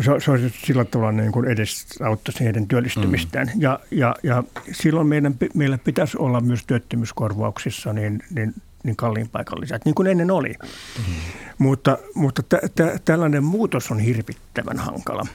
Se, 0.00 0.10
se 0.24 0.30
olisi 0.30 0.54
sillä 0.66 0.84
tavalla 0.84 1.12
niin 1.12 1.32
kuin 1.32 1.48
edes 1.48 1.86
auttaisi 2.02 2.44
heidän 2.44 2.68
työllistymistään. 2.68 3.50
Mm. 3.54 3.60
Ja, 3.60 3.80
ja, 3.90 4.14
ja 4.22 4.42
silloin 4.72 5.06
meidän, 5.06 5.34
meillä 5.54 5.78
pitäisi 5.78 6.18
olla 6.18 6.40
myös 6.40 6.64
työttömyyskorvauksissa 6.66 7.92
niin, 7.92 8.22
niin, 8.34 8.54
niin 8.82 8.96
kalliin 8.96 9.28
paikan 9.28 9.60
lisät, 9.60 9.84
niin 9.84 9.94
kuin 9.94 10.08
ennen 10.08 10.30
oli. 10.30 10.54
Mm. 10.98 11.14
Mutta, 11.58 11.98
mutta 12.14 12.42
t- 12.42 12.74
t- 12.74 13.04
tällainen 13.04 13.44
muutos 13.44 13.90
on 13.90 13.98
hirvittävän 13.98 14.78
hankala. 14.78 15.26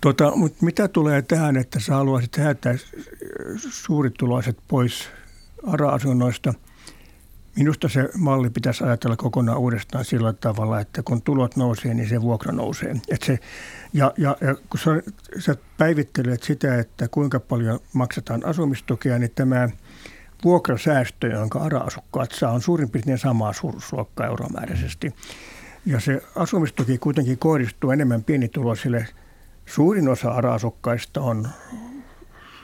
Tota, 0.00 0.36
mutta 0.36 0.64
mitä 0.64 0.88
tulee 0.88 1.22
tähän, 1.22 1.56
että 1.56 1.80
sä 1.80 1.94
haluaisit 1.94 2.36
häätää 2.36 2.74
suurituloiset 3.56 4.58
pois 4.68 5.08
ARA-asunnoista, 5.66 6.54
minusta 7.60 7.88
se 7.88 8.08
malli 8.18 8.50
pitäisi 8.50 8.84
ajatella 8.84 9.16
kokonaan 9.16 9.58
uudestaan 9.58 10.04
sillä 10.04 10.32
tavalla, 10.32 10.80
että 10.80 11.02
kun 11.02 11.22
tulot 11.22 11.56
nousee, 11.56 11.94
niin 11.94 12.08
se 12.08 12.20
vuokra 12.20 12.52
nousee. 12.52 12.94
Et 13.08 13.22
se, 13.22 13.38
ja, 13.92 14.12
ja, 14.18 14.36
ja 14.40 14.54
kun 14.54 14.80
sä, 14.80 15.02
sä 15.38 15.56
päivittelet 15.78 16.42
sitä, 16.42 16.78
että 16.78 17.08
kuinka 17.08 17.40
paljon 17.40 17.80
maksetaan 17.92 18.46
asumistukea, 18.46 19.18
niin 19.18 19.32
tämä 19.34 19.68
vuokrasäästö, 20.44 21.26
jonka 21.26 21.58
ARA-asukkaat 21.58 22.32
saa, 22.32 22.52
on 22.52 22.62
suurin 22.62 22.90
piirtein 22.90 23.18
samaa 23.18 23.52
suuruusluokkaa 23.52 24.26
euromääräisesti. 24.26 25.14
Ja 25.86 26.00
se 26.00 26.22
asumistuki 26.36 26.98
kuitenkin 26.98 27.38
kohdistuu 27.38 27.90
enemmän 27.90 28.24
pienituloisille– 28.24 29.06
Suurin 29.74 30.08
osa 30.08 30.30
ARA-asukkaista 30.30 31.20
on, 31.20 31.48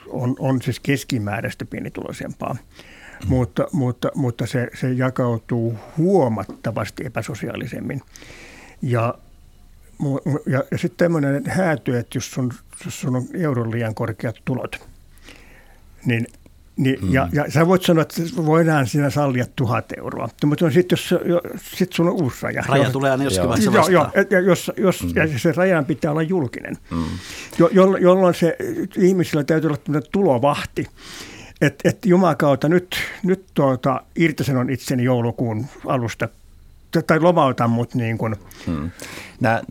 on, 0.09 0.35
on 0.39 0.61
siis 0.61 0.79
keskimääräistä 0.79 1.65
pienituloisempaa, 1.65 2.55
mm. 3.23 3.29
mutta, 3.29 3.67
mutta, 3.71 4.11
mutta 4.15 4.47
se, 4.47 4.67
se 4.79 4.91
jakautuu 4.91 5.77
huomattavasti 5.97 7.05
epäsosiaalisemmin. 7.05 8.01
Ja, 8.81 9.13
ja, 10.45 10.63
ja 10.71 10.77
sitten 10.77 10.97
tämmöinen 10.97 11.43
hääty, 11.47 11.97
että 11.97 12.17
jos 12.17 12.31
sun, 12.31 12.53
jos 12.85 13.01
sun 13.01 13.15
on 13.15 13.25
euron 13.33 13.71
liian 13.71 13.95
korkeat 13.95 14.35
tulot, 14.45 14.87
niin 16.05 16.27
niin, 16.77 16.99
mm. 17.01 17.13
ja, 17.13 17.29
ja 17.33 17.51
sä 17.51 17.67
voit 17.67 17.83
sanoa, 17.83 18.01
että 18.01 18.21
voidaan 18.45 18.87
siinä 18.87 19.09
sallia 19.09 19.45
tuhat 19.55 19.85
euroa. 19.97 20.29
Mutta 20.45 20.71
sitten 20.71 20.95
jos 20.95 21.11
jo, 21.25 21.41
sit 21.75 21.93
sulla 21.93 22.11
on 22.11 22.23
uusi 22.23 22.37
raja. 22.41 22.63
Raja 22.67 22.89
tulee 22.89 23.11
aina 23.11 23.23
joskin 23.23 23.49
vaiheessa. 23.49 23.71
Joo, 23.71 23.89
jo, 23.89 24.11
ja, 24.29 24.39
jos, 24.39 24.71
jos, 24.77 25.03
mm. 25.03 25.11
ja 25.15 25.39
se 25.39 25.51
rajan 25.51 25.85
pitää 25.85 26.11
olla 26.11 26.21
julkinen, 26.21 26.77
mm. 26.91 27.03
jo, 27.59 27.69
jo, 27.71 27.97
jolloin 27.97 28.33
se 28.33 28.57
ihmisillä 28.97 29.43
täytyy 29.43 29.69
olla 29.69 30.01
tulovahti. 30.11 30.87
Että 31.61 31.89
et 31.89 32.05
jumakauta, 32.05 32.69
nyt, 32.69 32.95
nyt 33.23 33.45
tuota, 33.53 34.01
irtisanon 34.15 34.69
itseni 34.69 35.03
joulukuun 35.03 35.65
alusta 35.85 36.29
tai 37.07 37.19
lomautan 37.19 37.69
mut 37.69 37.95
niin 37.95 38.17
kuin. 38.17 38.35
Hmm. 38.65 38.91
Nämä 39.39 39.61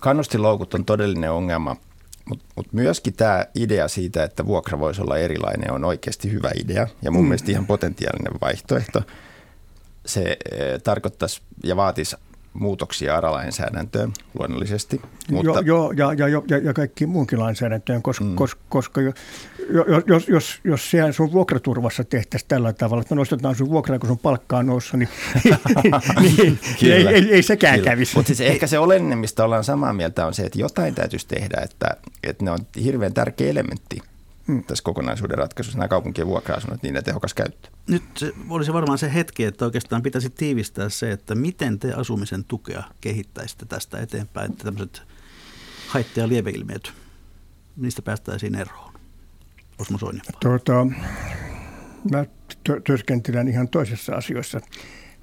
kannustiloukut 0.00 0.74
on 0.74 0.84
todellinen 0.84 1.32
ongelma 1.32 1.76
mutta 2.28 2.44
mut 2.56 2.72
myöskin 2.72 3.14
tämä 3.14 3.46
idea 3.54 3.88
siitä, 3.88 4.24
että 4.24 4.46
vuokra 4.46 4.78
voisi 4.78 5.02
olla 5.02 5.18
erilainen, 5.18 5.72
on 5.72 5.84
oikeasti 5.84 6.32
hyvä 6.32 6.50
idea 6.54 6.88
ja 7.02 7.10
mun 7.10 7.22
mm. 7.22 7.28
mielestä 7.28 7.50
ihan 7.50 7.66
potentiaalinen 7.66 8.40
vaihtoehto. 8.40 9.02
Se 10.06 10.36
e, 10.50 10.78
tarkoittaisi 10.78 11.42
ja 11.64 11.76
vaatisi 11.76 12.16
muutoksia 12.54 13.16
aralainsäädäntöön 13.16 14.12
luonnollisesti. 14.38 15.00
Mutta... 15.30 15.62
Joo, 15.64 15.92
joo 15.92 15.92
ja, 15.92 16.28
ja, 16.28 16.42
ja, 16.48 16.58
ja 16.58 16.72
kaikki 16.72 17.06
muunkin 17.06 17.38
lainsäädäntöön, 17.38 18.02
koska, 18.02 18.24
mm. 18.24 18.34
koska, 18.34 18.60
koska 18.68 19.00
jos, 19.00 19.14
jos, 20.06 20.28
jos, 20.28 20.60
jos 20.64 20.90
siellä 20.90 21.12
sun 21.12 21.32
vuokraturvassa 21.32 22.04
tehtäisiin 22.04 22.48
tällä 22.48 22.72
tavalla, 22.72 23.02
että 23.02 23.14
nostetaan 23.14 23.54
sun 23.54 23.70
vuokraa, 23.70 23.98
kun 23.98 24.08
sun 24.08 24.18
palkkaa 24.18 24.58
on 24.58 24.66
noussut, 24.66 24.98
niin, 24.98 25.08
niin 26.20 26.58
Kyllä. 26.80 26.94
ei, 26.94 27.06
ei, 27.06 27.32
ei 27.32 27.42
sekään 27.42 27.74
Kyllä. 27.74 27.90
kävisi. 27.90 28.16
Mutta 28.16 28.26
siis 28.26 28.40
ehkä 28.40 28.66
se 28.66 28.78
oleellinen, 28.78 29.18
mistä 29.18 29.44
ollaan 29.44 29.64
samaa 29.64 29.92
mieltä, 29.92 30.26
on 30.26 30.34
se, 30.34 30.42
että 30.42 30.58
jotain 30.58 30.94
täytyisi 30.94 31.28
tehdä, 31.28 31.60
että, 31.62 31.96
että 32.22 32.44
ne 32.44 32.50
on 32.50 32.58
hirveän 32.84 33.14
tärkeä 33.14 33.50
elementti 33.50 33.98
hmm. 34.48 34.64
tässä 34.64 34.84
kokonaisuuden 34.84 35.38
ratkaisussa, 35.38 35.78
nämä 35.78 35.88
kaupunkien 35.88 36.26
vuokra-asunnot, 36.26 36.82
niin 36.82 36.94
ne 36.94 37.02
tehokas 37.02 37.34
käyttö. 37.34 37.68
Nyt 37.88 38.02
se 38.16 38.32
olisi 38.48 38.72
varmaan 38.72 38.98
se 38.98 39.14
hetki, 39.14 39.44
että 39.44 39.64
oikeastaan 39.64 40.02
pitäisi 40.02 40.30
tiivistää 40.30 40.88
se, 40.88 41.12
että 41.12 41.34
miten 41.34 41.78
te 41.78 41.92
asumisen 41.92 42.44
tukea 42.44 42.82
kehittäisitte 43.00 43.66
tästä 43.66 43.98
eteenpäin, 43.98 44.52
että 44.52 44.64
tämmöiset 44.64 45.02
haitta- 45.88 46.20
ja 46.20 46.28
lieveilmiöt, 46.28 46.92
niistä 47.76 48.02
päästäisiin 48.02 48.54
eroon. 48.54 48.94
Osmo 49.78 49.98
Tuota, 50.40 50.86
mä 52.12 52.24
työskentelen 52.84 53.48
ihan 53.48 53.68
toisessa 53.68 54.14
asioissa. 54.14 54.60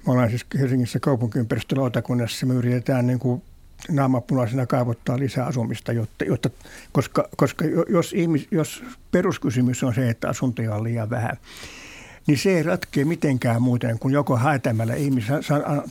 Mä 0.06 0.12
olen 0.12 0.30
siis 0.30 0.46
Helsingissä 0.58 1.00
kaupunkiympäristölautakunnassa. 1.00 2.46
Me 2.46 2.54
yritetään 2.54 3.06
niin 3.06 3.18
kuin 3.18 3.42
naamapunaisena 3.90 4.66
kaavoittaa 4.66 5.18
lisää 5.18 5.46
asumista, 5.46 5.92
jotta, 5.92 6.24
jotta, 6.24 6.50
koska, 6.92 7.28
koska 7.36 7.64
jos, 7.88 8.12
ihmis, 8.12 8.48
jos 8.50 8.84
peruskysymys 9.10 9.82
on 9.82 9.94
se, 9.94 10.08
että 10.08 10.28
asuntoja 10.28 10.74
on 10.74 10.84
liian 10.84 11.10
vähän, 11.10 11.36
niin 12.26 12.38
se 12.38 12.56
ei 12.56 12.62
ratkea 12.62 13.06
mitenkään 13.06 13.62
muuten 13.62 13.98
kuin 13.98 14.14
joko 14.14 14.36
haetämällä 14.36 14.94
ihmisiä 14.94 15.36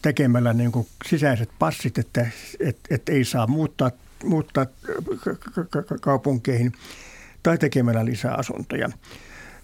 tekemällä 0.02 0.54
niin 0.54 0.72
kuin 0.72 0.88
sisäiset 1.06 1.50
passit, 1.60 1.98
että 1.98 2.28
et, 2.60 2.78
et 2.90 3.10
ei 3.10 3.26
saa 3.26 3.48
muuttaa, 3.48 3.92
muuttaa 4.24 4.66
kaupunkeihin, 6.02 6.74
tai 7.44 7.58
tekemällä 7.58 8.06
lisää 8.06 8.36
asuntoja. 8.36 8.90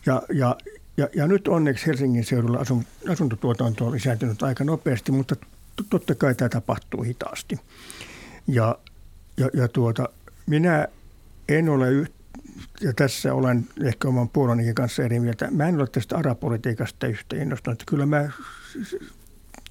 Ja, 0.06 0.22
ja, 0.34 0.56
ja, 0.98 1.10
ja 1.16 1.28
nyt 1.28 1.48
onneksi 1.48 1.88
Helsingin 1.88 2.26
seudulla 2.26 2.60
asun, 2.60 2.86
asuntotuotanto 3.10 3.86
on 3.86 3.92
lisääntynyt 3.92 4.44
aika 4.44 4.64
nopeasti, 4.64 5.12
mutta 5.12 5.36
totta 5.90 6.16
kai 6.16 6.36
tämä 6.36 6.50
tapahtuu 6.50 7.04
hitaasti. 7.04 7.60
Ja, 8.48 8.78
ja, 9.38 9.50
ja 9.54 9.68
tuota, 9.68 10.10
minä 10.46 10.88
en 11.50 11.70
ole 11.70 11.92
yht, 11.92 12.14
ja 12.82 12.94
tässä 12.94 13.34
olen 13.34 13.68
ehkä 13.84 14.08
oman 14.08 14.30
puolanikin 14.30 14.76
kanssa 14.76 15.04
eri 15.04 15.20
mieltä. 15.20 15.52
Mä 15.52 15.68
en 15.68 15.80
ole 15.80 15.88
tästä 15.88 16.18
arapolitiikasta 16.18 17.08
yhtä 17.08 17.36
innostunut. 17.36 17.84
Kyllä 17.86 18.06
mä 18.06 18.30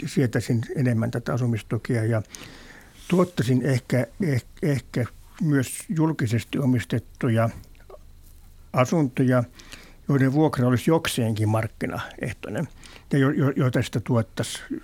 sietäisin 0.07 0.61
enemmän 0.77 1.11
tätä 1.11 1.33
asumistukia 1.33 2.05
ja 2.05 2.23
tuottaisin 3.09 3.63
ehkä, 3.63 4.07
ehkä, 4.23 4.49
ehkä 4.63 5.05
myös 5.43 5.79
julkisesti 5.89 6.59
omistettuja 6.59 7.51
asuntoja, 8.73 9.45
joiden 10.09 10.33
vuokra 10.33 10.69
olisi 10.69 10.91
jokseenkin 10.91 11.49
markkinaehtoinen 11.49 12.69
ja 13.13 13.19
jo, 13.19 13.31
jo, 13.31 13.51
joita 13.57 13.83
sitä 13.83 14.01
tuottaisiin 14.01 14.83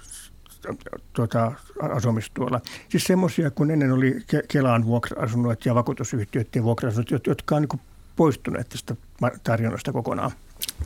tuota, 1.13 1.53
asumistuolla. 1.81 2.61
Siis 2.89 3.05
semmoisia, 3.05 3.51
kun 3.51 3.71
ennen 3.71 3.93
oli 3.93 4.23
Kelan 4.49 4.87
vuokra-asunnot 4.87 5.67
ja 5.67 5.75
vakuutusyhtiöiden 5.75 6.65
vuokra-asunnot, 6.65 7.27
jotka 7.27 7.57
on 7.57 7.63
niin 7.63 7.81
poistuneet 8.17 8.69
tästä 8.69 8.97
tarjonnasta 9.45 9.93
kokonaan. 9.93 10.31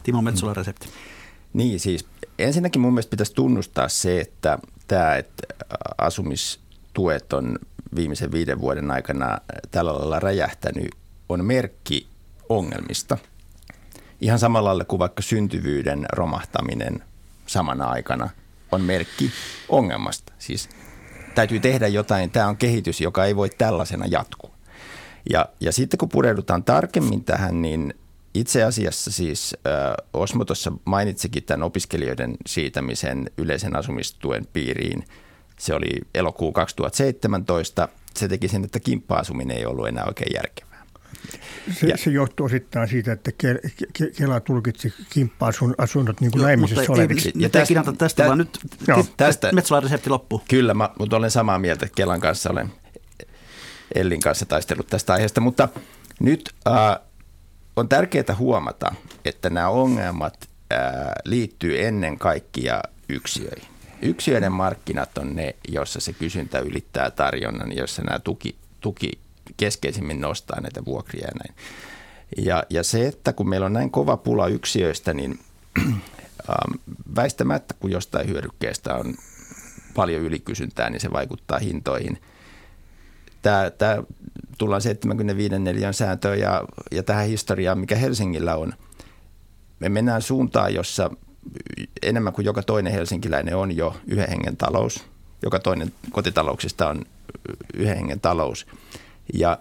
Timo 0.03 0.23
Metsola 0.23 0.55
resepti. 0.55 0.89
Niin 1.53 1.81
siis 1.81 2.07
ensinnäkin 2.39 2.81
mun 2.81 2.93
mielestä 2.93 3.11
pitäisi 3.11 3.35
tunnustaa 3.35 3.89
se, 3.89 4.21
että 4.21 4.59
tämä, 4.89 5.17
että 5.17 5.43
asumistuet 5.99 7.33
on 7.33 7.59
viimeisen 7.97 8.33
viiden 8.33 8.61
vuoden 8.61 8.91
aikana 8.91 9.39
tällä 9.71 9.95
lailla 9.95 10.21
räjähtänyt, 10.21 10.91
on 11.29 11.45
merkki 11.45 12.09
ongelmista. 12.49 13.19
Ihan 14.21 14.39
samalla 14.39 14.69
lailla 14.69 14.85
kuin 14.85 14.99
vaikka 14.99 15.23
syntyvyyden 15.23 16.07
romahtaminen 16.13 17.03
samana 17.47 17.85
aikana 17.85 18.31
on 18.73 18.81
merkki 18.81 19.31
ongelmasta. 19.69 20.33
Siis 20.39 20.69
täytyy 21.35 21.61
tehdä 21.61 21.89
jotain. 21.89 22.31
Tämä 22.31 22.49
on 22.49 22.57
kehitys, 22.57 23.01
joka 23.01 23.25
ei 23.25 23.37
voi 23.37 23.51
tällaisena 23.59 24.07
jatkua. 24.07 24.51
Ja, 25.31 25.47
ja 25.61 25.73
sitten 25.73 25.99
kun 25.99 26.09
pureudutaan 26.09 26.65
tarkemmin 26.65 27.25
tähän, 27.25 27.63
niin 27.63 27.95
itse 28.35 28.65
asiassa 28.65 29.11
siis 29.11 29.57
äh, 29.67 29.73
Osmo 30.13 30.45
tuossa 30.45 30.73
mainitsikin 30.85 31.43
tämän 31.45 31.63
opiskelijoiden 31.63 32.37
siitämisen 32.47 33.31
yleisen 33.39 33.77
asumistuen 33.77 34.47
piiriin. 34.53 35.05
Se 35.59 35.75
oli 35.75 36.01
elokuu 36.15 36.53
2017. 36.53 37.89
Se 38.15 38.29
teki 38.29 38.49
sen, 38.49 38.65
että 38.65 38.81
kimppa-asuminen 38.81 39.57
ei 39.57 39.67
ollut 39.67 39.89
enää 39.89 40.05
oikein 40.05 40.35
järkevää. 40.35 40.66
Se, 41.73 41.87
ja, 41.87 41.97
se 41.97 42.11
johtuu 42.11 42.47
osittain 42.47 42.89
siitä, 42.89 43.13
että 43.13 43.31
Kela 44.17 44.41
tulkitsi 44.41 44.95
kimppa-asunnot 45.11 46.21
niin 46.21 46.31
kuin 46.31 46.41
joo, 46.41 46.47
naimisissa 46.47 46.93
oleviksi. 46.93 47.33
Ei 47.43 47.49
tästä, 47.49 47.83
tästä, 47.99 48.23
tä, 48.23 48.29
vaan 48.29 48.39
nyt 48.39 48.59
joo. 48.89 49.05
tästä, 49.17 49.53
Metsola-resepti 49.53 50.11
loppuu. 50.11 50.43
Kyllä, 50.49 50.75
mä, 50.75 50.91
mutta 50.99 51.17
olen 51.17 51.31
samaa 51.31 51.59
mieltä. 51.59 51.89
Kelan 51.97 52.21
kanssa 52.21 52.51
olen 52.51 52.73
Ellin 53.95 54.21
kanssa 54.21 54.47
taistellut 54.47 54.87
tästä 54.87 55.13
aiheesta, 55.13 55.41
mutta 55.41 55.69
nyt 56.21 56.55
äh, 56.67 56.99
on 57.77 57.89
tärkeää 57.89 58.35
huomata, 58.39 58.95
että 59.25 59.51
nämä 59.51 59.69
ongelmat 59.69 60.49
ää, 60.71 61.13
liittyy 61.25 61.87
ennen 61.87 62.19
kaikkea 62.19 62.83
yksiöihin. 63.09 63.69
Yksiöiden 64.03 64.53
markkinat 64.53 65.19
on 65.19 65.37
ne, 65.37 65.55
jossa 65.69 66.01
se 66.01 66.13
kysyntä 66.13 66.59
ylittää 66.59 67.11
tarjonnan, 67.11 67.77
jossa 67.77 68.03
nämä 68.03 68.19
tuki, 68.19 68.57
tuki 68.81 69.19
keskeisimmin 69.57 70.21
nostaa 70.21 70.61
näitä 70.61 70.85
vuokria 70.85 71.27
ja 71.27 71.33
näin. 71.45 71.55
Ja, 72.47 72.63
ja 72.71 72.83
se, 72.83 73.07
että 73.07 73.33
kun 73.33 73.49
meillä 73.49 73.67
on 73.67 73.73
näin 73.73 73.91
kova 73.91 74.17
pula 74.17 74.47
yksiöistä, 74.47 75.15
niin 75.15 75.39
ähm, 76.51 76.73
väistämättä 77.17 77.75
kun 77.81 77.91
jostain 77.91 78.29
hyödykkeestä 78.29 78.95
on 78.95 79.15
paljon 79.95 80.23
ylikysyntää, 80.23 80.91
niin 80.91 81.01
se 81.01 81.13
vaikuttaa 81.13 81.59
hintoihin. 81.59 82.23
Tämä, 83.43 83.71
tämä 83.71 84.03
tullaan 84.59 84.83
75 84.83 85.59
neliön 85.59 85.95
sääntöön 85.95 86.39
ja, 86.39 86.65
ja 86.91 87.03
tähän 87.03 87.27
historiaan, 87.27 87.79
mikä 87.79 87.97
Helsingillä 87.97 88.57
on. 88.57 88.73
Me 89.81 89.89
mennään 89.89 90.23
suuntaan, 90.23 90.75
jossa 90.75 91.11
enemmän 92.03 92.33
kuin 92.33 92.45
joka 92.45 92.63
toinen 92.63 92.93
helsinkiläinen 92.93 93.57
on 93.57 93.77
jo 93.77 93.97
yhden 94.07 94.29
hengen 94.29 94.57
talous. 94.57 95.05
Joka 95.43 95.59
toinen 95.59 95.93
kotitalouksista 96.11 96.89
on 96.89 97.05
yhden 97.75 97.97
hengen 97.97 98.21
talous. 98.21 98.67
Ja 99.35 99.59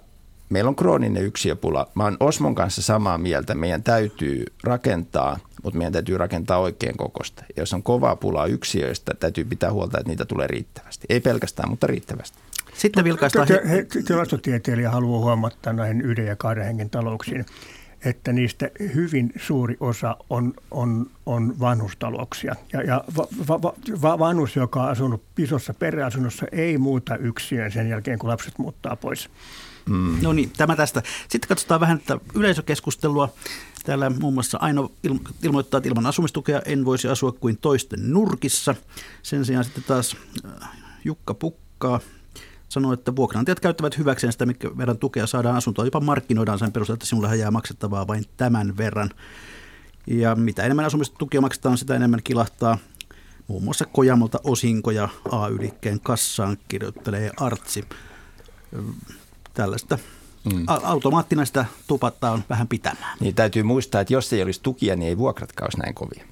meillä 0.49 0.69
on 0.69 0.75
krooninen 0.75 1.23
yksiöpula. 1.23 1.87
Mä 1.95 2.03
oon 2.03 2.17
Osmon 2.19 2.55
kanssa 2.55 2.81
samaa 2.81 3.17
mieltä. 3.17 3.55
Meidän 3.55 3.83
täytyy 3.83 4.45
rakentaa, 4.63 5.39
mutta 5.63 5.77
meidän 5.77 5.93
täytyy 5.93 6.17
rakentaa 6.17 6.57
oikein 6.57 6.97
kokosta. 6.97 7.43
Ja 7.55 7.61
jos 7.61 7.73
on 7.73 7.83
kovaa 7.83 8.15
pulaa 8.15 8.45
yksiöistä, 8.45 9.13
täytyy 9.19 9.45
pitää 9.45 9.71
huolta, 9.71 9.97
että 9.99 10.09
niitä 10.09 10.25
tulee 10.25 10.47
riittävästi. 10.47 11.05
Ei 11.09 11.19
pelkästään, 11.19 11.69
mutta 11.69 11.87
riittävästi. 11.87 12.37
Sitten 12.73 13.03
vilkaistaan... 13.03 13.47
Tilastotieteilijä 14.07 14.91
haluaa 14.91 15.21
huomata 15.21 15.73
näihin 15.73 16.01
yhden 16.01 16.25
ja 16.25 16.35
kahden 16.35 16.65
hengen 16.65 16.89
talouksiin, 16.89 17.45
että 18.05 18.33
niistä 18.33 18.69
hyvin 18.79 19.33
suuri 19.37 19.77
osa 19.79 20.17
on, 20.29 20.53
on, 20.71 21.09
on 21.25 21.59
vanhustalouksia. 21.59 22.55
Ja, 22.73 22.81
ja 22.81 23.03
va, 23.17 23.27
va, 23.47 23.73
va, 24.01 24.19
vanhus, 24.19 24.55
joka 24.55 24.83
on 24.83 24.89
asunut 24.89 25.23
isossa 25.37 25.73
perheasunnossa, 25.73 26.45
ei 26.51 26.77
muuta 26.77 27.17
yksin 27.17 27.71
sen 27.71 27.89
jälkeen, 27.89 28.19
kun 28.19 28.29
lapset 28.29 28.57
muuttaa 28.57 28.95
pois. 28.95 29.29
Mm. 29.89 30.17
No 30.21 30.33
niin, 30.33 30.51
tämä 30.57 30.75
tästä. 30.75 31.03
Sitten 31.29 31.47
katsotaan 31.47 31.81
vähän 31.81 31.99
tätä 31.99 32.19
yleisökeskustelua. 32.35 33.33
Täällä 33.85 34.09
muun 34.09 34.33
muassa 34.33 34.57
Aino 34.61 34.91
ilmoittaa, 35.43 35.77
että 35.77 35.89
ilman 35.89 36.05
asumistukea 36.05 36.61
en 36.65 36.85
voisi 36.85 37.07
asua 37.07 37.31
kuin 37.31 37.57
toisten 37.57 38.13
nurkissa. 38.13 38.75
Sen 39.23 39.45
sijaan 39.45 39.63
sitten 39.63 39.83
taas 39.83 40.17
äh, 40.45 40.69
Jukka 41.03 41.33
Pukkaa 41.33 41.99
sanoi, 42.69 42.93
että 42.93 43.15
vuokranantajat 43.15 43.59
käyttävät 43.59 43.97
hyväkseen 43.97 44.31
sitä, 44.33 44.45
mikä 44.45 44.77
verran 44.77 44.97
tukea 44.97 45.27
saadaan 45.27 45.55
asuntoa. 45.55 45.85
Jopa 45.85 45.99
markkinoidaan 45.99 46.59
sen 46.59 46.71
perusteella, 46.71 46.95
että 46.95 47.05
sinulle 47.05 47.37
jää 47.37 47.51
maksettavaa 47.51 48.07
vain 48.07 48.25
tämän 48.37 48.77
verran. 48.77 49.09
Ja 50.07 50.35
mitä 50.35 50.63
enemmän 50.63 50.85
asumistukia 50.85 51.41
maksetaan, 51.41 51.77
sitä 51.77 51.95
enemmän 51.95 52.23
kilahtaa 52.23 52.77
muun 53.47 53.63
muassa 53.63 53.85
Kojamolta 53.85 54.39
osinkoja 54.43 55.09
A-ylikkeen 55.31 55.99
kassaan, 55.99 56.57
kirjoittelee 56.67 57.31
Artsi. 57.37 57.85
Tällaista 59.53 59.97
mm. 60.53 60.65
automaattina 60.67 61.45
sitä 61.45 61.65
tupattaa 61.87 62.31
on 62.31 62.43
vähän 62.49 62.67
pitämään. 62.67 63.17
Niin 63.19 63.35
täytyy 63.35 63.63
muistaa, 63.63 64.01
että 64.01 64.13
jos 64.13 64.33
ei 64.33 64.43
olisi 64.43 64.61
tukia, 64.63 64.95
niin 64.95 65.07
ei 65.09 65.17
vuokratkaan 65.17 65.67
olisi 65.67 65.79
näin 65.79 65.95
kovia. 65.95 66.25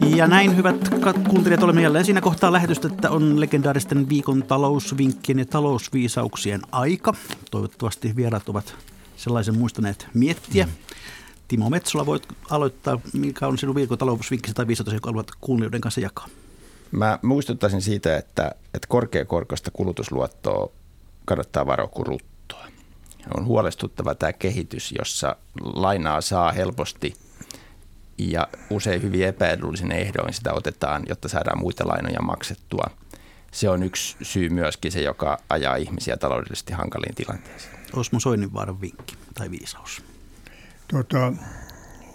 Ja 0.00 0.26
näin, 0.26 0.56
hyvät 0.56 0.88
kuuntelijat, 1.28 1.62
olemme 1.62 1.82
jälleen 1.82 2.04
siinä 2.04 2.20
kohtaa 2.20 2.52
lähetystä, 2.52 2.88
että 2.88 3.10
on 3.10 3.40
legendaaristen 3.40 4.08
viikon 4.08 4.42
talousvinkkien 4.42 5.38
ja 5.38 5.44
talousviisauksien 5.44 6.60
aika. 6.72 7.14
Toivottavasti 7.50 8.16
vieraat 8.16 8.48
ovat 8.48 8.74
sellaisen 9.16 9.58
muistaneet 9.58 10.08
miettiä. 10.14 10.66
Mm. 10.66 10.72
Timo 11.48 11.70
Metsola, 11.70 12.06
voit 12.06 12.28
aloittaa, 12.50 13.00
mikä 13.12 13.46
on 13.46 13.58
sinun 13.58 13.74
viikon 13.74 13.98
talousvinkkisi 13.98 14.54
tai 14.54 14.66
viisatus, 14.66 14.94
joka 14.94 15.10
haluat 15.10 15.30
kuuntelijoiden 15.40 15.80
kanssa 15.80 16.00
jakaa? 16.00 16.28
Mä 16.92 17.18
muistuttaisin 17.22 17.82
siitä, 17.82 18.16
että, 18.16 18.54
että 18.74 18.88
korkeakorkoista 18.88 19.70
kulutusluottoa 19.70 20.70
kannattaa 21.24 21.66
varoa. 21.66 21.90
On 23.36 23.44
huolestuttava 23.44 24.14
tämä 24.14 24.32
kehitys, 24.32 24.92
jossa 24.98 25.36
lainaa 25.60 26.20
saa 26.20 26.52
helposti– 26.52 27.14
ja 28.28 28.48
usein 28.70 29.02
hyvin 29.02 29.26
epäedullisin 29.26 29.92
ehdoin 29.92 30.32
sitä 30.32 30.52
otetaan, 30.52 31.02
jotta 31.08 31.28
saadaan 31.28 31.58
muita 31.58 31.88
lainoja 31.88 32.22
maksettua. 32.22 32.84
Se 33.52 33.68
on 33.68 33.82
yksi 33.82 34.16
syy 34.22 34.48
myöskin 34.48 34.92
se, 34.92 35.00
joka 35.00 35.38
ajaa 35.48 35.76
ihmisiä 35.76 36.16
taloudellisesti 36.16 36.72
hankaliin 36.72 37.14
tilanteisiin. 37.14 37.74
Osmo 37.92 38.20
Soininvaaran 38.20 38.80
vinkki 38.80 39.16
tai 39.34 39.50
viisaus? 39.50 40.02
Tota, 40.88 41.32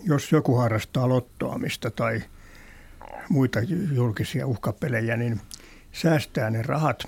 jos 0.04 0.32
joku 0.32 0.56
harrastaa 0.56 1.10
lottoamista 1.10 1.92
tai 1.92 2.22
muita 3.30 3.60
julkisia 3.92 4.48
uhkapelejä, 4.48 5.18
niin 5.18 5.42
säästää 5.92 6.50
ne 6.50 6.62
rahat 6.62 7.04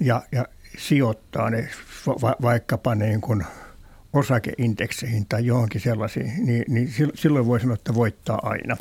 ja, 0.00 0.22
ja 0.32 0.46
sijoittaa 0.78 1.50
ne 1.50 1.68
va- 2.06 2.36
vaikkapa 2.42 2.94
niin 2.94 3.20
kuin– 3.20 3.44
osakeindekseihin 4.16 5.26
tai 5.28 5.46
johonkin 5.46 5.80
sellaisiin, 5.80 6.32
niin, 6.46 6.64
niin 6.68 6.92
silloin 7.14 7.46
voi 7.46 7.60
sanoa, 7.60 7.74
että 7.74 7.94
voittaa 7.94 8.38
aina. 8.42 8.76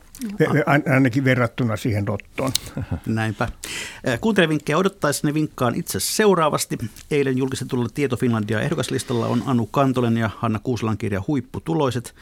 Ainakin 0.93 1.23
verrattuna 1.23 1.77
siihen 1.77 2.05
lottoon. 2.07 2.51
Näinpä. 3.05 3.49
Kuuntelevinkkejä 4.21 4.77
odottaessa 4.77 5.27
ne 5.27 5.33
vinkkaan 5.33 5.75
itse 5.75 5.99
seuraavasti. 5.99 6.77
Eilen 7.11 7.37
julkistetulla 7.37 7.89
Tieto 7.93 8.17
Finlandia 8.17 8.61
ehdokaslistalla 8.61 9.27
on 9.27 9.43
Anu 9.45 9.65
Kantolen 9.65 10.17
ja 10.17 10.29
Hanna 10.37 10.59
Kuuselan 10.59 10.97
kirja 10.97 11.23
Huipputuloiset. 11.27 12.15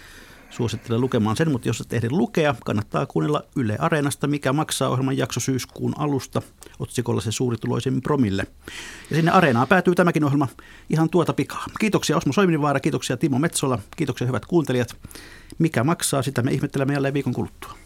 Suosittelen 0.57 1.01
lukemaan 1.01 1.35
sen, 1.35 1.51
mutta 1.51 1.67
jos 1.69 1.81
et 1.81 1.93
ehdi 1.93 2.09
lukea, 2.09 2.55
kannattaa 2.65 3.05
kuunnella 3.05 3.43
Yle 3.55 3.75
Areenasta, 3.79 4.27
mikä 4.27 4.53
maksaa 4.53 4.89
ohjelman 4.89 5.17
jakso 5.17 5.39
syyskuun 5.39 5.93
alusta 5.97 6.41
otsikolla 6.79 7.21
se 7.21 7.31
suurituloisin 7.31 8.01
promille. 8.01 8.47
Ja 9.09 9.15
sinne 9.15 9.31
Areenaan 9.31 9.67
päätyy 9.67 9.95
tämäkin 9.95 10.23
ohjelma 10.23 10.47
ihan 10.89 11.09
tuota 11.09 11.33
pikaa. 11.33 11.65
Kiitoksia 11.79 12.17
Osmo 12.17 12.33
Soiminvaara, 12.33 12.79
kiitoksia 12.79 13.17
Timo 13.17 13.39
Metsola, 13.39 13.79
kiitoksia 13.97 14.27
hyvät 14.27 14.45
kuuntelijat. 14.45 14.95
Mikä 15.59 15.83
maksaa, 15.83 16.21
sitä 16.21 16.41
me 16.41 16.51
ihmettelemme 16.51 16.93
jälleen 16.93 17.13
viikon 17.13 17.33
kuluttua. 17.33 17.82